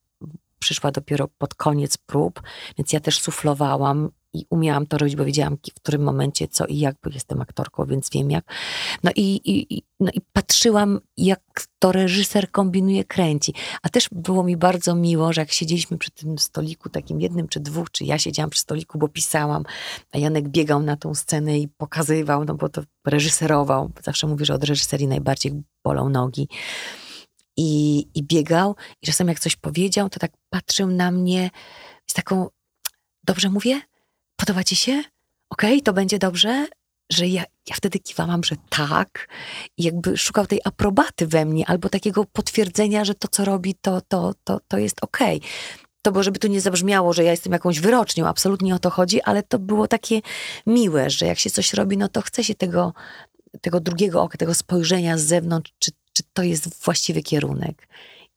przyszła 0.59 0.91
dopiero 0.91 1.29
pod 1.39 1.55
koniec 1.55 1.97
prób, 1.97 2.43
więc 2.79 2.93
ja 2.93 3.01
też 3.01 3.21
suflowałam 3.21 4.11
i 4.33 4.47
umiałam 4.51 4.87
to 4.87 4.99
robić, 4.99 5.17
bo 5.17 5.25
wiedziałam 5.25 5.57
w 5.57 5.75
którym 5.75 6.03
momencie 6.03 6.49
co 6.49 6.67
i 6.67 6.79
jak, 6.79 6.97
bo 7.05 7.11
jestem 7.11 7.41
aktorką, 7.41 7.87
więc 7.87 8.11
wiem 8.11 8.31
jak. 8.31 8.45
No 9.03 9.11
i, 9.17 9.41
i, 9.45 9.83
no 10.01 10.11
i 10.15 10.21
patrzyłam, 10.33 11.01
jak 11.17 11.41
to 11.79 11.93
reżyser 11.93 12.51
kombinuje, 12.51 13.05
kręci. 13.05 13.55
A 13.83 13.89
też 13.89 14.09
było 14.13 14.45
mi 14.45 14.57
bardzo 14.57 14.95
miło, 14.95 15.33
że 15.33 15.41
jak 15.41 15.53
siedzieliśmy 15.53 15.99
przy 15.99 16.11
tym 16.11 16.39
stoliku, 16.39 16.89
takim 16.89 17.21
jednym 17.21 17.49
czy 17.49 17.61
dwóch, 17.61 17.91
czy 17.91 18.05
ja 18.05 18.19
siedziałam 18.19 18.51
przy 18.51 18.61
stoliku, 18.61 18.99
bo 18.99 19.09
pisałam, 19.09 19.65
a 20.13 20.19
Janek 20.19 20.49
biegał 20.49 20.83
na 20.83 20.97
tą 20.97 21.15
scenę 21.15 21.59
i 21.59 21.69
pokazywał, 21.69 22.45
no 22.45 22.55
bo 22.55 22.69
to 22.69 22.83
reżyserował. 23.07 23.91
Zawsze 24.03 24.27
mówię, 24.27 24.45
że 24.45 24.55
od 24.55 24.65
reżyserii 24.65 25.07
najbardziej 25.07 25.53
bolą 25.85 26.09
nogi. 26.09 26.49
I, 27.63 28.07
i 28.15 28.23
biegał, 28.23 28.77
i 29.03 29.07
czasem 29.07 29.29
jak 29.29 29.41
coś 29.41 29.57
powiedział, 29.57 30.11
to 30.11 30.19
tak 30.19 30.33
patrzył 30.51 30.87
na 30.87 31.11
mnie 31.11 31.51
z 32.07 32.15
taką, 32.15 32.49
dobrze 33.25 33.51
mówię? 33.51 33.81
Podoba 34.37 34.65
ci 34.65 34.77
się? 34.77 34.93
Okej, 35.51 35.73
okay, 35.73 35.81
to 35.83 35.93
będzie 35.93 36.19
dobrze? 36.19 36.67
Że 37.13 37.27
ja, 37.29 37.45
ja 37.69 37.75
wtedy 37.75 37.99
kiwałam, 37.99 38.45
że 38.45 38.57
tak. 38.69 39.29
I 39.77 39.83
jakby 39.83 40.17
szukał 40.17 40.47
tej 40.47 40.61
aprobaty 40.65 41.27
we 41.27 41.45
mnie, 41.45 41.69
albo 41.69 41.89
takiego 41.89 42.25
potwierdzenia, 42.25 43.05
że 43.05 43.15
to, 43.15 43.29
co 43.29 43.45
robi, 43.45 43.75
to, 43.75 44.01
to, 44.01 44.35
to, 44.45 44.61
to 44.69 44.79
jest 44.79 44.97
okej. 45.05 45.37
Okay. 45.39 45.51
To 46.03 46.13
było, 46.13 46.23
żeby 46.23 46.39
tu 46.39 46.49
nie 46.49 46.61
zabrzmiało, 46.61 47.13
że 47.13 47.25
ja 47.25 47.31
jestem 47.31 47.53
jakąś 47.53 47.81
wyrocznią, 47.81 48.27
absolutnie 48.27 48.75
o 48.75 48.79
to 48.79 48.91
chodzi, 48.91 49.23
ale 49.23 49.43
to 49.43 49.59
było 49.59 49.89
takie 49.89 50.21
miłe, 50.67 51.11
że 51.11 51.27
jak 51.27 51.39
się 51.39 51.51
coś 51.51 51.75
robi, 51.75 51.97
no 51.97 52.09
to 52.09 52.23
chce 52.23 52.45
się 52.45 52.55
tego, 52.55 52.93
tego 53.61 53.81
drugiego 53.81 54.23
oka, 54.23 54.39
tego 54.39 54.55
spojrzenia 54.55 55.19
z 55.19 55.23
zewnątrz, 55.23 55.73
czy, 55.79 55.91
czy 56.21 56.29
to 56.33 56.43
jest 56.43 56.85
właściwy 56.85 57.23
kierunek. 57.23 57.89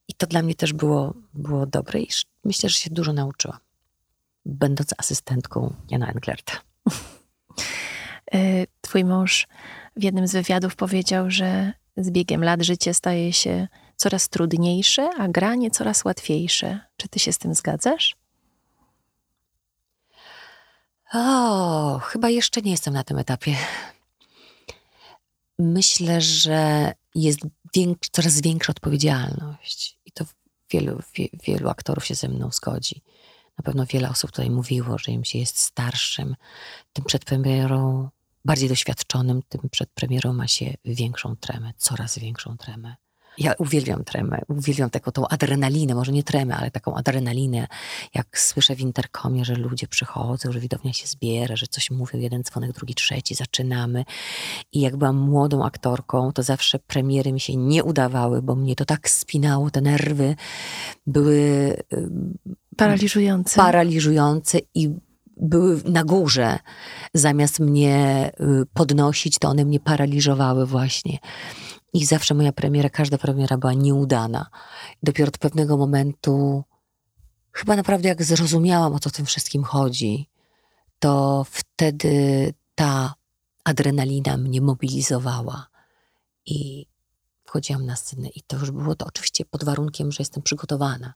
I 0.08 0.14
to 0.14 0.28
dla 0.28 0.42
mnie 0.42 0.56
też 0.56 0.74
było, 0.74 1.14
było 1.34 1.66
dobre 1.66 2.00
i 2.00 2.08
myślę, 2.44 2.70
że 2.70 2.76
się 2.76 2.90
dużo 2.90 3.14
nauczyłam 3.14 3.60
będąc 4.46 4.94
asystentką 4.98 5.74
Jana 5.90 6.08
Englerta. 6.08 6.54
E, 8.34 8.66
twój 8.82 9.06
mąż 9.06 9.48
w 9.96 10.04
jednym 10.04 10.28
z 10.28 10.32
wywiadów 10.32 10.76
powiedział, 10.76 11.32
że 11.32 11.74
z 11.98 12.12
biegiem 12.12 12.44
lat 12.44 12.62
życie 12.62 12.94
staje 12.94 13.34
się 13.34 13.68
coraz 13.96 14.30
trudniejsze, 14.30 15.10
a 15.20 15.28
granie 15.28 15.72
coraz 15.72 16.06
łatwiejsze. 16.06 16.80
Czy 16.98 17.08
ty 17.08 17.20
się 17.20 17.34
z 17.34 17.38
tym 17.38 17.56
zgadzasz? 17.56 18.16
O, 21.14 22.00
chyba 22.00 22.30
jeszcze 22.30 22.62
nie 22.62 22.72
jestem 22.72 22.94
na 22.94 23.04
tym 23.04 23.18
etapie. 23.18 23.56
Myślę, 25.60 26.22
że 26.22 26.94
jest 27.16 27.40
coraz 28.12 28.42
większa 28.42 28.72
odpowiedzialność 28.72 30.00
i 30.06 30.12
to 30.12 30.26
wielu, 30.72 31.00
wie, 31.16 31.28
wielu 31.44 31.70
aktorów 31.70 32.06
się 32.06 32.16
ze 32.16 32.28
mną 32.30 32.52
zgodzi. 32.52 33.02
Na 33.58 33.64
pewno 33.64 33.86
wiele 33.86 34.10
osób 34.10 34.32
tutaj 34.32 34.50
mówiło, 34.50 34.98
że 34.98 35.12
im 35.12 35.24
się 35.24 35.40
jest 35.40 35.58
starszym, 35.58 36.36
tym 36.94 37.06
przed 37.06 37.26
premierą, 37.26 38.10
bardziej 38.46 38.70
doświadczonym, 38.70 39.42
tym 39.50 39.70
przed 39.72 39.90
premierą 39.90 40.34
ma 40.34 40.48
się 40.48 40.74
większą 40.86 41.36
tremę, 41.36 41.74
coraz 41.78 42.20
większą 42.20 42.58
tremę. 42.58 42.96
Ja 43.38 43.54
uwielbiam 43.58 44.04
tremę, 44.04 44.42
uwielbiam 44.48 44.90
taką 44.90 45.12
tą 45.12 45.28
adrenalinę, 45.28 45.96
może 45.96 46.12
nie 46.12 46.24
tremę, 46.24 46.56
ale 46.56 46.72
taką 46.72 46.96
adrenalinę, 46.96 47.68
jak 48.14 48.40
słyszę 48.40 48.76
w 48.76 48.80
interkomie, 48.80 49.46
że 49.46 49.56
ludzie 49.56 49.88
przychodzą, 49.88 50.52
że 50.52 50.60
widownia 50.60 50.94
się 50.94 51.08
zbiera, 51.08 51.56
że 51.56 51.68
coś 51.68 51.92
mówią, 51.92 52.20
jeden 52.20 52.44
dzwonek, 52.44 52.72
drugi, 52.72 52.96
trzeci, 52.96 53.36
zaczynamy. 53.36 54.06
I 54.72 54.82
jak 54.82 54.98
byłam 54.98 55.18
młodą 55.18 55.66
aktorką, 55.66 56.32
to 56.32 56.44
zawsze 56.44 56.80
premiery 56.80 57.34
mi 57.34 57.40
się 57.40 57.56
nie 57.56 57.84
udawały, 57.84 58.42
bo 58.42 58.56
mnie 58.56 58.76
to 58.76 58.86
tak 58.86 59.10
spinało, 59.10 59.72
te 59.72 59.82
nerwy 59.82 60.36
były 61.08 61.74
paraliżujące. 62.78 63.56
Paraliżujące 63.56 64.60
i 64.76 64.90
były 65.38 65.82
na 65.86 66.04
górze. 66.04 66.60
Zamiast 67.14 67.60
mnie 67.60 68.32
y, 68.40 68.66
podnosić, 68.74 69.40
to 69.40 69.50
one 69.50 69.66
mnie 69.66 69.80
paraliżowały 69.80 70.66
właśnie. 70.66 71.18
I 71.94 72.06
zawsze 72.06 72.34
moja 72.34 72.54
premiera, 72.54 72.90
każda 72.90 73.18
premiera 73.18 73.58
była 73.58 73.74
nieudana. 73.74 74.50
Dopiero 75.04 75.28
od 75.28 75.38
pewnego 75.38 75.78
momentu, 75.78 76.64
chyba 77.52 77.76
naprawdę 77.76 78.08
jak 78.10 78.24
zrozumiałam, 78.24 78.94
o 78.94 79.00
co 79.00 79.10
tym 79.10 79.26
wszystkim 79.26 79.64
chodzi, 79.64 80.30
to 81.00 81.46
wtedy 81.50 82.54
ta 82.76 83.14
adrenalina 83.64 84.38
mnie 84.38 84.62
mobilizowała. 84.62 85.68
I 86.46 86.88
wchodziłam 87.46 87.86
na 87.86 87.96
scenę 87.96 88.30
i 88.30 88.42
to 88.42 88.58
już 88.58 88.72
było 88.72 88.96
to 88.96 89.06
oczywiście 89.06 89.46
pod 89.46 89.64
warunkiem, 89.64 90.12
że 90.12 90.22
jestem 90.22 90.44
przygotowana. 90.44 91.14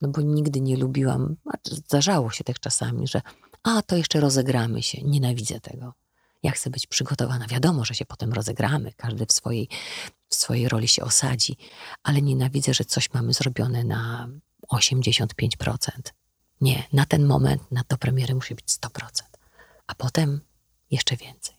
No 0.00 0.08
bo 0.08 0.20
nigdy 0.20 0.60
nie 0.60 0.76
lubiłam, 0.76 1.36
zdarzało 1.64 2.30
się 2.30 2.44
tak 2.44 2.60
czasami, 2.60 3.08
że 3.08 3.20
a 3.62 3.82
to 3.82 3.96
jeszcze 3.96 4.20
rozegramy 4.20 4.82
się. 4.82 5.02
Nienawidzę 5.02 5.60
tego. 5.60 5.94
Ja 6.42 6.50
chcę 6.50 6.70
być 6.70 6.86
przygotowana. 6.86 7.46
Wiadomo, 7.46 7.84
że 7.84 7.94
się 7.94 8.04
potem 8.04 8.32
rozegramy, 8.32 8.92
każdy 8.96 9.26
w 9.26 9.32
swojej, 9.32 9.68
w 10.28 10.34
swojej 10.34 10.68
roli 10.68 10.88
się 10.88 11.02
osadzi, 11.02 11.56
ale 12.02 12.22
nienawidzę, 12.22 12.74
że 12.74 12.84
coś 12.84 13.12
mamy 13.12 13.32
zrobione 13.32 13.84
na 13.84 14.28
85%. 14.72 15.26
Nie, 16.60 16.82
na 16.92 17.06
ten 17.06 17.26
moment, 17.26 17.72
na 17.72 17.84
to 17.84 17.98
premiery 17.98 18.34
musi 18.34 18.54
być 18.54 18.66
100%, 18.66 18.88
a 19.86 19.94
potem 19.94 20.40
jeszcze 20.90 21.16
więcej. 21.16 21.58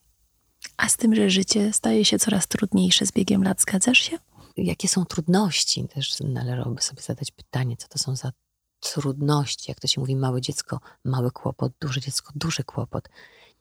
A 0.78 0.90
z 0.90 0.98
tym, 0.98 1.16
że 1.16 1.30
życie 1.30 1.74
staje 1.74 2.06
się 2.06 2.20
coraz 2.20 2.48
trudniejsze 2.48 3.06
z 3.06 3.12
biegiem 3.12 3.44
lat, 3.44 3.62
zgadzasz 3.62 4.00
się? 4.00 4.18
Jakie 4.58 4.88
są 4.88 5.06
trudności? 5.06 5.88
Też 5.88 6.20
należałoby 6.20 6.82
sobie 6.82 7.02
zadać 7.02 7.32
pytanie, 7.32 7.78
co 7.78 7.88
to 7.88 8.00
są 8.00 8.16
za 8.16 8.32
trudności. 8.80 9.72
Jak 9.72 9.80
to 9.80 9.88
się 9.88 10.02
mówi, 10.02 10.16
małe 10.16 10.42
dziecko, 10.42 10.80
mały 11.06 11.32
kłopot, 11.32 11.74
duże 11.82 12.02
dziecko, 12.02 12.34
duży 12.36 12.64
kłopot. 12.64 13.10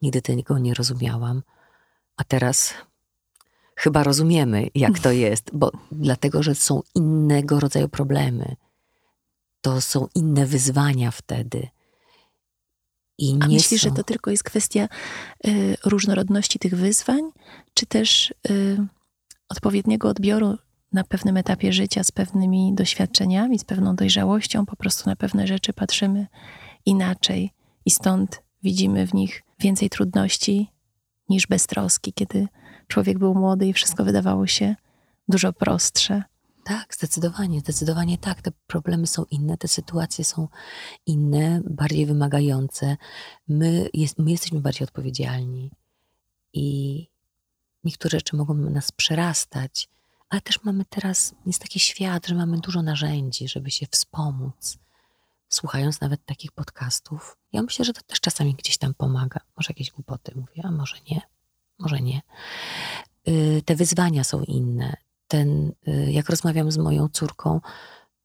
Nigdy 0.02 0.22
tego 0.22 0.58
nie 0.58 0.74
rozumiałam. 0.74 1.42
A 2.16 2.24
teraz 2.24 2.74
chyba 3.76 4.04
rozumiemy, 4.04 4.66
jak 4.74 4.98
to 4.98 5.12
jest, 5.12 5.50
bo 5.52 5.72
dlatego, 5.92 6.42
że 6.42 6.54
są 6.54 6.82
innego 6.94 7.60
rodzaju 7.60 7.88
problemy. 7.88 8.56
To 9.60 9.80
są 9.80 10.08
inne 10.14 10.46
wyzwania 10.46 11.10
wtedy. 11.10 11.68
I 13.18 13.36
A 13.40 13.48
myślisz, 13.48 13.82
są... 13.82 13.88
że 13.88 13.94
to 13.94 14.02
tylko 14.02 14.30
jest 14.30 14.42
kwestia 14.42 14.88
y, 15.46 15.76
różnorodności 15.84 16.58
tych 16.58 16.74
wyzwań, 16.74 17.20
czy 17.74 17.86
też 17.86 18.34
y, 18.50 18.78
odpowiedniego 19.48 20.08
odbioru 20.08 20.58
na 20.92 21.04
pewnym 21.04 21.36
etapie 21.36 21.72
życia 21.72 22.04
z 22.04 22.12
pewnymi 22.12 22.74
doświadczeniami, 22.74 23.58
z 23.58 23.64
pewną 23.64 23.96
dojrzałością, 23.96 24.66
po 24.66 24.76
prostu 24.76 25.10
na 25.10 25.16
pewne 25.16 25.46
rzeczy 25.46 25.72
patrzymy 25.72 26.26
inaczej 26.86 27.50
i 27.86 27.90
stąd 27.90 28.42
widzimy 28.62 29.06
w 29.06 29.14
nich 29.14 29.42
więcej 29.58 29.90
trudności 29.90 30.70
niż 31.28 31.46
beztroski, 31.46 32.12
kiedy 32.12 32.48
człowiek 32.88 33.18
był 33.18 33.34
młody 33.34 33.66
i 33.66 33.72
wszystko 33.72 34.04
wydawało 34.04 34.46
się 34.46 34.76
dużo 35.28 35.52
prostsze. 35.52 36.22
Tak, 36.64 36.94
zdecydowanie, 36.94 37.60
zdecydowanie 37.60 38.18
tak. 38.18 38.42
Te 38.42 38.50
problemy 38.66 39.06
są 39.06 39.24
inne, 39.30 39.56
te 39.56 39.68
sytuacje 39.68 40.24
są 40.24 40.48
inne, 41.06 41.60
bardziej 41.70 42.06
wymagające. 42.06 42.96
My, 43.48 43.88
jest, 43.94 44.18
my 44.18 44.30
jesteśmy 44.30 44.60
bardziej 44.60 44.84
odpowiedzialni 44.84 45.70
i 46.52 47.06
niektóre 47.84 48.18
rzeczy 48.18 48.36
mogą 48.36 48.54
nas 48.54 48.92
przerastać, 48.92 49.88
ale 50.28 50.40
też 50.40 50.64
mamy 50.64 50.84
teraz, 50.84 51.34
jest 51.46 51.62
taki 51.62 51.80
świat, 51.80 52.26
że 52.26 52.34
mamy 52.34 52.58
dużo 52.58 52.82
narzędzi, 52.82 53.48
żeby 53.48 53.70
się 53.70 53.86
wspomóc. 53.90 54.78
Słuchając 55.48 56.00
nawet 56.00 56.24
takich 56.24 56.52
podcastów, 56.52 57.36
ja 57.52 57.62
myślę, 57.62 57.84
że 57.84 57.92
to 57.92 58.02
też 58.02 58.20
czasami 58.20 58.54
gdzieś 58.54 58.78
tam 58.78 58.94
pomaga. 58.94 59.40
Może 59.56 59.66
jakieś 59.68 59.90
głupoty 59.90 60.32
mówię, 60.36 60.62
a 60.64 60.70
może 60.70 60.96
nie, 61.10 61.20
może 61.78 62.00
nie. 62.00 62.20
Yy, 63.26 63.62
te 63.62 63.76
wyzwania 63.76 64.24
są 64.24 64.42
inne 64.42 64.96
ten, 65.28 65.72
y, 65.88 66.12
jak 66.12 66.28
rozmawiam 66.30 66.72
z 66.72 66.78
moją 66.78 67.08
córką, 67.08 67.60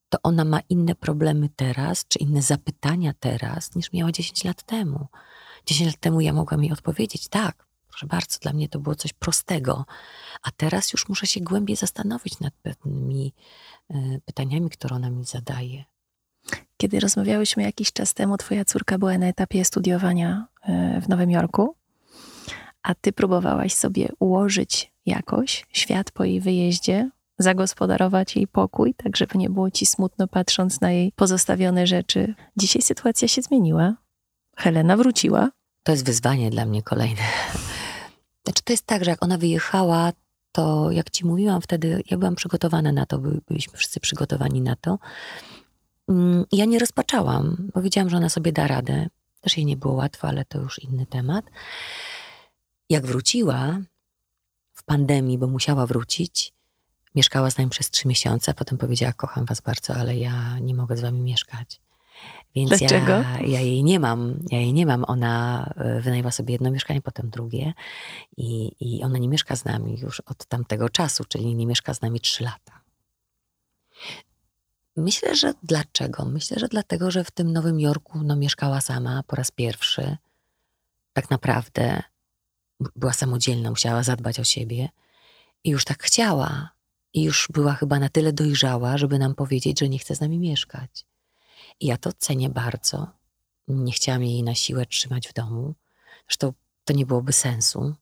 to 0.09 0.17
ona 0.23 0.45
ma 0.45 0.59
inne 0.69 0.95
problemy 0.95 1.49
teraz, 1.55 2.05
czy 2.07 2.19
inne 2.19 2.41
zapytania 2.41 3.13
teraz, 3.19 3.75
niż 3.75 3.93
miała 3.93 4.11
10 4.11 4.43
lat 4.43 4.63
temu. 4.63 5.07
10 5.65 5.87
lat 5.87 5.99
temu 5.99 6.21
ja 6.21 6.33
mogłam 6.33 6.63
jej 6.63 6.73
odpowiedzieć, 6.73 7.27
tak, 7.27 7.67
proszę 7.87 8.07
bardzo, 8.07 8.39
dla 8.39 8.53
mnie 8.53 8.69
to 8.69 8.79
było 8.79 8.95
coś 8.95 9.13
prostego, 9.13 9.85
a 10.41 10.51
teraz 10.51 10.93
już 10.93 11.09
muszę 11.09 11.27
się 11.27 11.41
głębiej 11.41 11.75
zastanowić 11.75 12.39
nad 12.39 12.53
pewnymi 12.53 13.33
y, 13.91 14.21
pytaniami, 14.25 14.69
które 14.69 14.95
ona 14.95 15.09
mi 15.09 15.25
zadaje. 15.25 15.83
Kiedy 16.83 16.99
rozmawiałyśmy 16.99 17.63
jakiś 17.63 17.93
czas 17.93 18.13
temu, 18.13 18.37
twoja 18.37 18.65
córka 18.65 18.97
była 18.97 19.17
na 19.17 19.25
etapie 19.25 19.65
studiowania 19.65 20.47
y, 20.97 21.01
w 21.01 21.09
Nowym 21.09 21.31
Jorku, 21.31 21.75
a 22.81 22.95
ty 22.95 23.11
próbowałaś 23.11 23.73
sobie 23.73 24.09
ułożyć 24.19 24.91
jakoś 25.05 25.65
świat 25.71 26.11
po 26.11 26.23
jej 26.23 26.41
wyjeździe, 26.41 27.09
zagospodarować 27.37 28.35
jej 28.35 28.47
pokój, 28.47 28.93
tak 28.93 29.17
żeby 29.17 29.37
nie 29.37 29.49
było 29.49 29.71
ci 29.71 29.85
smutno 29.85 30.27
patrząc 30.27 30.81
na 30.81 30.91
jej 30.91 31.11
pozostawione 31.11 31.87
rzeczy. 31.87 32.35
Dzisiaj 32.57 32.81
sytuacja 32.81 33.27
się 33.27 33.41
zmieniła. 33.41 33.93
Helena 34.57 34.97
wróciła. 34.97 35.49
To 35.83 35.91
jest 35.91 36.05
wyzwanie 36.05 36.49
dla 36.49 36.65
mnie 36.65 36.83
kolejne. 36.83 37.21
Znaczy, 38.43 38.63
to 38.63 38.73
jest 38.73 38.85
tak, 38.85 39.03
że 39.03 39.11
jak 39.11 39.23
ona 39.23 39.37
wyjechała, 39.37 40.11
to 40.51 40.91
jak 40.91 41.09
ci 41.09 41.25
mówiłam 41.25 41.61
wtedy, 41.61 42.03
ja 42.11 42.17
byłam 42.17 42.35
przygotowana 42.35 42.91
na 42.91 43.05
to, 43.05 43.19
byliśmy 43.47 43.77
wszyscy 43.77 43.99
przygotowani 43.99 44.61
na 44.61 44.75
to. 44.75 44.99
Mm, 46.09 46.45
ja 46.51 46.65
nie 46.65 46.79
rozpaczałam, 46.79 47.71
bo 47.73 47.81
wiedziałam, 47.81 48.09
że 48.09 48.17
ona 48.17 48.29
sobie 48.29 48.51
da 48.51 48.67
radę. 48.67 49.07
Też 49.41 49.57
jej 49.57 49.65
nie 49.65 49.77
było 49.77 49.93
łatwo, 49.93 50.27
ale 50.27 50.45
to 50.45 50.59
już 50.59 50.79
inny 50.79 51.05
temat. 51.05 51.45
Jak 52.89 53.05
wróciła, 53.05 53.77
w 54.73 54.83
pandemii, 54.83 55.37
bo 55.37 55.47
musiała 55.47 55.85
wrócić. 55.85 56.53
Mieszkała 57.15 57.51
z 57.51 57.57
nami 57.57 57.69
przez 57.69 57.89
trzy 57.89 58.07
miesiące, 58.07 58.51
a 58.51 58.53
potem 58.53 58.77
powiedziała: 58.77 59.13
Kocham 59.13 59.45
was 59.45 59.61
bardzo, 59.61 59.95
ale 59.95 60.17
ja 60.17 60.59
nie 60.59 60.75
mogę 60.75 60.97
z 60.97 61.01
wami 61.01 61.19
mieszkać. 61.19 61.81
Więc 62.55 62.69
Dlaczego? 62.69 63.11
Ja, 63.11 63.39
ja 63.39 63.59
jej 63.61 63.83
nie 63.83 63.99
mam. 63.99 64.39
Ja 64.51 64.59
jej 64.59 64.73
nie 64.73 64.85
mam. 64.85 65.03
Ona 65.07 65.65
e, 65.75 66.01
wynajęła 66.01 66.31
sobie 66.31 66.51
jedno 66.51 66.71
mieszkanie, 66.71 67.01
potem 67.01 67.29
drugie. 67.29 67.73
I, 68.37 68.71
I 68.79 69.03
ona 69.03 69.17
nie 69.17 69.27
mieszka 69.27 69.55
z 69.55 69.65
nami 69.65 69.99
już 69.99 70.19
od 70.19 70.45
tamtego 70.45 70.89
czasu, 70.89 71.23
czyli 71.25 71.55
nie 71.55 71.65
mieszka 71.67 71.93
z 71.93 72.01
nami 72.01 72.19
trzy 72.19 72.43
lata. 72.43 72.81
Myślę, 74.95 75.35
że 75.35 75.53
dlaczego? 75.63 76.25
Myślę, 76.25 76.59
że 76.59 76.67
dlatego, 76.67 77.11
że 77.11 77.23
w 77.23 77.31
tym 77.31 77.53
Nowym 77.53 77.79
Jorku 77.79 78.23
no, 78.23 78.35
mieszkała 78.35 78.81
sama 78.81 79.23
po 79.27 79.35
raz 79.35 79.51
pierwszy. 79.51 80.17
Tak 81.13 81.29
naprawdę 81.29 82.03
była 82.95 83.13
samodzielna, 83.13 83.69
musiała 83.69 84.03
zadbać 84.03 84.39
o 84.39 84.43
siebie 84.43 84.89
i 85.63 85.69
już 85.69 85.85
tak 85.85 86.03
chciała. 86.03 86.69
I 87.13 87.23
już 87.23 87.47
była 87.53 87.73
chyba 87.73 87.99
na 87.99 88.09
tyle 88.09 88.33
dojrzała, 88.33 88.97
żeby 88.97 89.19
nam 89.19 89.35
powiedzieć, 89.35 89.79
że 89.79 89.89
nie 89.89 89.99
chce 89.99 90.15
z 90.15 90.21
nami 90.21 90.39
mieszkać. 90.39 91.05
I 91.79 91.85
ja 91.85 91.97
to 91.97 92.13
cenię 92.13 92.49
bardzo. 92.49 93.07
Nie 93.67 93.91
chciałam 93.91 94.23
jej 94.23 94.43
na 94.43 94.55
siłę 94.55 94.85
trzymać 94.85 95.27
w 95.27 95.33
domu. 95.33 95.73
Zresztą 96.27 96.53
to 96.85 96.93
nie 96.93 97.05
byłoby 97.05 97.33
sensu, 97.33 97.95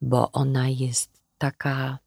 bo 0.00 0.32
ona 0.32 0.68
jest 0.68 1.10
taka, 1.38 1.98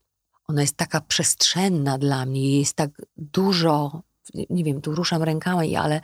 ona 0.48 0.62
jest 0.62 0.78
taka 0.78 1.02
przestrzenna 1.02 1.98
dla 1.98 2.26
mnie, 2.26 2.60
jest 2.60 2.74
tak 2.74 2.89
dużo, 3.18 4.02
nie 4.50 4.64
wiem, 4.64 4.82
tu 4.82 4.95
ruszam 4.95 5.24
rękami, 5.24 5.76
ale 5.76 6.02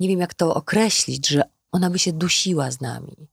nie 0.00 0.08
wiem 0.08 0.20
jak 0.20 0.34
to 0.34 0.54
określić, 0.54 1.28
że 1.28 1.42
ona 1.72 1.90
by 1.90 1.98
się 1.98 2.12
dusiła 2.12 2.70
z 2.70 2.80
nami 2.80 3.28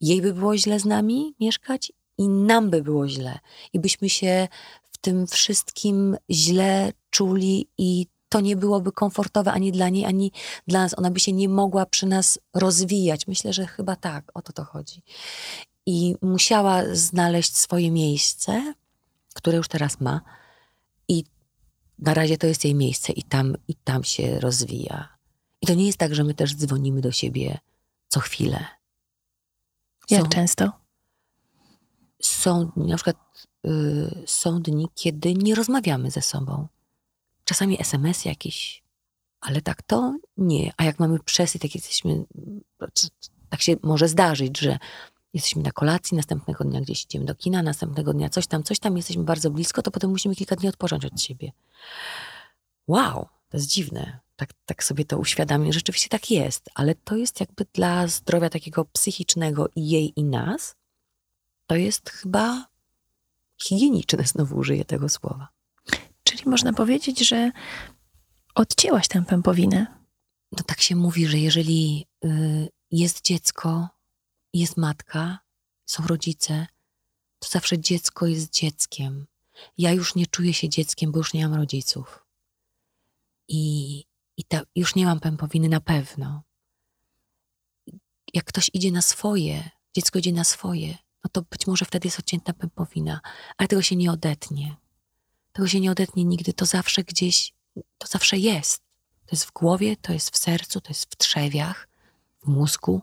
jej 0.00 0.22
by 0.22 0.34
było 0.34 0.56
źle 0.56 0.80
z 0.80 0.84
nami 0.84 1.34
mieszkać 1.40 1.92
i 2.18 2.28
nam 2.28 2.70
by 2.70 2.82
było 2.82 3.08
źle. 3.08 3.38
I 3.72 3.80
byśmy 3.80 4.08
się 4.08 4.48
w 4.92 4.98
tym 4.98 5.26
wszystkim 5.26 6.16
źle 6.30 6.92
czuli 7.10 7.68
i 7.78 8.06
to 8.28 8.40
nie 8.40 8.56
byłoby 8.56 8.92
komfortowe 8.92 9.52
ani 9.52 9.72
dla 9.72 9.88
niej, 9.88 10.04
ani 10.04 10.32
dla 10.66 10.82
nas. 10.82 10.98
Ona 10.98 11.10
by 11.10 11.20
się 11.20 11.32
nie 11.32 11.48
mogła 11.48 11.86
przy 11.86 12.06
nas 12.06 12.38
rozwijać. 12.54 13.26
Myślę, 13.26 13.52
że 13.52 13.66
chyba 13.66 13.96
tak, 13.96 14.30
o 14.34 14.42
to 14.42 14.52
to 14.52 14.64
chodzi. 14.64 15.02
I 15.86 16.14
musiała 16.22 16.82
znaleźć 16.92 17.56
swoje 17.56 17.90
miejsce, 17.90 18.74
które 19.38 19.56
już 19.56 19.68
teraz 19.68 20.00
ma. 20.00 20.20
I 21.08 21.24
na 21.98 22.14
razie 22.14 22.38
to 22.38 22.46
jest 22.46 22.64
jej 22.64 22.74
miejsce 22.74 23.12
i 23.12 23.22
tam, 23.22 23.56
i 23.68 23.74
tam 23.74 24.04
się 24.04 24.40
rozwija. 24.40 25.18
I 25.60 25.66
to 25.66 25.74
nie 25.74 25.86
jest 25.86 25.98
tak, 25.98 26.14
że 26.14 26.24
my 26.24 26.34
też 26.34 26.54
dzwonimy 26.54 27.00
do 27.00 27.12
siebie 27.12 27.58
co 28.08 28.20
chwilę. 28.20 28.66
Jak 30.10 30.22
są, 30.22 30.28
często? 30.28 30.72
Są 32.22 32.72
na 32.76 32.96
przykład 32.96 33.16
y, 33.66 34.22
są 34.26 34.62
dni, 34.62 34.88
kiedy 34.94 35.34
nie 35.34 35.54
rozmawiamy 35.54 36.10
ze 36.10 36.22
sobą. 36.22 36.68
Czasami 37.44 37.80
SMS 37.80 38.24
jakiś, 38.24 38.82
ale 39.40 39.62
tak 39.62 39.82
to 39.82 40.18
nie. 40.36 40.72
A 40.76 40.84
jak 40.84 40.98
mamy 40.98 41.18
przesyt, 41.18 41.64
jak 41.64 41.74
jesteśmy, 41.74 42.24
tak 43.48 43.62
się 43.62 43.76
może 43.82 44.08
zdarzyć, 44.08 44.58
że 44.58 44.78
jesteśmy 45.34 45.62
na 45.62 45.72
kolacji, 45.72 46.16
następnego 46.16 46.64
dnia 46.64 46.80
gdzieś 46.80 47.04
idziemy 47.04 47.24
do 47.24 47.34
kina, 47.34 47.62
następnego 47.62 48.12
dnia 48.12 48.28
coś 48.28 48.46
tam, 48.46 48.62
coś 48.62 48.78
tam, 48.78 48.96
jesteśmy 48.96 49.24
bardzo 49.24 49.50
blisko, 49.50 49.82
to 49.82 49.90
potem 49.90 50.10
musimy 50.10 50.34
kilka 50.34 50.56
dni 50.56 50.68
odpocząć 50.68 51.04
od 51.04 51.20
siebie. 51.20 51.52
Wow, 52.86 53.28
to 53.48 53.56
jest 53.56 53.66
dziwne. 53.66 54.18
Tak, 54.36 54.50
tak 54.66 54.84
sobie 54.84 55.04
to 55.04 55.18
uświadamiam. 55.18 55.72
Rzeczywiście 55.72 56.08
tak 56.08 56.30
jest, 56.30 56.70
ale 56.74 56.94
to 56.94 57.16
jest 57.16 57.40
jakby 57.40 57.66
dla 57.72 58.06
zdrowia 58.06 58.50
takiego 58.50 58.84
psychicznego 58.84 59.68
i 59.76 59.88
jej, 59.88 60.12
i 60.16 60.24
nas, 60.24 60.76
to 61.66 61.76
jest 61.76 62.10
chyba 62.10 62.66
higieniczne, 63.62 64.24
znowu 64.34 64.56
użyję 64.56 64.84
tego 64.84 65.08
słowa. 65.08 65.48
Czyli 66.24 66.42
można 66.46 66.72
powiedzieć, 66.72 67.28
że 67.28 67.50
odcięłaś 68.54 69.08
tę 69.08 69.24
pępowinę. 69.24 69.86
No 70.52 70.64
tak 70.66 70.80
się 70.80 70.96
mówi, 70.96 71.26
że 71.26 71.38
jeżeli 71.38 72.06
y, 72.24 72.68
jest 72.90 73.24
dziecko, 73.24 73.88
jest 74.52 74.76
matka, 74.76 75.38
są 75.86 76.06
rodzice, 76.06 76.66
to 77.38 77.48
zawsze 77.48 77.78
dziecko 77.78 78.26
jest 78.26 78.52
dzieckiem. 78.52 79.26
Ja 79.78 79.92
już 79.92 80.14
nie 80.14 80.26
czuję 80.26 80.54
się 80.54 80.68
dzieckiem, 80.68 81.12
bo 81.12 81.18
już 81.18 81.34
nie 81.34 81.48
mam 81.48 81.58
rodziców. 81.58 82.26
I, 83.48 84.04
i 84.36 84.44
ta, 84.44 84.62
już 84.76 84.94
nie 84.94 85.06
mam 85.06 85.20
pępowiny 85.20 85.68
na 85.68 85.80
pewno. 85.80 86.42
Jak 88.34 88.44
ktoś 88.44 88.70
idzie 88.72 88.92
na 88.92 89.02
swoje, 89.02 89.70
dziecko 89.96 90.18
idzie 90.18 90.32
na 90.32 90.44
swoje, 90.44 90.98
no 91.24 91.30
to 91.32 91.42
być 91.42 91.66
może 91.66 91.84
wtedy 91.84 92.08
jest 92.08 92.18
odcięta 92.18 92.52
pępowina, 92.52 93.20
ale 93.56 93.68
tego 93.68 93.82
się 93.82 93.96
nie 93.96 94.12
odetnie. 94.12 94.76
Tego 95.52 95.68
się 95.68 95.80
nie 95.80 95.90
odetnie 95.90 96.24
nigdy, 96.24 96.52
to 96.52 96.66
zawsze 96.66 97.04
gdzieś, 97.04 97.54
to 97.98 98.06
zawsze 98.06 98.38
jest. 98.38 98.82
To 99.26 99.36
jest 99.36 99.44
w 99.44 99.52
głowie, 99.52 99.96
to 99.96 100.12
jest 100.12 100.30
w 100.30 100.36
sercu, 100.36 100.80
to 100.80 100.90
jest 100.90 101.14
w 101.14 101.16
trzewiach, 101.16 101.88
w 102.42 102.46
mózgu. 102.46 103.02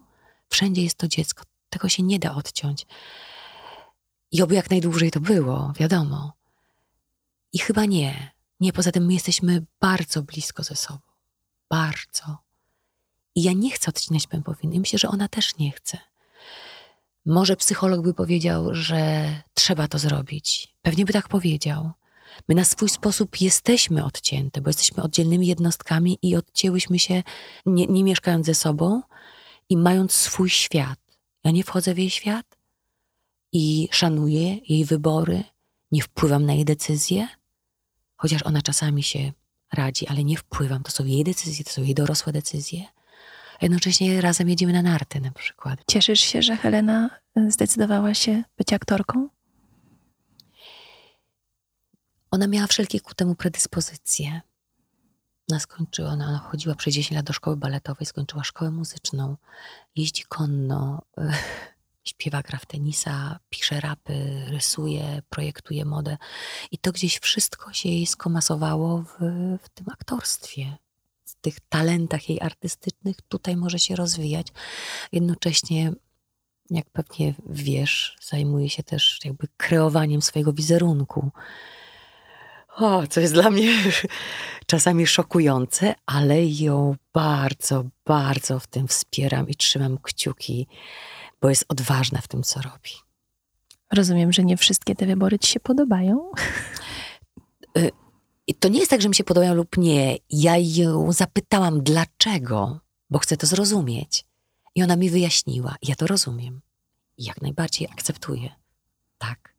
Wszędzie 0.56 0.84
jest 0.84 0.98
to 0.98 1.08
dziecko. 1.08 1.44
Tego 1.70 1.90
się 1.90 2.04
nie 2.04 2.20
da 2.20 2.36
odciąć. 2.36 2.86
I 4.32 4.42
oby 4.42 4.56
jak 4.56 4.70
najdłużej 4.70 5.12
to 5.12 5.20
było, 5.20 5.74
wiadomo. 5.80 6.34
I 7.54 7.60
chyba 7.60 7.86
nie. 7.86 8.32
Nie, 8.60 8.74
poza 8.74 8.92
tym 8.92 9.06
my 9.06 9.14
jesteśmy 9.14 9.66
bardzo 9.82 10.22
blisko 10.22 10.64
ze 10.64 10.76
sobą. 10.76 11.00
Bardzo. 11.70 12.38
I 13.36 13.44
ja 13.44 13.54
nie 13.54 13.72
chcę 13.72 13.90
odcinać 13.90 14.28
pępowiny. 14.28 14.80
Myślę, 14.80 15.00
że 15.00 15.08
ona 15.08 15.28
też 15.28 15.58
nie 15.58 15.72
chce. 15.72 15.98
Może 17.26 17.56
psycholog 17.56 18.02
by 18.02 18.14
powiedział, 18.14 18.76
że 18.76 19.32
trzeba 19.54 19.88
to 19.88 20.00
zrobić. 20.00 20.76
Pewnie 20.82 21.06
by 21.06 21.14
tak 21.14 21.28
powiedział. 21.28 21.92
My 22.48 22.56
na 22.56 22.66
swój 22.66 22.90
sposób 22.90 23.42
jesteśmy 23.42 24.06
odcięte, 24.06 24.62
bo 24.62 24.70
jesteśmy 24.70 25.04
oddzielnymi 25.04 25.48
jednostkami 25.48 26.18
i 26.22 26.36
odcięłyśmy 26.36 27.00
się, 27.00 27.24
nie, 27.66 27.88
nie 27.88 28.04
mieszkając 28.04 28.46
ze 28.46 28.56
sobą 28.56 29.02
i 29.70 29.78
mając 29.78 30.14
swój 30.14 30.50
świat. 30.50 31.00
Ja 31.44 31.52
nie 31.52 31.64
wchodzę 31.64 31.94
w 31.94 31.98
jej 31.98 32.10
świat 32.10 32.58
i 33.52 33.88
szanuję 33.92 34.56
jej 34.56 34.86
wybory, 34.86 35.44
nie 35.92 36.02
wpływam 36.02 36.46
na 36.46 36.54
jej 36.54 36.66
decyzje, 36.66 37.28
chociaż 38.16 38.44
ona 38.44 38.62
czasami 38.62 39.04
się 39.04 39.32
radzi, 39.74 40.08
ale 40.08 40.24
nie 40.24 40.38
wpływam. 40.38 40.84
To 40.84 40.92
są 40.92 41.06
jej 41.06 41.24
decyzje, 41.24 41.66
to 41.66 41.72
są 41.72 41.84
jej 41.84 41.96
dorosłe 41.96 42.34
decyzje. 42.34 42.86
Jednocześnie 43.62 44.22
razem 44.22 44.50
jedziemy 44.50 44.74
na 44.74 44.82
narty 44.82 45.22
na 45.22 45.32
przykład. 45.32 45.80
Cieszysz 45.88 46.20
się, 46.20 46.42
że 46.42 46.58
Helena 46.58 47.10
zdecydowała 47.48 48.14
się 48.14 48.44
być 48.58 48.74
aktorką? 48.74 49.30
Ona 52.32 52.48
miała 52.48 52.68
wszelkie 52.68 53.00
ku 53.00 53.14
temu 53.14 53.36
predyspozycje. 53.36 54.42
Ona 55.52 55.60
skończyła, 55.60 56.10
ona 56.10 56.38
chodziła 56.38 56.76
przez 56.76 56.94
10 56.94 57.16
lat 57.16 57.26
do 57.26 57.34
szkoły 57.34 57.58
baletowej, 57.58 58.06
skończyła 58.06 58.44
szkołę 58.44 58.72
muzyczną, 58.72 59.38
jeździ 59.96 60.24
konno, 60.24 61.02
śpiewa, 62.06 62.42
gra 62.42 62.60
w 62.60 62.66
tenisa, 62.66 63.40
pisze 63.50 63.80
rapy, 63.80 64.46
rysuje, 64.48 65.22
projektuje 65.30 65.86
modę. 65.86 66.18
I 66.72 66.78
to 66.78 66.92
gdzieś 66.92 67.20
wszystko 67.20 67.74
się 67.74 67.90
jej 67.90 68.06
skomasowało 68.06 69.02
w, 69.02 69.14
w 69.62 69.70
tym 69.70 69.90
aktorstwie. 69.90 70.78
W 71.26 71.36
tych 71.36 71.60
talentach 71.60 72.30
jej 72.30 72.42
artystycznych 72.42 73.16
tutaj 73.22 73.56
może 73.56 73.80
się 73.80 73.96
rozwijać. 73.96 74.48
Jednocześnie, 75.12 75.94
jak 76.70 76.90
pewnie 76.90 77.34
wiesz, 77.50 78.18
zajmuje 78.22 78.70
się 78.70 78.84
też 78.84 79.20
jakby 79.26 79.48
kreowaniem 79.58 80.22
swojego 80.22 80.54
wizerunku. 80.54 81.32
O, 82.76 83.08
co 83.08 83.20
jest 83.20 83.34
dla 83.34 83.50
mnie 83.50 83.72
czasami 84.66 85.08
szokujące, 85.08 85.96
ale 86.06 86.46
ją 86.46 86.96
bardzo, 87.14 87.86
bardzo 88.06 88.60
w 88.60 88.68
tym 88.68 88.88
wspieram 88.88 89.50
i 89.50 89.56
trzymam 89.56 89.98
kciuki 89.98 90.68
bo 91.46 91.50
jest 91.50 91.66
odważna 91.70 92.22
w 92.22 92.28
tym, 92.28 92.44
co 92.44 92.62
robi. 92.62 92.92
Rozumiem, 93.94 94.34
że 94.34 94.44
nie 94.44 94.58
wszystkie 94.58 94.96
te 94.96 95.06
wybory 95.06 95.40
ci 95.40 95.52
się 95.52 95.60
podobają. 95.60 96.32
Y, 97.78 97.92
I 98.48 98.56
to 98.56 98.68
nie 98.68 98.80
jest 98.80 98.92
tak, 98.92 99.02
że 99.02 99.10
mi 99.10 99.16
się 99.16 99.24
podobają 99.24 99.54
lub 99.54 99.78
nie. 99.78 100.18
Ja 100.30 100.58
ją 100.58 101.12
zapytałam, 101.12 101.84
dlaczego, 101.84 102.80
bo 103.10 103.20
chcę 103.20 103.38
to 103.38 103.48
zrozumieć. 103.48 104.26
I 104.76 104.84
ona 104.84 104.96
mi 104.96 105.10
wyjaśniła. 105.10 105.76
Ja 105.82 105.96
to 105.96 106.08
rozumiem. 106.08 106.62
I 107.18 107.24
jak 107.24 107.42
najbardziej 107.42 107.88
akceptuję. 107.92 108.50
Tak. 109.18 109.56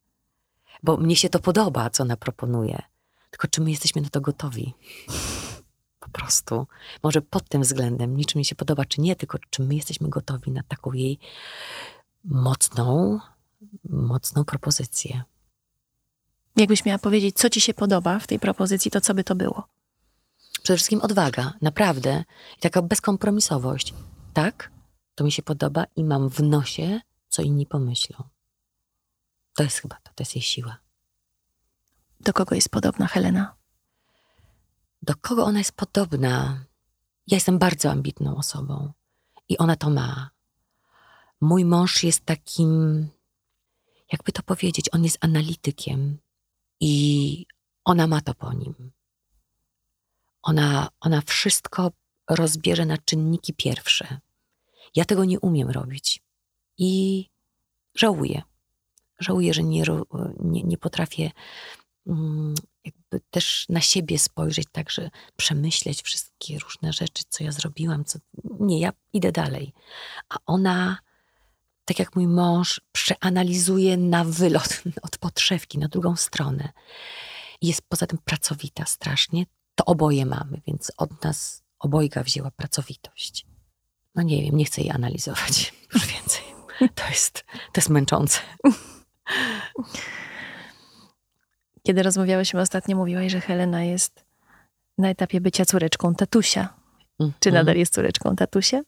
Bo 0.82 0.96
mnie 0.96 1.16
się 1.16 1.28
to 1.28 1.38
podoba, 1.38 1.90
co 1.90 2.02
ona 2.02 2.16
proponuje. 2.16 2.82
Tylko 3.30 3.48
czy 3.48 3.60
my 3.60 3.70
jesteśmy 3.70 4.02
na 4.02 4.08
to 4.08 4.20
gotowi? 4.20 4.74
Po 6.00 6.08
prostu. 6.08 6.66
Może 7.02 7.22
pod 7.22 7.48
tym 7.48 7.62
względem, 7.62 8.16
niczym 8.16 8.38
mi 8.38 8.44
się 8.44 8.54
podoba, 8.54 8.84
czy 8.84 9.00
nie, 9.00 9.16
tylko 9.16 9.38
czy 9.50 9.62
my 9.62 9.74
jesteśmy 9.74 10.08
gotowi 10.08 10.50
na 10.50 10.62
taką 10.62 10.92
jej 10.92 11.18
mocną, 12.24 13.18
mocną 13.84 14.44
propozycję. 14.44 15.22
Jakbyś 16.56 16.84
miała 16.84 16.98
powiedzieć, 16.98 17.36
co 17.36 17.50
ci 17.50 17.60
się 17.60 17.74
podoba 17.74 18.18
w 18.18 18.26
tej 18.26 18.38
propozycji, 18.38 18.90
to 18.90 19.00
co 19.00 19.14
by 19.14 19.24
to 19.24 19.34
było? 19.34 19.68
Przede 20.62 20.76
wszystkim 20.76 21.00
odwaga, 21.00 21.52
naprawdę. 21.62 22.24
I 22.58 22.60
taka 22.60 22.82
bezkompromisowość. 22.82 23.94
Tak, 24.32 24.70
to 25.14 25.24
mi 25.24 25.32
się 25.32 25.42
podoba 25.42 25.84
i 25.96 26.04
mam 26.04 26.30
w 26.30 26.40
nosie, 26.40 27.00
co 27.28 27.42
inni 27.42 27.66
pomyślą. 27.66 28.24
To 29.56 29.62
jest 29.62 29.78
chyba 29.78 29.96
to, 30.02 30.12
to 30.14 30.22
jest 30.22 30.36
jej 30.36 30.42
siła. 30.42 30.76
Do 32.20 32.32
kogo 32.32 32.54
jest 32.54 32.68
podobna 32.68 33.06
Helena? 33.06 33.56
Do 35.02 35.14
kogo 35.20 35.44
ona 35.44 35.58
jest 35.58 35.72
podobna? 35.72 36.64
Ja 37.26 37.36
jestem 37.36 37.58
bardzo 37.58 37.90
ambitną 37.90 38.36
osobą 38.36 38.92
i 39.48 39.58
ona 39.58 39.76
to 39.76 39.90
ma. 39.90 40.30
Mój 41.40 41.64
mąż 41.64 42.04
jest 42.04 42.24
takim, 42.24 43.08
jakby 44.12 44.32
to 44.32 44.42
powiedzieć, 44.42 44.88
on 44.92 45.04
jest 45.04 45.18
analitykiem 45.20 46.18
i 46.80 47.46
ona 47.84 48.06
ma 48.06 48.20
to 48.20 48.34
po 48.34 48.52
nim. 48.52 48.92
Ona, 50.42 50.88
ona 51.00 51.20
wszystko 51.20 51.92
rozbierze 52.30 52.86
na 52.86 52.98
czynniki 52.98 53.54
pierwsze. 53.54 54.20
Ja 54.94 55.04
tego 55.04 55.24
nie 55.24 55.40
umiem 55.40 55.70
robić 55.70 56.22
i 56.78 57.24
żałuję. 57.94 58.42
Żałuję, 59.18 59.54
że 59.54 59.62
nie, 59.62 59.84
nie, 60.40 60.62
nie 60.62 60.78
potrafię 60.78 61.30
jakby 62.84 63.20
też 63.30 63.66
na 63.68 63.80
siebie 63.80 64.18
spojrzeć, 64.18 64.68
także 64.72 65.10
przemyśleć 65.36 66.02
wszystkie 66.02 66.58
różne 66.58 66.92
rzeczy, 66.92 67.24
co 67.28 67.44
ja 67.44 67.52
zrobiłam. 67.52 68.04
Co... 68.04 68.18
Nie, 68.60 68.80
ja 68.80 68.92
idę 69.12 69.32
dalej. 69.32 69.72
A 70.28 70.36
ona 70.46 70.98
tak 71.86 71.98
jak 71.98 72.16
mój 72.16 72.26
mąż, 72.26 72.80
przeanalizuje 72.92 73.96
na 73.96 74.24
wylot 74.24 74.82
od 75.06 75.18
podszewki 75.18 75.78
na 75.78 75.88
drugą 75.88 76.16
stronę. 76.16 76.68
Jest 77.62 77.82
poza 77.88 78.06
tym 78.06 78.18
pracowita 78.24 78.84
strasznie. 78.84 79.46
To 79.74 79.84
oboje 79.84 80.26
mamy, 80.26 80.60
więc 80.66 80.92
od 80.96 81.24
nas 81.24 81.62
obojga 81.78 82.22
wzięła 82.22 82.50
pracowitość. 82.50 83.46
No 84.14 84.22
nie 84.22 84.42
wiem, 84.42 84.56
nie 84.56 84.64
chcę 84.64 84.80
jej 84.80 84.90
analizować 84.90 85.72
już 85.94 86.06
więcej. 86.06 86.42
To 86.94 87.08
jest, 87.08 87.44
to 87.44 87.80
jest 87.80 87.88
męczące. 87.88 88.40
Kiedy 91.86 92.02
rozmawiałyśmy 92.02 92.60
ostatnio, 92.60 92.96
mówiłaś, 92.96 93.32
że 93.32 93.40
Helena 93.40 93.84
jest 93.84 94.24
na 94.98 95.08
etapie 95.08 95.40
bycia 95.40 95.64
córeczką 95.64 96.14
tatusia. 96.14 96.74
Czy 97.40 97.48
nadal 97.50 97.60
mhm. 97.60 97.78
jest 97.78 97.94
córeczką 97.94 98.36
tatusia? 98.36 98.80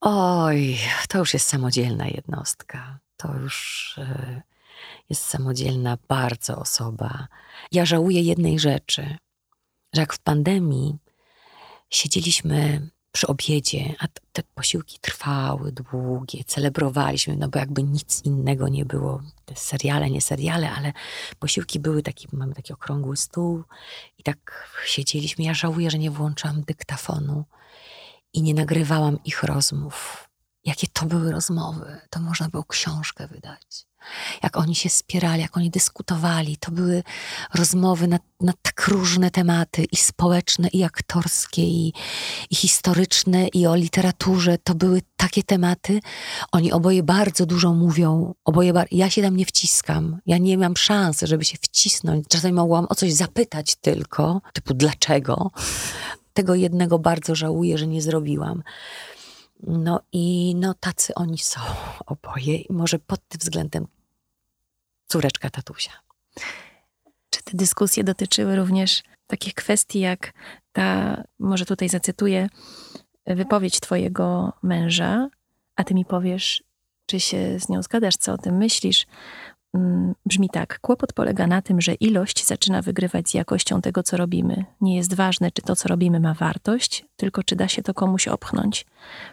Oj, 0.00 0.78
to 1.08 1.18
już 1.18 1.34
jest 1.34 1.48
samodzielna 1.48 2.06
jednostka. 2.06 2.98
To 3.16 3.34
już 3.34 3.98
y, 3.98 4.42
jest 5.08 5.24
samodzielna 5.24 5.98
bardzo 6.08 6.56
osoba. 6.56 7.28
Ja 7.72 7.84
żałuję 7.84 8.20
jednej 8.20 8.58
rzeczy, 8.58 9.16
że 9.94 10.00
jak 10.00 10.12
w 10.12 10.18
pandemii 10.18 10.98
siedzieliśmy 11.90 12.88
przy 13.16 13.26
obiedzie, 13.26 13.94
a 13.98 14.06
te 14.32 14.42
posiłki 14.42 14.98
trwały, 15.00 15.72
długie, 15.72 16.44
celebrowaliśmy, 16.44 17.36
no 17.36 17.48
bo 17.48 17.58
jakby 17.58 17.82
nic 17.82 18.24
innego 18.24 18.68
nie 18.68 18.84
było. 18.84 19.22
Te 19.44 19.56
seriale, 19.56 20.10
nie 20.10 20.20
seriale, 20.20 20.70
ale 20.70 20.92
posiłki 21.38 21.80
były 21.80 22.02
taki, 22.02 22.28
mamy 22.32 22.54
taki 22.54 22.72
okrągły 22.72 23.16
stół 23.16 23.64
i 24.18 24.22
tak 24.22 24.68
siedzieliśmy. 24.86 25.44
Ja 25.44 25.54
żałuję, 25.54 25.90
że 25.90 25.98
nie 25.98 26.10
włączałam 26.10 26.62
dyktafonu 26.62 27.44
i 28.32 28.42
nie 28.42 28.54
nagrywałam 28.54 29.18
ich 29.24 29.42
rozmów. 29.42 30.28
Jakie 30.64 30.86
to 30.92 31.06
były 31.06 31.32
rozmowy, 31.32 32.00
to 32.10 32.20
można 32.20 32.48
było 32.48 32.64
książkę 32.64 33.28
wydać. 33.28 33.86
Jak 34.42 34.56
oni 34.56 34.74
się 34.74 34.90
spierali, 34.90 35.42
jak 35.42 35.56
oni 35.56 35.70
dyskutowali, 35.70 36.56
to 36.56 36.70
były 36.70 37.02
rozmowy 37.54 38.08
na 38.08 38.18
na 38.40 38.52
tak 38.62 38.88
różne 38.88 39.30
tematy, 39.30 39.84
i 39.92 39.96
społeczne, 39.96 40.68
i 40.68 40.84
aktorskie, 40.84 41.62
i, 41.62 41.92
i 42.50 42.56
historyczne, 42.56 43.48
i 43.48 43.66
o 43.66 43.76
literaturze. 43.76 44.58
To 44.58 44.74
były 44.74 45.02
takie 45.16 45.42
tematy. 45.42 46.00
Oni 46.52 46.72
oboje 46.72 47.02
bardzo 47.02 47.46
dużo 47.46 47.72
mówią, 47.74 48.34
oboje 48.44 48.72
bar- 48.72 48.88
ja 48.90 49.10
się 49.10 49.22
tam 49.22 49.36
nie 49.36 49.46
wciskam. 49.46 50.18
Ja 50.26 50.38
nie 50.38 50.58
mam 50.58 50.76
szansy, 50.76 51.26
żeby 51.26 51.44
się 51.44 51.58
wcisnąć. 51.60 52.26
Czasami 52.28 52.54
mogłam 52.54 52.86
o 52.88 52.94
coś 52.94 53.12
zapytać 53.12 53.74
tylko, 53.74 54.40
typu 54.52 54.74
dlaczego. 54.74 55.50
Tego 56.34 56.54
jednego 56.54 56.98
bardzo 56.98 57.34
żałuję, 57.34 57.78
że 57.78 57.86
nie 57.86 58.02
zrobiłam. 58.02 58.62
No 59.62 60.00
i 60.12 60.54
no 60.56 60.74
tacy 60.74 61.14
oni 61.14 61.38
są 61.38 61.60
oboje. 62.06 62.56
I 62.56 62.72
może 62.72 62.98
pod 62.98 63.28
tym 63.28 63.38
względem 63.38 63.86
córeczka 65.08 65.50
tatusia. 65.50 65.92
Te 67.46 67.56
dyskusje 67.56 68.04
dotyczyły 68.04 68.56
również 68.56 69.02
takich 69.26 69.54
kwestii 69.54 70.00
jak 70.00 70.32
ta, 70.72 71.22
może 71.38 71.66
tutaj 71.66 71.88
zacytuję, 71.88 72.48
wypowiedź 73.26 73.80
twojego 73.80 74.52
męża, 74.62 75.28
a 75.76 75.84
ty 75.84 75.94
mi 75.94 76.04
powiesz, 76.04 76.62
czy 77.06 77.20
się 77.20 77.60
z 77.60 77.68
nią 77.68 77.82
zgadzasz, 77.82 78.16
co 78.16 78.32
o 78.32 78.38
tym 78.38 78.56
myślisz. 78.56 79.06
Mm, 79.74 80.14
brzmi 80.26 80.48
tak: 80.50 80.80
Kłopot 80.80 81.12
polega 81.12 81.46
na 81.46 81.62
tym, 81.62 81.80
że 81.80 81.94
ilość 81.94 82.46
zaczyna 82.46 82.82
wygrywać 82.82 83.28
z 83.28 83.34
jakością 83.34 83.80
tego, 83.80 84.02
co 84.02 84.16
robimy. 84.16 84.64
Nie 84.80 84.96
jest 84.96 85.14
ważne, 85.14 85.50
czy 85.50 85.62
to, 85.62 85.76
co 85.76 85.88
robimy, 85.88 86.20
ma 86.20 86.34
wartość, 86.34 87.04
tylko 87.16 87.42
czy 87.42 87.56
da 87.56 87.68
się 87.68 87.82
to 87.82 87.94
komuś 87.94 88.28
opchnąć. 88.28 88.86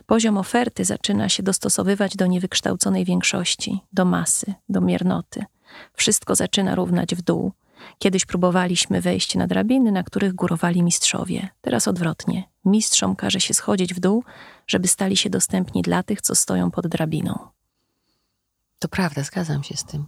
Poziom 0.05 0.37
oferty 0.37 0.85
zaczyna 0.85 1.29
się 1.29 1.43
dostosowywać 1.43 2.15
do 2.15 2.25
niewykształconej 2.27 3.05
większości, 3.05 3.79
do 3.93 4.05
masy, 4.05 4.53
do 4.69 4.81
miernoty. 4.81 5.45
Wszystko 5.93 6.35
zaczyna 6.35 6.75
równać 6.75 7.15
w 7.15 7.21
dół. 7.21 7.51
Kiedyś 7.99 8.25
próbowaliśmy 8.25 9.01
wejść 9.01 9.35
na 9.35 9.47
drabiny, 9.47 9.91
na 9.91 10.03
których 10.03 10.33
górowali 10.33 10.83
mistrzowie. 10.83 11.49
Teraz 11.61 11.87
odwrotnie. 11.87 12.43
Mistrzom 12.65 13.15
każe 13.15 13.41
się 13.41 13.53
schodzić 13.53 13.93
w 13.93 13.99
dół, 13.99 14.23
żeby 14.67 14.87
stali 14.87 15.17
się 15.17 15.29
dostępni 15.29 15.81
dla 15.81 16.03
tych, 16.03 16.21
co 16.21 16.35
stoją 16.35 16.71
pod 16.71 16.87
drabiną. 16.87 17.47
To 18.79 18.87
prawda, 18.87 19.23
zgadzam 19.23 19.63
się 19.63 19.77
z 19.77 19.83
tym. 19.83 20.05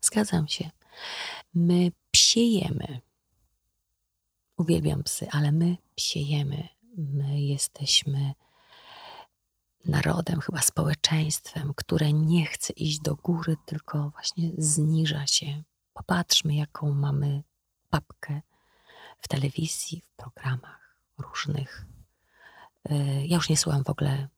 Zgadzam 0.00 0.48
się. 0.48 0.70
My 1.54 1.92
psiejemy. 2.10 3.00
Uwielbiam 4.56 5.02
psy, 5.02 5.28
ale 5.30 5.52
my 5.52 5.76
psiejemy. 5.94 6.68
My 6.96 7.40
jesteśmy 7.40 8.34
narodem, 9.84 10.40
chyba 10.40 10.60
społeczeństwem, 10.60 11.72
które 11.76 12.12
nie 12.12 12.46
chce 12.46 12.72
iść 12.72 13.00
do 13.00 13.16
góry, 13.16 13.56
tylko 13.66 14.10
właśnie 14.10 14.50
zniża 14.58 15.26
się. 15.26 15.62
Popatrzmy, 15.98 16.54
jaką 16.54 16.94
mamy 16.94 17.42
papkę 17.90 18.40
w 19.18 19.28
telewizji, 19.28 20.00
w 20.00 20.12
programach 20.16 20.98
różnych. 21.18 21.86
Y, 22.90 22.94
ja 23.26 23.36
już 23.36 23.48
nie 23.48 23.56
słucham 23.56 23.84
w 23.84 23.90
ogóle 23.90 24.28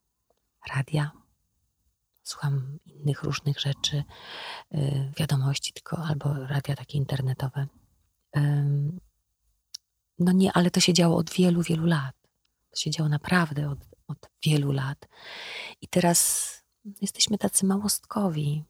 radia, 0.74 1.10
słucham 2.22 2.78
innych 2.84 3.22
różnych 3.22 3.60
rzeczy, 3.60 4.04
y, 4.74 5.12
wiadomości, 5.18 5.72
tylko 5.72 5.98
albo 5.98 6.46
radia 6.46 6.76
takie 6.76 6.98
internetowe. 6.98 7.66
No 10.18 10.32
nie, 10.32 10.52
ale 10.52 10.70
to 10.70 10.80
się 10.80 10.92
działo 10.92 11.16
od 11.16 11.30
wielu, 11.30 11.62
wielu 11.62 11.86
lat. 11.86 12.14
To 12.70 12.76
się 12.76 12.90
działo 12.90 13.08
naprawdę 13.08 13.70
od, 13.70 13.78
od 14.06 14.30
wielu 14.42 14.72
lat. 14.72 15.08
I 15.80 15.88
teraz 15.88 16.50
jesteśmy 17.00 17.38
tacy 17.38 17.66
małostkowi. 17.66 18.64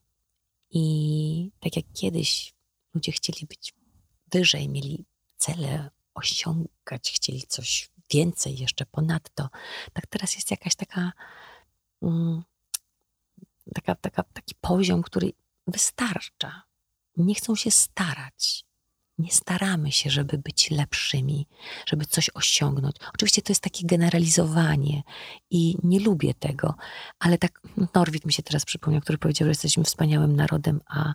I 0.70 1.52
tak 1.60 1.76
jak 1.76 1.84
kiedyś 1.92 2.59
ludzie 2.94 3.12
chcieli 3.12 3.46
być 3.46 3.74
wyżej, 4.32 4.68
mieli 4.68 5.04
cele 5.36 5.90
osiągać, 6.14 7.12
chcieli 7.14 7.42
coś 7.42 7.90
więcej 8.10 8.58
jeszcze 8.58 8.86
ponadto, 8.86 9.48
tak 9.92 10.06
teraz 10.06 10.34
jest 10.34 10.50
jakaś 10.50 10.74
taka 10.74 11.12
mm, 12.02 12.42
taka, 13.74 13.94
taka, 13.94 14.22
taki 14.22 14.54
poziom, 14.60 15.02
który 15.02 15.32
wystarcza. 15.66 16.62
Nie 17.16 17.34
chcą 17.34 17.56
się 17.56 17.70
starać. 17.70 18.64
Nie 19.18 19.32
staramy 19.32 19.92
się, 19.92 20.10
żeby 20.10 20.38
być 20.38 20.70
lepszymi, 20.70 21.46
żeby 21.86 22.06
coś 22.06 22.30
osiągnąć. 22.34 22.96
Oczywiście 23.14 23.42
to 23.42 23.50
jest 23.50 23.62
takie 23.62 23.86
generalizowanie 23.86 25.02
i 25.50 25.76
nie 25.82 26.00
lubię 26.00 26.34
tego, 26.34 26.74
ale 27.18 27.38
tak 27.38 27.60
Norwid 27.94 28.24
mi 28.26 28.32
się 28.32 28.42
teraz 28.42 28.64
przypomniał, 28.64 29.02
który 29.02 29.18
powiedział, 29.18 29.46
że 29.46 29.50
jesteśmy 29.50 29.84
wspaniałym 29.84 30.36
narodem, 30.36 30.80
a 30.86 31.14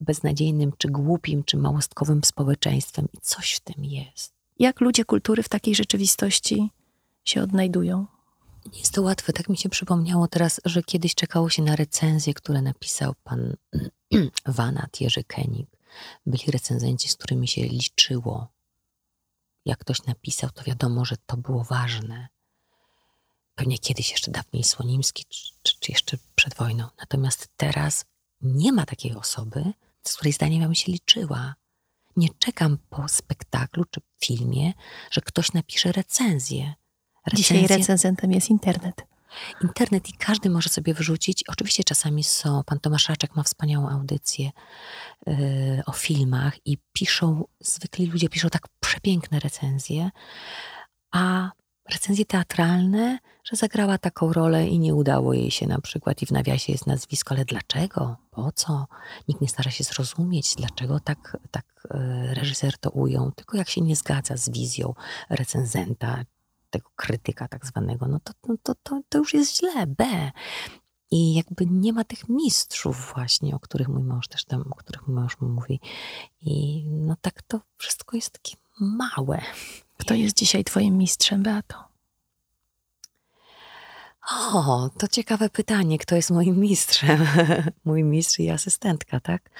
beznadziejnym, 0.00 0.72
czy 0.78 0.88
głupim, 0.88 1.44
czy 1.44 1.56
małostkowym 1.56 2.24
społeczeństwem 2.24 3.08
i 3.12 3.18
coś 3.22 3.52
w 3.52 3.60
tym 3.60 3.84
jest. 3.84 4.32
Jak 4.58 4.80
ludzie 4.80 5.04
kultury 5.04 5.42
w 5.42 5.48
takiej 5.48 5.74
rzeczywistości 5.74 6.70
się 7.24 7.42
odnajdują? 7.42 8.06
Nie 8.72 8.78
jest 8.78 8.94
to 8.94 9.02
łatwe. 9.02 9.32
Tak 9.32 9.48
mi 9.48 9.56
się 9.56 9.68
przypomniało 9.68 10.28
teraz, 10.28 10.60
że 10.64 10.82
kiedyś 10.82 11.14
czekało 11.14 11.50
się 11.50 11.62
na 11.62 11.76
recenzję, 11.76 12.34
które 12.34 12.62
napisał 12.62 13.14
pan 13.24 13.56
Wanat 14.46 15.00
Jerzy 15.00 15.24
Kenik. 15.24 15.68
Byli 16.26 16.44
recenzenci, 16.52 17.08
z 17.08 17.16
którymi 17.16 17.48
się 17.48 17.62
liczyło. 17.62 18.48
Jak 19.64 19.78
ktoś 19.78 20.04
napisał, 20.04 20.50
to 20.50 20.64
wiadomo, 20.64 21.04
że 21.04 21.16
to 21.26 21.36
było 21.36 21.64
ważne. 21.64 22.28
Pewnie 23.54 23.78
kiedyś 23.78 24.10
jeszcze 24.10 24.30
dawniej 24.30 24.64
Słonimski, 24.64 25.24
czy, 25.62 25.78
czy 25.80 25.92
jeszcze 25.92 26.18
przed 26.34 26.54
wojną. 26.54 26.88
Natomiast 26.98 27.48
teraz 27.56 28.04
nie 28.42 28.72
ma 28.72 28.86
takiej 28.86 29.14
osoby, 29.14 29.72
z 30.02 30.16
której 30.16 30.32
zdaniem 30.32 30.60
ja 30.60 30.66
bym 30.66 30.74
się 30.74 30.92
liczyła. 30.92 31.54
Nie 32.16 32.28
czekam 32.38 32.78
po 32.90 33.08
spektaklu 33.08 33.84
czy 33.84 34.00
filmie, 34.20 34.72
że 35.10 35.20
ktoś 35.20 35.52
napisze 35.52 35.92
recenzję 35.92 36.74
recenzję. 37.26 37.56
Dzisiaj 37.56 37.78
recenzentem 37.78 38.32
jest 38.32 38.50
internet. 38.50 39.06
Internet 39.62 40.08
i 40.08 40.12
każdy 40.12 40.50
może 40.50 40.68
sobie 40.68 40.94
wyrzucić. 40.94 41.44
Oczywiście 41.48 41.84
czasami 41.84 42.24
są. 42.24 42.64
Pan 42.64 42.80
Tomasz 42.80 43.08
Raczek 43.08 43.36
ma 43.36 43.42
wspaniałą 43.42 43.88
audycję 43.88 44.50
yy, 45.26 45.34
o 45.86 45.92
filmach 45.92 46.66
i 46.66 46.78
piszą, 46.92 47.44
zwykli 47.60 48.06
ludzie 48.06 48.28
piszą 48.28 48.48
tak 48.48 48.68
przepiękne 48.80 49.40
recenzje, 49.40 50.10
a 51.10 51.50
recenzje 51.90 52.24
teatralne, 52.24 53.18
że 53.50 53.56
zagrała 53.56 53.98
taką 53.98 54.32
rolę 54.32 54.68
i 54.68 54.78
nie 54.78 54.94
udało 54.94 55.34
jej 55.34 55.50
się 55.50 55.66
na 55.66 55.80
przykład 55.80 56.22
i 56.22 56.26
w 56.26 56.30
nawiasie 56.30 56.72
jest 56.72 56.86
nazwisko, 56.86 57.34
ale 57.34 57.44
dlaczego? 57.44 58.16
Po 58.30 58.52
co? 58.52 58.86
Nikt 59.28 59.40
nie 59.40 59.48
stara 59.48 59.70
się 59.70 59.84
zrozumieć, 59.84 60.54
dlaczego 60.54 61.00
tak, 61.00 61.36
tak 61.50 61.64
yy, 61.94 62.34
reżyser 62.34 62.78
to 62.78 62.90
ujął, 62.90 63.32
tylko 63.32 63.56
jak 63.56 63.68
się 63.68 63.80
nie 63.80 63.96
zgadza 63.96 64.36
z 64.36 64.48
wizją 64.48 64.94
recenzenta 65.30 66.24
tego 66.70 66.90
krytyka 66.96 67.48
tak 67.48 67.66
zwanego, 67.66 68.06
no 68.06 68.20
to, 68.20 68.32
no 68.48 68.54
to, 68.62 68.74
to, 68.82 69.00
to 69.08 69.18
już 69.18 69.34
jest 69.34 69.56
źle, 69.58 69.86
B. 69.86 70.30
I 71.10 71.34
jakby 71.34 71.66
nie 71.66 71.92
ma 71.92 72.04
tych 72.04 72.28
mistrzów 72.28 73.12
właśnie, 73.14 73.54
o 73.54 73.60
których 73.60 73.88
mój 73.88 74.02
mąż 74.02 74.28
też 74.28 74.44
tam, 74.44 74.64
o 74.72 74.74
których 74.74 75.06
mój 75.06 75.16
mąż 75.16 75.40
mówi. 75.40 75.80
I 76.40 76.84
no 76.90 77.16
tak 77.20 77.42
to 77.42 77.60
wszystko 77.76 78.16
jest 78.16 78.30
takie 78.30 78.56
małe. 78.80 79.42
Kto 79.96 80.14
jest 80.14 80.36
dzisiaj 80.36 80.64
twoim 80.64 80.98
mistrzem, 80.98 81.42
Beato? 81.42 81.85
O, 84.30 84.90
to 84.98 85.08
ciekawe 85.08 85.50
pytanie. 85.50 85.98
Kto 85.98 86.16
jest 86.16 86.30
moim 86.30 86.60
mistrzem? 86.60 87.26
Mój 87.84 88.04
mistrz 88.04 88.38
i 88.38 88.50
asystentka, 88.50 89.20
tak? 89.20 89.50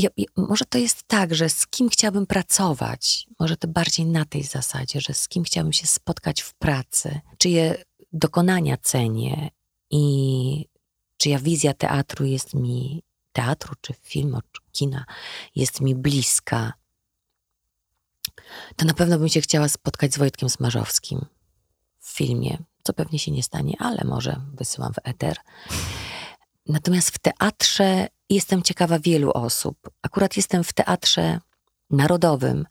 ja, 0.00 0.10
ja, 0.16 0.24
może 0.36 0.64
to 0.64 0.78
jest 0.78 1.02
tak, 1.02 1.34
że 1.34 1.48
z 1.48 1.66
kim 1.66 1.88
chciałabym 1.88 2.26
pracować, 2.26 3.26
może 3.40 3.56
to 3.56 3.68
bardziej 3.68 4.06
na 4.06 4.24
tej 4.24 4.42
zasadzie, 4.42 5.00
że 5.00 5.14
z 5.14 5.28
kim 5.28 5.44
chciałabym 5.44 5.72
się 5.72 5.86
spotkać 5.86 6.40
w 6.40 6.54
pracy, 6.54 7.20
czyje 7.38 7.84
dokonania 8.12 8.76
cenię 8.76 9.50
i 9.90 10.66
czyja 11.16 11.38
wizja 11.38 11.74
teatru 11.74 12.24
jest 12.24 12.54
mi, 12.54 13.02
teatru 13.32 13.74
czy 13.80 13.94
filmu, 14.02 14.40
czy 14.52 14.60
kina 14.72 15.04
jest 15.56 15.80
mi 15.80 15.94
bliska, 15.94 16.72
to 18.76 18.84
na 18.84 18.94
pewno 18.94 19.18
bym 19.18 19.28
się 19.28 19.40
chciała 19.40 19.68
spotkać 19.68 20.14
z 20.14 20.18
Wojtkiem 20.18 20.50
Smarzowskim 20.50 21.26
w 21.98 22.10
filmie, 22.10 22.58
co 22.82 22.92
pewnie 22.92 23.18
się 23.18 23.30
nie 23.30 23.42
stanie, 23.42 23.74
ale 23.78 24.04
może 24.04 24.40
wysyłam 24.54 24.92
w 24.92 25.08
eter. 25.08 25.36
Natomiast 26.66 27.10
w 27.10 27.18
teatrze 27.18 28.08
jestem 28.30 28.62
ciekawa 28.62 28.98
wielu 28.98 29.30
osób. 29.30 29.90
Akurat 30.02 30.36
jestem 30.36 30.64
w 30.64 30.72
teatrze 30.72 31.40
narodowym, 31.90 32.66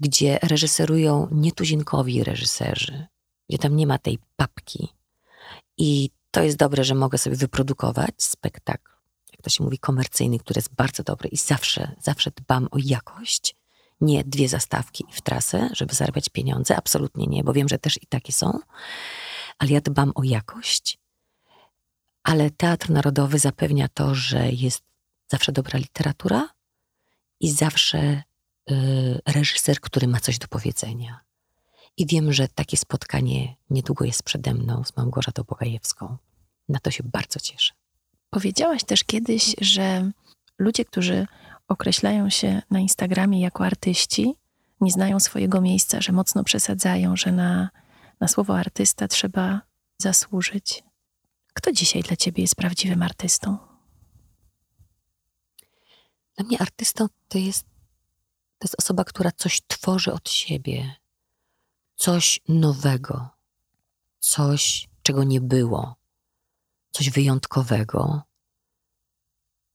gdzie 0.00 0.38
reżyserują 0.42 1.28
nietuzinkowi 1.32 2.24
reżyserzy, 2.24 3.06
gdzie 3.48 3.58
tam 3.58 3.76
nie 3.76 3.86
ma 3.86 3.98
tej 3.98 4.18
papki. 4.36 4.88
I 5.76 6.10
to 6.30 6.42
jest 6.42 6.56
dobre, 6.56 6.84
że 6.84 6.94
mogę 6.94 7.18
sobie 7.18 7.36
wyprodukować 7.36 8.14
spektakl, 8.18 8.92
jak 9.32 9.42
to 9.42 9.50
się 9.50 9.64
mówi, 9.64 9.78
komercyjny, 9.78 10.38
który 10.38 10.58
jest 10.58 10.74
bardzo 10.74 11.02
dobry 11.02 11.28
i 11.28 11.36
zawsze, 11.36 11.94
zawsze 12.02 12.30
dbam 12.30 12.68
o 12.70 12.76
jakość. 12.78 13.56
Nie 14.00 14.24
dwie 14.24 14.48
zastawki 14.48 15.04
w 15.10 15.20
trasę, 15.20 15.70
żeby 15.72 15.94
zarabiać 15.94 16.28
pieniądze, 16.28 16.76
absolutnie 16.76 17.26
nie, 17.26 17.44
bo 17.44 17.52
wiem, 17.52 17.68
że 17.68 17.78
też 17.78 18.02
i 18.02 18.06
takie 18.06 18.32
są, 18.32 18.58
ale 19.58 19.70
ja 19.70 19.80
dbam 19.80 20.12
o 20.14 20.24
jakość. 20.24 20.98
Ale 22.22 22.50
Teatr 22.50 22.90
Narodowy 22.90 23.38
zapewnia 23.38 23.88
to, 23.88 24.14
że 24.14 24.52
jest 24.52 24.82
zawsze 25.28 25.52
dobra 25.52 25.78
literatura 25.78 26.48
i 27.40 27.50
zawsze 27.50 28.22
y, 28.70 28.74
reżyser, 29.26 29.80
który 29.80 30.08
ma 30.08 30.20
coś 30.20 30.38
do 30.38 30.48
powiedzenia. 30.48 31.20
I 31.96 32.06
wiem, 32.06 32.32
że 32.32 32.48
takie 32.48 32.76
spotkanie 32.76 33.56
niedługo 33.70 34.04
jest 34.04 34.22
przede 34.22 34.54
mną 34.54 34.84
z 34.84 34.96
Małgorzatą 34.96 35.42
Bogajewską. 35.42 36.16
Na 36.68 36.78
to 36.78 36.90
się 36.90 37.02
bardzo 37.02 37.40
cieszę. 37.40 37.74
Powiedziałaś 38.30 38.84
też 38.84 39.04
kiedyś, 39.04 39.54
że 39.60 40.10
ludzie, 40.58 40.84
którzy 40.84 41.26
określają 41.68 42.30
się 42.30 42.62
na 42.70 42.80
Instagramie 42.80 43.40
jako 43.40 43.64
artyści, 43.64 44.34
nie 44.80 44.90
znają 44.90 45.20
swojego 45.20 45.60
miejsca, 45.60 46.00
że 46.00 46.12
mocno 46.12 46.44
przesadzają, 46.44 47.16
że 47.16 47.32
na, 47.32 47.70
na 48.20 48.28
słowo 48.28 48.58
artysta 48.58 49.08
trzeba 49.08 49.60
zasłużyć. 49.98 50.84
Kto 51.54 51.72
dzisiaj 51.72 52.02
dla 52.02 52.16
ciebie 52.16 52.42
jest 52.42 52.56
prawdziwym 52.56 53.02
artystą? 53.02 53.58
Dla 56.36 56.46
mnie 56.46 56.60
artystą 56.60 57.06
to 57.28 57.38
jest, 57.38 57.64
to 58.58 58.64
jest 58.64 58.74
osoba, 58.78 59.04
która 59.04 59.32
coś 59.32 59.60
tworzy 59.66 60.12
od 60.12 60.30
siebie, 60.30 60.94
coś 61.96 62.40
nowego, 62.48 63.28
coś, 64.18 64.88
czego 65.02 65.24
nie 65.24 65.40
było, 65.40 65.96
coś 66.90 67.10
wyjątkowego. 67.10 68.22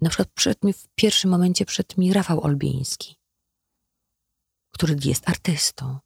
Na 0.01 0.09
przykład 0.09 0.29
przed 0.35 0.63
mi, 0.63 0.73
w 0.73 0.87
pierwszym 0.95 1.31
momencie 1.31 1.65
przed 1.65 1.97
mi 1.97 2.13
Rafał 2.13 2.43
Olbiński, 2.43 3.15
który 4.71 4.97
jest 5.05 5.29
artystą. 5.29 5.99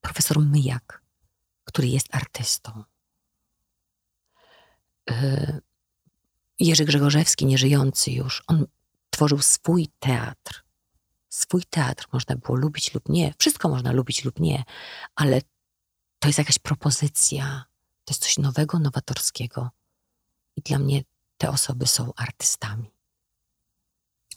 Profesor 0.00 0.40
Myjak, 0.40 1.02
który 1.64 1.88
jest 1.88 2.14
artystą. 2.14 2.84
E, 5.10 5.60
Jerzy 6.58 6.84
Grzegorzewski, 6.84 7.46
nieżyjący 7.46 8.10
już, 8.10 8.42
on 8.46 8.66
tworzył 9.10 9.38
swój 9.42 9.88
teatr. 9.98 10.64
Swój 11.28 11.62
teatr 11.70 12.06
można 12.12 12.36
było 12.36 12.58
lubić 12.58 12.94
lub 12.94 13.08
nie. 13.08 13.34
Wszystko 13.38 13.68
można 13.68 13.92
lubić 13.92 14.24
lub 14.24 14.40
nie, 14.40 14.64
ale 15.14 15.40
to 16.18 16.28
jest 16.28 16.38
jakaś 16.38 16.58
propozycja. 16.58 17.64
To 18.04 18.12
jest 18.12 18.22
coś 18.22 18.38
nowego, 18.38 18.78
nowatorskiego. 18.78 19.70
I 20.56 20.62
dla 20.62 20.78
mnie 20.78 21.02
te 21.38 21.50
osoby 21.50 21.86
są 21.86 22.12
artystami. 22.16 22.90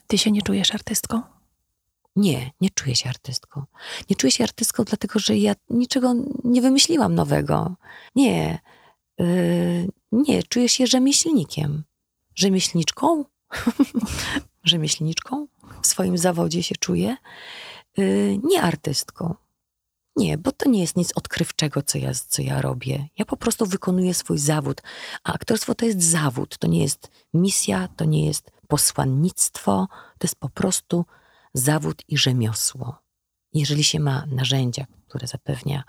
Ty 0.07 0.17
się 0.17 0.31
nie 0.31 0.41
czujesz 0.41 0.71
artystką? 0.71 1.40
Nie, 2.15 2.51
nie 2.61 2.69
czuję 2.69 2.95
się 2.95 3.09
artystką. 3.09 3.63
Nie 4.09 4.15
czuję 4.15 4.31
się 4.31 4.43
artystką, 4.43 4.83
dlatego 4.83 5.19
że 5.19 5.37
ja 5.37 5.53
niczego 5.69 6.13
nie 6.43 6.61
wymyśliłam 6.61 7.15
nowego. 7.15 7.75
Nie. 8.15 8.59
Yy, 9.17 9.89
nie, 10.11 10.43
czuję 10.43 10.69
się 10.69 10.87
rzemieślnikiem. 10.87 11.83
Rzemieślniczką? 12.35 13.25
rzemieślniczką? 14.63 15.47
W 15.81 15.87
swoim 15.87 16.17
zawodzie 16.17 16.63
się 16.63 16.75
czuję. 16.75 17.17
Yy, 17.97 18.39
nie 18.43 18.61
artystką. 18.61 19.35
Nie, 20.15 20.37
bo 20.37 20.51
to 20.51 20.69
nie 20.69 20.81
jest 20.81 20.95
nic 20.95 21.11
odkrywczego, 21.15 21.81
co 21.81 21.97
ja, 21.97 22.11
co 22.27 22.41
ja 22.41 22.61
robię. 22.61 23.07
Ja 23.17 23.25
po 23.25 23.37
prostu 23.37 23.65
wykonuję 23.65 24.13
swój 24.13 24.37
zawód. 24.37 24.81
A 25.23 25.33
aktorstwo 25.33 25.75
to 25.75 25.85
jest 25.85 26.03
zawód, 26.03 26.57
to 26.57 26.67
nie 26.67 26.81
jest 26.81 27.11
misja, 27.33 27.87
to 27.95 28.05
nie 28.05 28.25
jest 28.25 28.51
posłannictwo, 28.67 29.87
to 30.17 30.25
jest 30.25 30.35
po 30.35 30.49
prostu 30.49 31.05
zawód 31.53 32.03
i 32.07 32.17
rzemiosło. 32.17 33.01
Jeżeli 33.53 33.83
się 33.83 33.99
ma 33.99 34.25
narzędzia, 34.25 34.85
które 35.07 35.27
zapewnia 35.27 35.83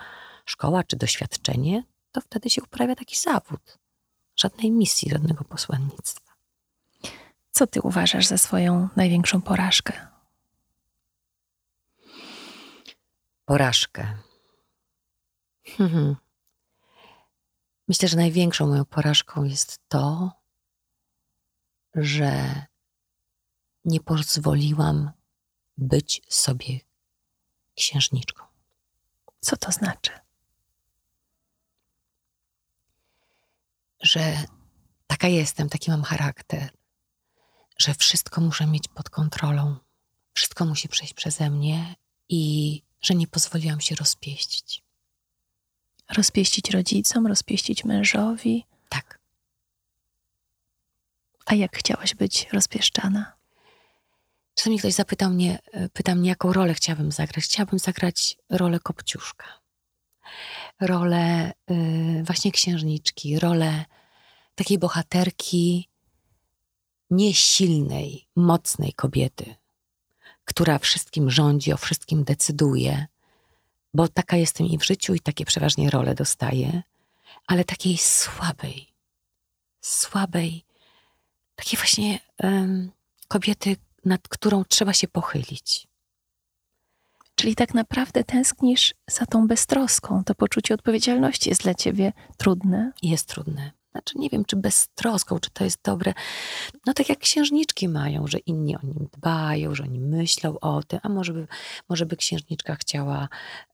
szkoła 0.47 0.85
czy 0.85 0.97
doświadczenie, 0.97 1.85
to 2.13 2.21
wtedy 2.21 2.51
się 2.51 2.63
uprawia 2.63 2.95
taki 2.95 3.17
zawód. 3.17 3.79
Żadnej 4.37 4.71
misji, 4.71 5.11
żadnego 5.11 5.45
posłannictwa. 5.45 6.33
Co 7.51 7.67
ty 7.67 7.81
uważasz 7.83 8.27
za 8.27 8.39
swoją 8.39 8.89
największą 8.97 9.43
porażkę? 9.43 10.07
Porażkę. 13.45 14.19
Hmm. 15.67 16.17
Myślę, 17.89 18.09
że 18.09 18.17
największą 18.17 18.67
moją 18.67 18.85
porażką 18.85 19.45
jest 19.45 19.79
to, 19.89 20.31
że 21.95 22.63
nie 23.85 24.01
pozwoliłam 24.01 25.11
być 25.83 26.23
sobie 26.29 26.81
księżniczką. 27.77 28.45
Co 29.41 29.57
to 29.57 29.73
znaczy? 29.73 30.11
Że 34.01 34.45
taka 35.07 35.29
jestem, 35.29 35.69
taki 35.69 35.91
mam 35.91 36.03
charakter, 36.03 36.71
że 37.79 37.95
wszystko 37.95 38.41
muszę 38.41 38.67
mieć 38.67 38.89
pod 38.89 39.11
kontrolą, 39.11 39.77
wszystko 40.35 40.65
musi 40.65 40.89
przejść 40.89 41.15
przeze 41.15 41.51
mnie 41.51 41.95
i 42.29 42.83
że 43.01 43.15
nie 43.15 43.27
pozwoliłam 43.27 43.81
się 43.81 43.95
rozpieścić. 43.95 44.83
Rozpieścić 46.17 46.71
rodzicom, 46.71 47.27
rozpieścić 47.27 47.85
mężowi. 47.85 48.67
Tak. 48.89 49.19
A 51.47 51.55
jak 51.55 51.77
chciałaś 51.77 52.15
być 52.15 52.49
rozpieszczana? 52.53 53.42
Czasami 54.55 54.79
ktoś 54.79 54.95
zapytał 54.95 55.31
mnie, 55.31 55.59
e, 55.73 55.89
pyta 55.89 56.15
mnie, 56.15 56.29
jaką 56.29 56.53
rolę 56.53 56.75
chciałabym 56.75 57.13
zagrać. 57.13 57.45
Chciałabym 57.45 57.79
zagrać 57.79 58.37
rolę 58.51 58.81
kopciuszka. 58.81 59.63
Rolę 60.81 61.53
y, 61.71 62.23
właśnie 62.25 62.53
księżniczki, 62.53 63.39
rolę 63.39 63.85
takiej 64.55 64.79
bohaterki 64.79 65.89
niesilnej, 67.11 68.29
mocnej 68.37 68.93
kobiety, 68.93 69.55
która 70.45 70.79
wszystkim 70.79 71.31
rządzi, 71.31 71.73
o 71.73 71.77
wszystkim 71.77 72.25
decyduje, 72.25 73.07
bo 73.95 74.09
taka 74.09 74.37
jestem 74.37 74.67
i 74.67 74.79
w 74.79 74.85
życiu, 74.85 75.15
i 75.15 75.21
takie 75.21 75.45
przeważnie 75.45 75.91
role 75.91 76.15
dostaję, 76.15 76.83
ale 77.47 77.65
takiej 77.65 77.99
słabej, 77.99 78.93
słabej, 79.81 80.65
takiej 81.57 81.79
właśnie 81.79 82.19
kobiety, 83.29 83.77
nad 84.05 84.29
którą 84.29 84.65
trzeba 84.65 84.93
się 84.93 85.09
pochylić. 85.09 85.87
Czyli 87.35 87.55
tak 87.55 87.75
naprawdę 87.75 88.25
tęsknisz 88.25 88.95
za 89.11 89.27
tą 89.27 89.47
beztroską. 89.47 90.25
To 90.25 90.35
poczucie 90.35 90.75
odpowiedzialności 90.75 91.49
jest 91.49 91.63
dla 91.63 91.75
ciebie 91.75 92.13
trudne. 92.37 92.93
Jest 93.03 93.29
trudne. 93.29 93.71
Znaczy, 93.93 94.19
nie 94.19 94.31
wiem, 94.31 94.45
czy 94.45 94.57
beztroską, 94.57 95.39
czy 95.39 95.51
to 95.51 95.65
jest 95.65 95.79
dobre. 95.85 96.15
No 96.87 96.95
tak 96.95 97.09
jak 97.09 97.19
księżniczki 97.19 97.89
mają, 97.89 98.27
że 98.27 98.39
inni 98.39 98.77
o 98.77 98.81
nim 98.83 99.09
dbają, 99.13 99.75
że 99.75 99.83
oni 99.85 100.01
myślą 100.01 100.59
o 100.61 100.83
tym, 100.83 101.01
a 101.03 101.09
może 101.09 101.33
by, 101.33 101.47
może 101.89 102.07
by 102.07 102.17
księżniczka 102.17 102.77
chciała 102.77 103.29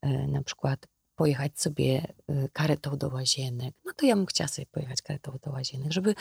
y, 0.04 0.08
na 0.28 0.42
przykład 0.42 0.86
pojechać 1.18 1.60
sobie 1.60 2.14
y, 2.30 2.48
karetą 2.52 2.96
do 2.96 3.08
łazienek, 3.08 3.74
no 3.84 3.92
to 3.96 4.06
ja 4.06 4.16
bym 4.16 4.26
chciała 4.26 4.48
sobie 4.48 4.66
pojechać 4.66 5.02
karetą 5.02 5.38
do 5.44 5.50
łazienek, 5.50 5.92
żeby 5.92 6.14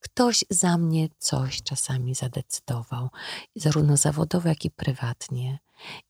ktoś 0.00 0.44
za 0.50 0.78
mnie 0.78 1.08
coś 1.18 1.62
czasami 1.62 2.14
zadecydował, 2.14 3.08
zarówno 3.56 3.96
zawodowo, 3.96 4.48
jak 4.48 4.64
i 4.64 4.70
prywatnie. 4.70 5.58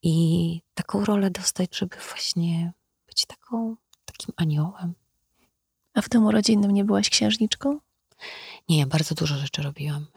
I 0.02 0.60
taką 0.74 1.04
rolę 1.04 1.30
dostać, 1.30 1.76
żeby 1.76 1.96
właśnie 2.10 2.72
być 3.06 3.26
taką, 3.26 3.76
takim 4.04 4.34
aniołem. 4.36 4.94
A 5.94 6.02
w 6.02 6.08
domu 6.08 6.30
rodzinnym 6.30 6.70
nie 6.70 6.84
byłaś 6.84 7.10
księżniczką? 7.10 7.78
Nie, 8.68 8.78
ja 8.78 8.86
bardzo 8.86 9.14
dużo 9.14 9.36
rzeczy 9.36 9.62
robiłam. 9.62 10.06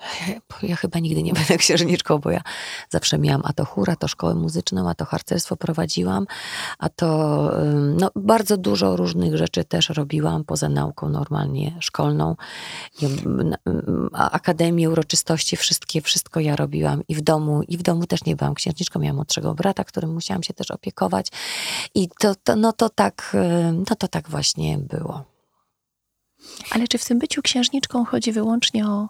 Ja, 0.63 0.75
chyba 0.75 0.99
nigdy 0.99 1.23
nie 1.23 1.33
będę 1.33 1.57
księżniczką, 1.65 2.17
bo 2.17 2.31
ja 2.31 2.41
zawsze 2.89 3.17
miałam 3.17 3.41
a 3.45 3.53
to 3.53 3.65
chór, 3.65 3.89
a 3.89 3.95
to 3.95 4.07
szkołę 4.07 4.35
muzyczną, 4.35 4.89
a 4.89 4.95
to 4.95 5.05
harcerstwo 5.05 5.55
prowadziłam, 5.55 6.27
a 6.79 6.89
to 6.89 7.51
no, 7.99 8.11
bardzo 8.15 8.57
dużo 8.57 8.95
różnych 8.95 9.37
rzeczy 9.37 9.63
też 9.63 9.89
robiłam 9.89 10.43
poza 10.43 10.69
nauką 10.69 11.09
normalnie 11.09 11.77
szkolną. 11.79 12.35
Akademię, 14.13 14.89
uroczystości, 14.89 15.57
wszystkie, 15.57 16.01
wszystko 16.01 16.39
ja 16.39 16.55
robiłam 16.55 17.03
i 17.07 17.15
w 17.15 17.21
domu, 17.21 17.61
i 17.67 17.77
w 17.77 17.81
domu 17.81 18.05
też 18.05 18.25
nie 18.25 18.35
byłam 18.35 18.53
księżniczką. 18.53 18.99
Miałam 18.99 19.15
młodszego 19.15 19.53
brata, 19.53 19.83
którym 19.83 20.13
musiałam 20.13 20.43
się 20.43 20.53
też 20.53 20.71
opiekować 20.71 21.27
i 21.95 22.09
to, 22.19 22.35
to, 22.43 22.55
no, 22.55 22.73
to, 22.73 22.89
tak, 22.89 23.37
no, 23.89 23.95
to 23.95 24.07
tak 24.07 24.29
właśnie 24.29 24.77
było. 24.77 25.34
Ale 26.71 26.87
czy 26.87 26.97
w 26.97 27.05
tym 27.05 27.19
byciu 27.19 27.41
księżniczką 27.41 28.05
chodzi 28.05 28.31
wyłącznie 28.31 28.87
o, 28.87 29.09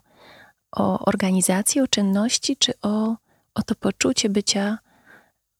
o 0.71 1.05
organizację, 1.05 1.83
o 1.83 1.87
czynności, 1.87 2.57
czy 2.57 2.73
o, 2.81 3.15
o 3.53 3.61
to 3.65 3.75
poczucie 3.75 4.29
bycia 4.29 4.77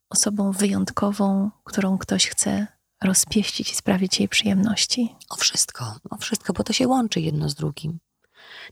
osobą 0.10 0.52
wyjątkową, 0.52 1.52
którą 1.64 1.98
ktoś 1.98 2.28
chce 2.28 2.68
rozpieścić 3.04 3.72
i 3.72 3.76
sprawić 3.76 4.20
jej 4.20 4.30
przyjemności? 4.30 5.16
O 5.30 5.36
wszystko, 5.36 5.96
o 6.10 6.18
wszystko, 6.18 6.54
bo 6.54 6.64
to 6.64 6.74
się 6.74 6.88
łączy 6.88 7.22
jedno 7.22 7.50
z 7.50 7.56
drugim. 7.56 8.00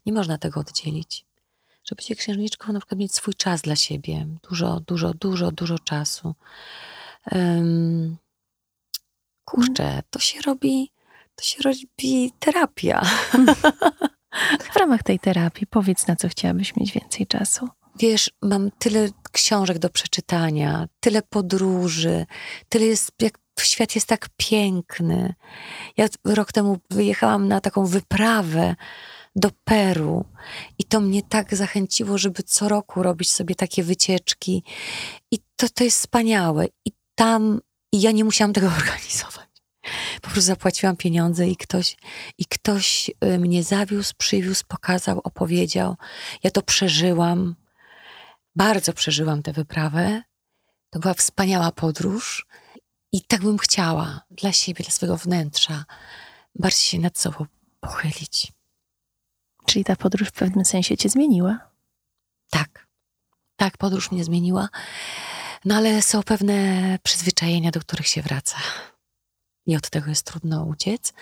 Nie 0.06 0.14
można 0.14 0.38
tego 0.38 0.60
oddzielić. 0.60 1.26
Żeby 1.86 2.04
być 2.10 2.20
księżniczką, 2.20 2.74
na 2.74 2.80
przykład 2.80 3.00
mieć 3.00 3.16
swój 3.16 3.34
czas 3.34 3.62
dla 3.62 3.76
siebie, 3.76 4.28
dużo, 4.50 4.80
dużo, 4.80 5.14
dużo, 5.14 5.52
dużo 5.52 5.80
czasu. 5.80 6.36
Um, 7.32 8.18
kurczę, 9.46 10.04
to 10.10 10.20
się 10.20 10.42
robi 10.42 10.92
to 11.36 11.44
się 11.46 11.62
robi 11.64 12.32
terapia. 12.40 13.02
W 14.74 14.76
ramach 14.76 15.04
tej 15.04 15.20
terapii 15.20 15.68
powiedz, 15.68 16.08
na 16.08 16.16
co 16.16 16.30
chciałabyś 16.30 16.76
mieć 16.76 16.92
więcej 16.92 17.28
czasu. 17.28 17.70
wiesz, 18.00 18.32
mam 18.42 18.72
tyle 18.72 19.10
książek 19.32 19.80
do 19.80 19.90
przeczytania, 19.90 20.88
tyle 21.00 21.22
podróży, 21.22 22.26
tyle 22.70 22.86
jest, 22.86 23.12
jak 23.22 23.40
świat 23.62 23.96
jest 23.96 24.08
tak 24.08 24.30
piękny. 24.38 25.34
Ja 25.98 26.08
rok 26.26 26.52
temu 26.52 26.78
wyjechałam 26.90 27.48
na 27.48 27.62
taką 27.62 27.86
wyprawę 27.86 28.76
do 29.36 29.50
Peru 29.64 30.26
i 30.80 30.84
to 30.84 31.00
mnie 31.00 31.22
tak 31.24 31.56
zachęciło, 31.56 32.18
żeby 32.18 32.44
co 32.44 32.70
roku 32.70 33.04
robić 33.04 33.32
sobie 33.32 33.56
takie 33.56 33.84
wycieczki. 33.84 34.64
I 35.32 35.40
to, 35.56 35.70
to 35.70 35.84
jest 35.84 36.00
wspaniałe. 36.00 36.66
I 36.86 36.92
tam 37.16 37.62
i 37.94 38.02
ja 38.02 38.12
nie 38.12 38.24
musiałam 38.24 38.54
tego 38.54 38.68
organizować. 38.80 39.33
Po 40.24 40.30
prostu 40.30 40.42
zapłaciłam 40.42 40.96
pieniądze 40.96 41.48
i 41.48 41.56
ktoś, 41.56 41.98
i 42.38 42.46
ktoś 42.46 43.12
y, 43.26 43.40
mnie 43.40 43.64
zawiózł, 43.64 44.14
przywiózł, 44.18 44.64
pokazał, 44.68 45.22
opowiedział. 45.24 45.96
Ja 46.44 46.52
to 46.52 46.62
przeżyłam. 46.62 47.56
Bardzo 48.56 48.94
przeżyłam 48.94 49.44
tę 49.44 49.54
wyprawę. 49.54 50.24
To 50.90 51.00
była 51.00 51.14
wspaniała 51.14 51.72
podróż. 51.72 52.46
I 53.12 53.22
tak 53.22 53.42
bym 53.42 53.58
chciała 53.58 54.22
dla 54.32 54.52
siebie, 54.52 54.84
dla 54.84 54.92
swojego 54.92 55.18
wnętrza, 55.18 55.86
bardziej 56.56 56.82
się 56.82 57.00
nad 57.00 57.18
sobą 57.18 57.46
pochylić. 57.80 58.52
Czyli 59.66 59.86
ta 59.86 59.96
podróż 59.96 60.28
w 60.28 60.32
pewnym 60.32 60.66
sensie 60.66 60.98
cię 60.98 61.10
zmieniła? 61.10 61.60
Tak. 62.50 62.88
Tak, 63.56 63.78
podróż 63.78 64.12
mnie 64.12 64.24
zmieniła. 64.24 64.70
No 65.66 65.76
ale 65.76 66.02
są 66.02 66.24
pewne 66.24 66.54
przyzwyczajenia, 67.04 67.72
do 67.72 67.80
których 67.80 68.08
się 68.08 68.22
wraca. 68.22 68.58
I 69.66 69.76
od 69.76 69.90
tego 69.90 70.10
jest 70.10 70.26
trudno 70.26 70.64
uciec. 70.64 71.14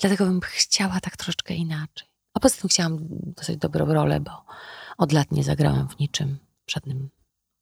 Dlatego 0.00 0.24
bym 0.24 0.40
chciała 0.40 1.00
tak 1.00 1.16
troszeczkę 1.16 1.54
inaczej. 1.54 2.08
A 2.34 2.40
poza 2.40 2.56
tym 2.56 2.70
chciałam 2.70 2.98
dosyć 3.10 3.56
dobrą 3.56 3.94
rolę, 3.94 4.20
bo 4.20 4.44
od 4.98 5.12
lat 5.12 5.32
nie 5.32 5.44
zagrałam 5.44 5.88
w 5.88 5.98
niczym, 5.98 6.38
w 6.66 6.72
żadnym 6.72 7.10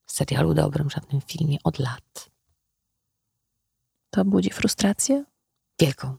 serialu 0.06 0.54
dobrym, 0.54 0.88
w 0.88 0.92
żadnym 0.92 1.20
filmie. 1.20 1.58
Od 1.64 1.78
lat. 1.78 2.30
To 4.10 4.24
budzi 4.24 4.50
frustrację? 4.50 5.24
Wielką. 5.80 6.16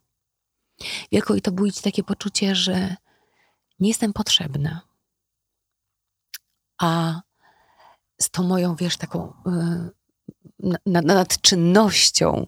Wielką 1.11 1.35
i 1.35 1.41
to 1.41 1.51
budzi 1.51 1.81
takie 1.81 2.03
poczucie, 2.03 2.55
że 2.55 2.95
nie 3.79 3.87
jestem 3.87 4.13
potrzebna. 4.13 4.81
A 6.81 7.21
z 8.21 8.29
tą 8.29 8.43
moją, 8.43 8.75
wiesz, 8.75 8.97
taką 8.97 9.33
y, 10.67 10.75
nad 10.85 11.41
czynnością 11.41 12.47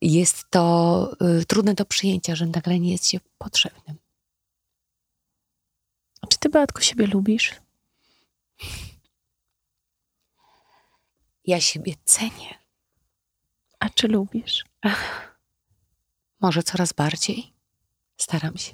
jest 0.00 0.50
to 0.50 1.12
y, 1.40 1.44
trudne 1.44 1.74
do 1.74 1.84
przyjęcia, 1.84 2.34
że 2.34 2.46
nagle 2.46 2.80
nie 2.80 2.92
jest 2.92 3.06
się 3.06 3.20
potrzebnym. 3.38 3.96
Czy 6.28 6.38
ty, 6.38 6.48
Beatko, 6.48 6.80
siebie 6.80 7.06
lubisz? 7.06 7.54
Ja 11.46 11.60
siebie 11.60 11.94
cenię. 12.04 12.58
A 13.78 13.88
czy 13.88 14.08
lubisz? 14.08 14.64
Ach, 14.80 15.36
może 16.40 16.62
coraz 16.62 16.92
bardziej. 16.92 17.52
Staram 18.16 18.56
się. 18.56 18.72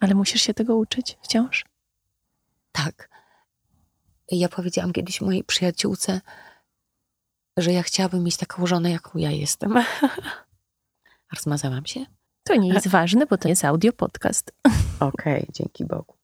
Ale 0.00 0.14
musisz 0.14 0.42
się 0.42 0.54
tego 0.54 0.76
uczyć 0.76 1.18
wciąż? 1.22 1.64
Tak. 2.72 3.08
Ja 4.30 4.48
powiedziałam 4.48 4.92
kiedyś 4.92 5.20
mojej 5.20 5.44
przyjaciółce, 5.44 6.20
że 7.56 7.72
ja 7.72 7.82
chciałabym 7.82 8.24
mieć 8.24 8.36
taką 8.36 8.66
żonę, 8.66 8.90
jaką 8.90 9.18
ja 9.18 9.30
jestem. 9.30 9.74
Rozmazałam 11.34 11.86
się? 11.86 12.06
To 12.44 12.56
nie 12.56 12.68
jest 12.68 12.88
ważne, 12.88 13.26
bo 13.26 13.38
to 13.38 13.48
jest 13.48 13.64
audio 13.64 13.92
podcast. 13.92 14.52
Okej, 15.00 15.42
okay, 15.42 15.46
dzięki 15.52 15.84
Bogu. 15.84 16.14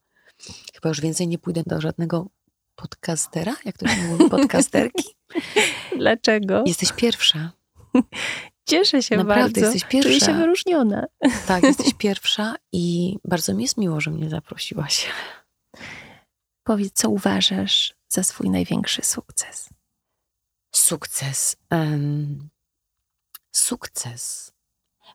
Chyba 0.74 0.88
już 0.88 1.00
więcej 1.00 1.28
nie 1.28 1.38
pójdę 1.38 1.62
do 1.66 1.80
żadnego 1.80 2.26
podcastera, 2.74 3.56
jak 3.64 3.78
to 3.78 3.88
się 3.88 4.02
mówi, 4.02 4.30
podcasterki. 4.38 5.04
Dlaczego? 5.96 6.64
Jesteś 6.66 6.92
pierwsza. 6.92 7.52
Cieszę 8.68 9.02
się 9.02 9.16
Naprawdę, 9.16 9.42
bardzo. 9.42 9.60
jesteś 9.60 9.84
pierwsza. 9.84 10.08
Czuję 10.08 10.20
się 10.20 10.34
wyróżniona. 10.34 11.06
Tak, 11.46 11.62
jesteś 11.62 11.94
pierwsza 11.94 12.54
i 12.72 13.16
bardzo 13.24 13.54
mi 13.54 13.62
jest 13.62 13.76
miło, 13.76 14.00
że 14.00 14.10
mnie 14.10 14.30
zaprosiłaś. 14.30 15.08
Powiedz, 16.62 16.92
co 16.92 17.10
uważasz 17.10 17.94
za 18.08 18.22
swój 18.22 18.50
największy 18.50 19.02
sukces? 19.02 19.68
Sukces. 20.72 21.56
Um, 21.70 22.48
sukces. 23.52 24.52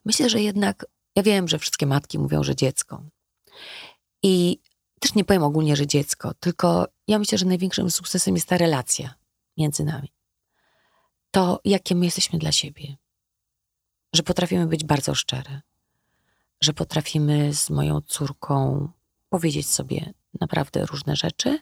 Myślę, 0.04 0.30
że 0.30 0.40
jednak, 0.40 0.86
ja 1.16 1.22
wiem, 1.22 1.48
że 1.48 1.58
wszystkie 1.58 1.86
matki 1.86 2.18
mówią, 2.18 2.42
że 2.42 2.56
dziecko. 2.56 3.02
I 4.22 4.60
też 5.00 5.14
nie 5.14 5.24
powiem 5.24 5.42
ogólnie, 5.42 5.76
że 5.76 5.86
dziecko, 5.86 6.34
tylko 6.34 6.88
ja 7.08 7.18
myślę, 7.18 7.38
że 7.38 7.46
największym 7.46 7.90
sukcesem 7.90 8.34
jest 8.34 8.48
ta 8.48 8.58
relacja 8.58 9.14
między 9.56 9.84
nami. 9.84 10.12
To, 11.30 11.60
jakie 11.64 11.94
my 11.94 12.04
jesteśmy 12.04 12.38
dla 12.38 12.52
siebie. 12.52 12.96
Że 14.12 14.22
potrafimy 14.22 14.66
być 14.66 14.84
bardzo 14.84 15.14
szczere. 15.14 15.60
Że 16.60 16.72
potrafimy 16.72 17.54
z 17.54 17.70
moją 17.70 18.00
córką 18.00 18.88
powiedzieć 19.28 19.68
sobie 19.68 20.12
naprawdę 20.40 20.86
różne 20.86 21.16
rzeczy. 21.16 21.58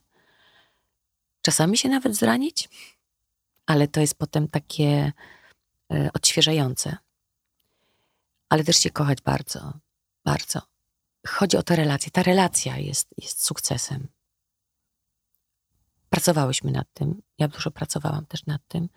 Czasami 1.43 1.79
się 1.79 1.89
nawet 1.89 2.17
zranić, 2.17 2.69
ale 3.67 3.89
to 3.89 4.01
jest 4.01 4.19
potem 4.19 4.49
takie 4.49 5.13
y, 5.93 6.11
odświeżające. 6.15 6.97
Ale 8.49 8.65
też 8.65 8.77
się 8.77 8.91
kochać 8.91 9.23
bardzo, 9.23 9.73
bardzo. 10.25 10.63
Chodzi 11.27 11.57
o 11.57 11.63
tę 11.63 11.77
relację. 11.77 12.11
Ta 12.11 12.23
relacja 12.23 12.79
jest, 12.79 13.09
jest 13.19 13.45
sukcesem. 13.45 14.09
Pracowałyśmy 16.11 16.71
nad 16.71 16.87
tym. 16.95 17.23
Ja 17.39 17.49
dużo 17.49 17.71
pracowałam 17.71 18.27
też 18.27 18.47
nad 18.47 18.63
tym. 18.69 18.89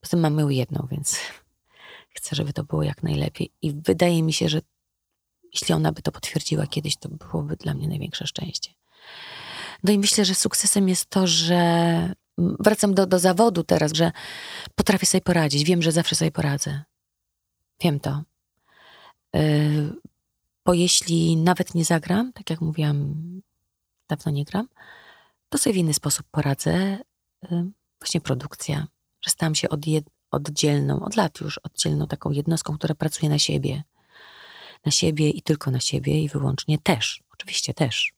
Poza 0.00 0.10
tym 0.10 0.20
mamy 0.20 0.54
jedną, 0.54 0.88
więc 0.90 1.18
chcę, 2.16 2.36
żeby 2.36 2.52
to 2.52 2.64
było 2.64 2.82
jak 2.82 3.02
najlepiej. 3.02 3.52
I 3.62 3.72
wydaje 3.72 4.22
mi 4.22 4.32
się, 4.32 4.48
że 4.48 4.60
jeśli 5.52 5.74
ona 5.74 5.92
by 5.92 6.02
to 6.02 6.12
potwierdziła 6.12 6.66
kiedyś, 6.66 6.96
to 6.96 7.08
byłoby 7.08 7.56
dla 7.56 7.74
mnie 7.74 7.88
największe 7.88 8.26
szczęście. 8.26 8.70
No 9.84 9.92
i 9.92 9.98
myślę, 9.98 10.24
że 10.24 10.34
sukcesem 10.34 10.88
jest 10.88 11.10
to, 11.10 11.26
że 11.26 12.14
wracam 12.38 12.94
do, 12.94 13.06
do 13.06 13.18
zawodu 13.18 13.64
teraz, 13.64 13.92
że 13.92 14.12
potrafię 14.74 15.06
sobie 15.06 15.22
poradzić. 15.22 15.64
Wiem, 15.64 15.82
że 15.82 15.92
zawsze 15.92 16.16
sobie 16.16 16.30
poradzę. 16.30 16.82
Wiem 17.80 18.00
to. 18.00 18.22
Yy, 19.34 19.92
bo 20.64 20.74
jeśli 20.74 21.36
nawet 21.36 21.74
nie 21.74 21.84
zagram, 21.84 22.32
tak 22.32 22.50
jak 22.50 22.60
mówiłam, 22.60 23.14
dawno 24.08 24.32
nie 24.32 24.44
gram, 24.44 24.68
to 25.48 25.58
sobie 25.58 25.72
w 25.72 25.76
inny 25.76 25.94
sposób 25.94 26.26
poradzę. 26.30 26.98
Yy, 27.50 27.70
właśnie 28.00 28.20
produkcja, 28.20 28.86
że 29.20 29.30
stałam 29.30 29.54
się 29.54 29.68
odjed- 29.68 30.10
oddzielną, 30.30 31.00
od 31.00 31.16
lat 31.16 31.40
już 31.40 31.58
oddzielną 31.58 32.06
taką 32.06 32.30
jednostką, 32.30 32.78
która 32.78 32.94
pracuje 32.94 33.30
na 33.30 33.38
siebie. 33.38 33.82
Na 34.84 34.92
siebie 34.92 35.30
i 35.30 35.42
tylko 35.42 35.70
na 35.70 35.80
siebie 35.80 36.22
i 36.22 36.28
wyłącznie 36.28 36.78
też. 36.78 37.22
Oczywiście 37.32 37.74
też. 37.74 38.12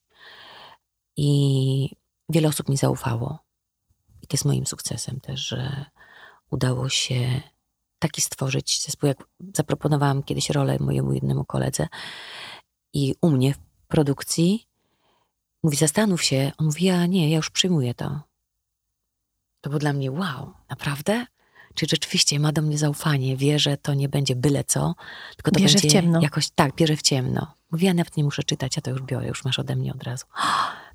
I 1.17 1.91
wiele 2.29 2.49
osób 2.49 2.69
mi 2.69 2.77
zaufało. 2.77 3.48
To 4.29 4.35
jest 4.35 4.45
moim 4.45 4.67
sukcesem 4.67 5.21
też, 5.21 5.41
że 5.41 5.85
udało 6.51 6.89
się 6.89 7.41
taki 7.99 8.21
stworzyć 8.21 8.83
zespół, 8.83 9.07
jak 9.09 9.25
zaproponowałam 9.55 10.23
kiedyś 10.23 10.51
rolę 10.51 10.77
mojemu 10.81 11.13
jednemu 11.13 11.45
koledze 11.45 11.89
i 12.93 13.15
u 13.21 13.31
mnie 13.31 13.55
w 13.55 13.59
produkcji 13.89 14.69
mówi, 15.63 15.77
zastanów 15.77 16.23
się. 16.23 16.53
On 16.59 16.67
mówi, 16.67 16.85
ja 16.85 17.07
nie, 17.07 17.31
ja 17.31 17.37
już 17.37 17.51
przyjmuję 17.51 17.95
to. 17.95 18.21
To 19.61 19.71
było 19.71 19.81
dla 19.81 19.93
mnie 19.93 20.11
wow, 20.11 20.55
naprawdę? 20.71 21.27
Czy 21.75 21.87
rzeczywiście 21.91 22.41
ma 22.41 22.53
do 22.53 22.63
mnie 22.63 22.79
zaufanie, 22.79 23.37
wie, 23.37 23.59
że 23.59 23.77
to 23.77 23.95
nie 23.95 24.09
będzie 24.09 24.37
byle 24.37 24.65
co, 24.65 24.95
tylko 25.37 25.51
to 25.51 25.61
bierze 25.61 25.75
będzie 25.75 25.89
w 25.89 25.93
ciemno. 25.93 26.21
jakoś, 26.23 26.51
tak, 26.51 26.75
bierze 26.75 26.97
w 26.97 27.03
ciemno. 27.03 27.55
Mówi, 27.71 27.87
ja 27.87 27.95
nawet 27.95 28.17
nie 28.17 28.25
muszę 28.25 28.43
czytać, 28.43 28.77
ja 28.77 28.83
to 28.83 28.91
już 28.91 29.03
biorę, 29.03 29.29
już 29.29 29.45
masz 29.45 29.59
ode 29.59 29.77
mnie 29.77 29.93
od 29.93 30.03
razu. 30.03 30.27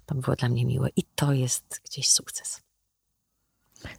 To 0.05 0.15
było 0.15 0.35
dla 0.35 0.49
mnie 0.49 0.65
miłe 0.65 0.89
i 0.95 1.03
to 1.15 1.33
jest 1.33 1.81
gdzieś 1.85 2.09
sukces. 2.09 2.62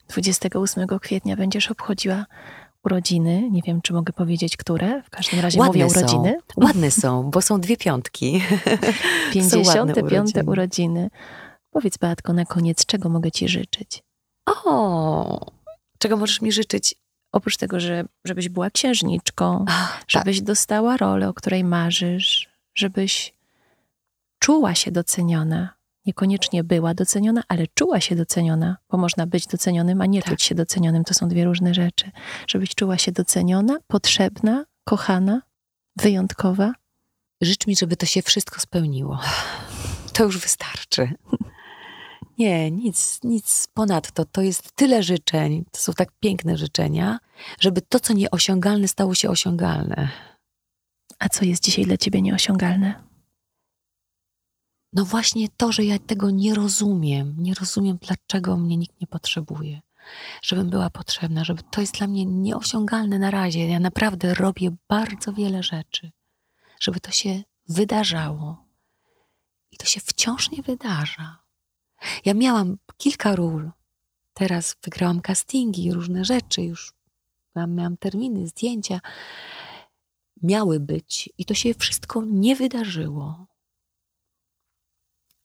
28 0.08 0.86
kwietnia 1.00 1.36
będziesz 1.36 1.70
obchodziła 1.70 2.26
urodziny. 2.84 3.50
Nie 3.50 3.62
wiem, 3.62 3.82
czy 3.82 3.92
mogę 3.92 4.12
powiedzieć, 4.12 4.56
które. 4.56 5.02
W 5.02 5.10
każdym 5.10 5.40
razie 5.40 5.58
Ładne 5.58 5.72
mówię 5.72 5.86
urodziny. 5.86 6.36
Są. 6.54 6.64
Ładne 6.64 6.90
są, 6.90 7.30
bo 7.30 7.42
są 7.42 7.60
dwie 7.60 7.76
piątki. 7.76 8.42
55 9.32 9.96
urodziny. 9.96 10.44
urodziny. 10.46 11.10
Powiedz, 11.70 11.96
Beatko, 11.96 12.32
na 12.32 12.44
koniec, 12.44 12.86
czego 12.86 13.08
mogę 13.08 13.30
ci 13.30 13.48
życzyć? 13.48 14.02
O, 14.46 15.46
czego 15.98 16.16
możesz 16.16 16.40
mi 16.40 16.52
życzyć? 16.52 16.94
Oprócz 17.32 17.56
tego, 17.56 17.80
że, 17.80 18.04
żebyś 18.24 18.48
była 18.48 18.70
księżniczką, 18.70 19.64
Ach, 19.68 20.04
żebyś 20.08 20.36
tak. 20.38 20.46
dostała 20.46 20.96
rolę, 20.96 21.28
o 21.28 21.34
której 21.34 21.64
marzysz, 21.64 22.48
żebyś 22.74 23.34
czuła 24.38 24.74
się 24.74 24.90
doceniona, 24.90 25.73
niekoniecznie 26.06 26.64
była 26.64 26.94
doceniona, 26.94 27.42
ale 27.48 27.66
czuła 27.74 28.00
się 28.00 28.16
doceniona, 28.16 28.76
bo 28.90 28.98
można 28.98 29.26
być 29.26 29.46
docenionym, 29.46 30.00
a 30.00 30.06
nie 30.06 30.22
tak. 30.22 30.30
czuć 30.30 30.42
się 30.42 30.54
docenionym. 30.54 31.04
To 31.04 31.14
są 31.14 31.28
dwie 31.28 31.44
różne 31.44 31.74
rzeczy. 31.74 32.10
Żebyś 32.48 32.74
czuła 32.74 32.98
się 32.98 33.12
doceniona, 33.12 33.78
potrzebna, 33.86 34.64
kochana, 34.84 35.42
wyjątkowa. 35.96 36.72
Życz 37.40 37.66
mi, 37.66 37.76
żeby 37.76 37.96
to 37.96 38.06
się 38.06 38.22
wszystko 38.22 38.60
spełniło. 38.60 39.18
To 40.12 40.24
już 40.24 40.38
wystarczy. 40.38 41.08
Nie, 42.38 42.70
nic, 42.70 43.20
nic 43.24 43.68
ponadto. 43.74 44.24
To 44.24 44.42
jest 44.42 44.72
tyle 44.72 45.02
życzeń, 45.02 45.64
to 45.70 45.80
są 45.80 45.92
tak 45.92 46.08
piękne 46.20 46.56
życzenia, 46.56 47.18
żeby 47.60 47.82
to, 47.82 48.00
co 48.00 48.12
nieosiągalne, 48.12 48.88
stało 48.88 49.14
się 49.14 49.30
osiągalne. 49.30 50.08
A 51.18 51.28
co 51.28 51.44
jest 51.44 51.64
dzisiaj 51.64 51.84
dla 51.84 51.96
ciebie 51.96 52.22
nieosiągalne? 52.22 53.13
No 54.94 55.04
właśnie 55.04 55.48
to, 55.56 55.72
że 55.72 55.84
ja 55.84 55.98
tego 55.98 56.30
nie 56.30 56.54
rozumiem. 56.54 57.34
Nie 57.38 57.54
rozumiem, 57.54 57.98
dlaczego 58.00 58.56
mnie 58.56 58.76
nikt 58.76 59.00
nie 59.00 59.06
potrzebuje. 59.06 59.80
Żebym 60.42 60.70
była 60.70 60.90
potrzebna, 60.90 61.44
żeby 61.44 61.62
to 61.70 61.80
jest 61.80 61.98
dla 61.98 62.06
mnie 62.06 62.24
nieosiągalne 62.24 63.18
na 63.18 63.30
razie. 63.30 63.68
Ja 63.68 63.80
naprawdę 63.80 64.34
robię 64.34 64.70
bardzo 64.88 65.32
wiele 65.32 65.62
rzeczy, 65.62 66.12
żeby 66.80 67.00
to 67.00 67.10
się 67.10 67.42
wydarzało. 67.68 68.64
I 69.72 69.76
to 69.76 69.86
się 69.86 70.00
wciąż 70.00 70.50
nie 70.50 70.62
wydarza. 70.62 71.38
Ja 72.24 72.34
miałam 72.34 72.78
kilka 72.96 73.36
ról. 73.36 73.70
Teraz 74.34 74.76
wygrałam 74.84 75.20
castingi, 75.20 75.92
różne 75.92 76.24
rzeczy, 76.24 76.62
już 76.62 76.92
miałam, 77.56 77.96
terminy, 77.96 78.48
zdjęcia. 78.48 79.00
Miały 80.42 80.80
być 80.80 81.30
i 81.38 81.44
to 81.44 81.54
się 81.54 81.74
wszystko 81.74 82.22
nie 82.24 82.56
wydarzyło. 82.56 83.46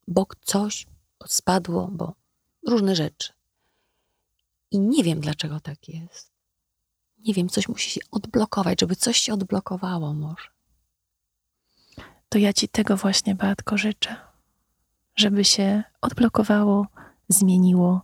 Bo 0.09 0.27
coś 0.41 0.85
spadło, 1.27 1.87
bo 1.91 2.13
różne 2.67 2.95
rzeczy. 2.95 3.33
I 4.71 4.79
nie 4.79 5.03
wiem, 5.03 5.19
dlaczego 5.19 5.59
tak 5.59 5.89
jest. 5.89 6.31
Nie 7.17 7.33
wiem, 7.33 7.49
coś 7.49 7.69
musi 7.69 7.89
się 7.89 8.01
odblokować, 8.11 8.79
żeby 8.81 8.95
coś 8.95 9.17
się 9.17 9.33
odblokowało 9.33 10.13
może. 10.13 10.47
To 12.29 12.37
ja 12.37 12.53
ci 12.53 12.67
tego 12.67 12.97
właśnie, 12.97 13.35
Beatko, 13.35 13.77
życzę. 13.77 14.15
Żeby 15.15 15.45
się 15.45 15.83
odblokowało, 16.01 16.87
zmieniło 17.27 18.01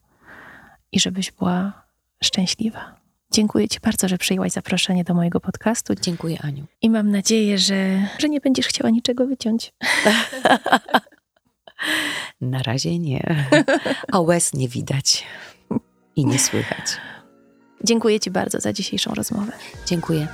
i 0.91 0.99
żebyś 0.99 1.31
była 1.31 1.83
szczęśliwa. 2.23 2.95
Dziękuję 3.31 3.67
Ci 3.67 3.79
bardzo, 3.79 4.07
że 4.07 4.17
przyjęłaś 4.17 4.51
zaproszenie 4.51 5.03
do 5.03 5.13
mojego 5.13 5.39
podcastu. 5.39 5.95
Dziękuję, 5.95 6.41
Aniu. 6.41 6.65
I 6.81 6.89
mam 6.89 7.11
nadzieję, 7.11 7.57
że, 7.57 8.07
że 8.19 8.29
nie 8.29 8.41
będziesz 8.41 8.67
chciała 8.67 8.89
niczego 8.89 9.27
wyciąć. 9.27 9.73
Na 12.41 12.63
razie 12.63 12.99
nie. 12.99 13.35
A 14.11 14.19
łez 14.19 14.53
nie 14.53 14.67
widać 14.67 15.25
i 16.15 16.25
nie 16.25 16.39
słychać. 16.39 16.97
Dziękuję 17.83 18.19
Ci 18.19 18.31
bardzo 18.31 18.59
za 18.59 18.73
dzisiejszą 18.73 19.13
rozmowę. 19.13 19.51
Dziękuję. 19.85 20.27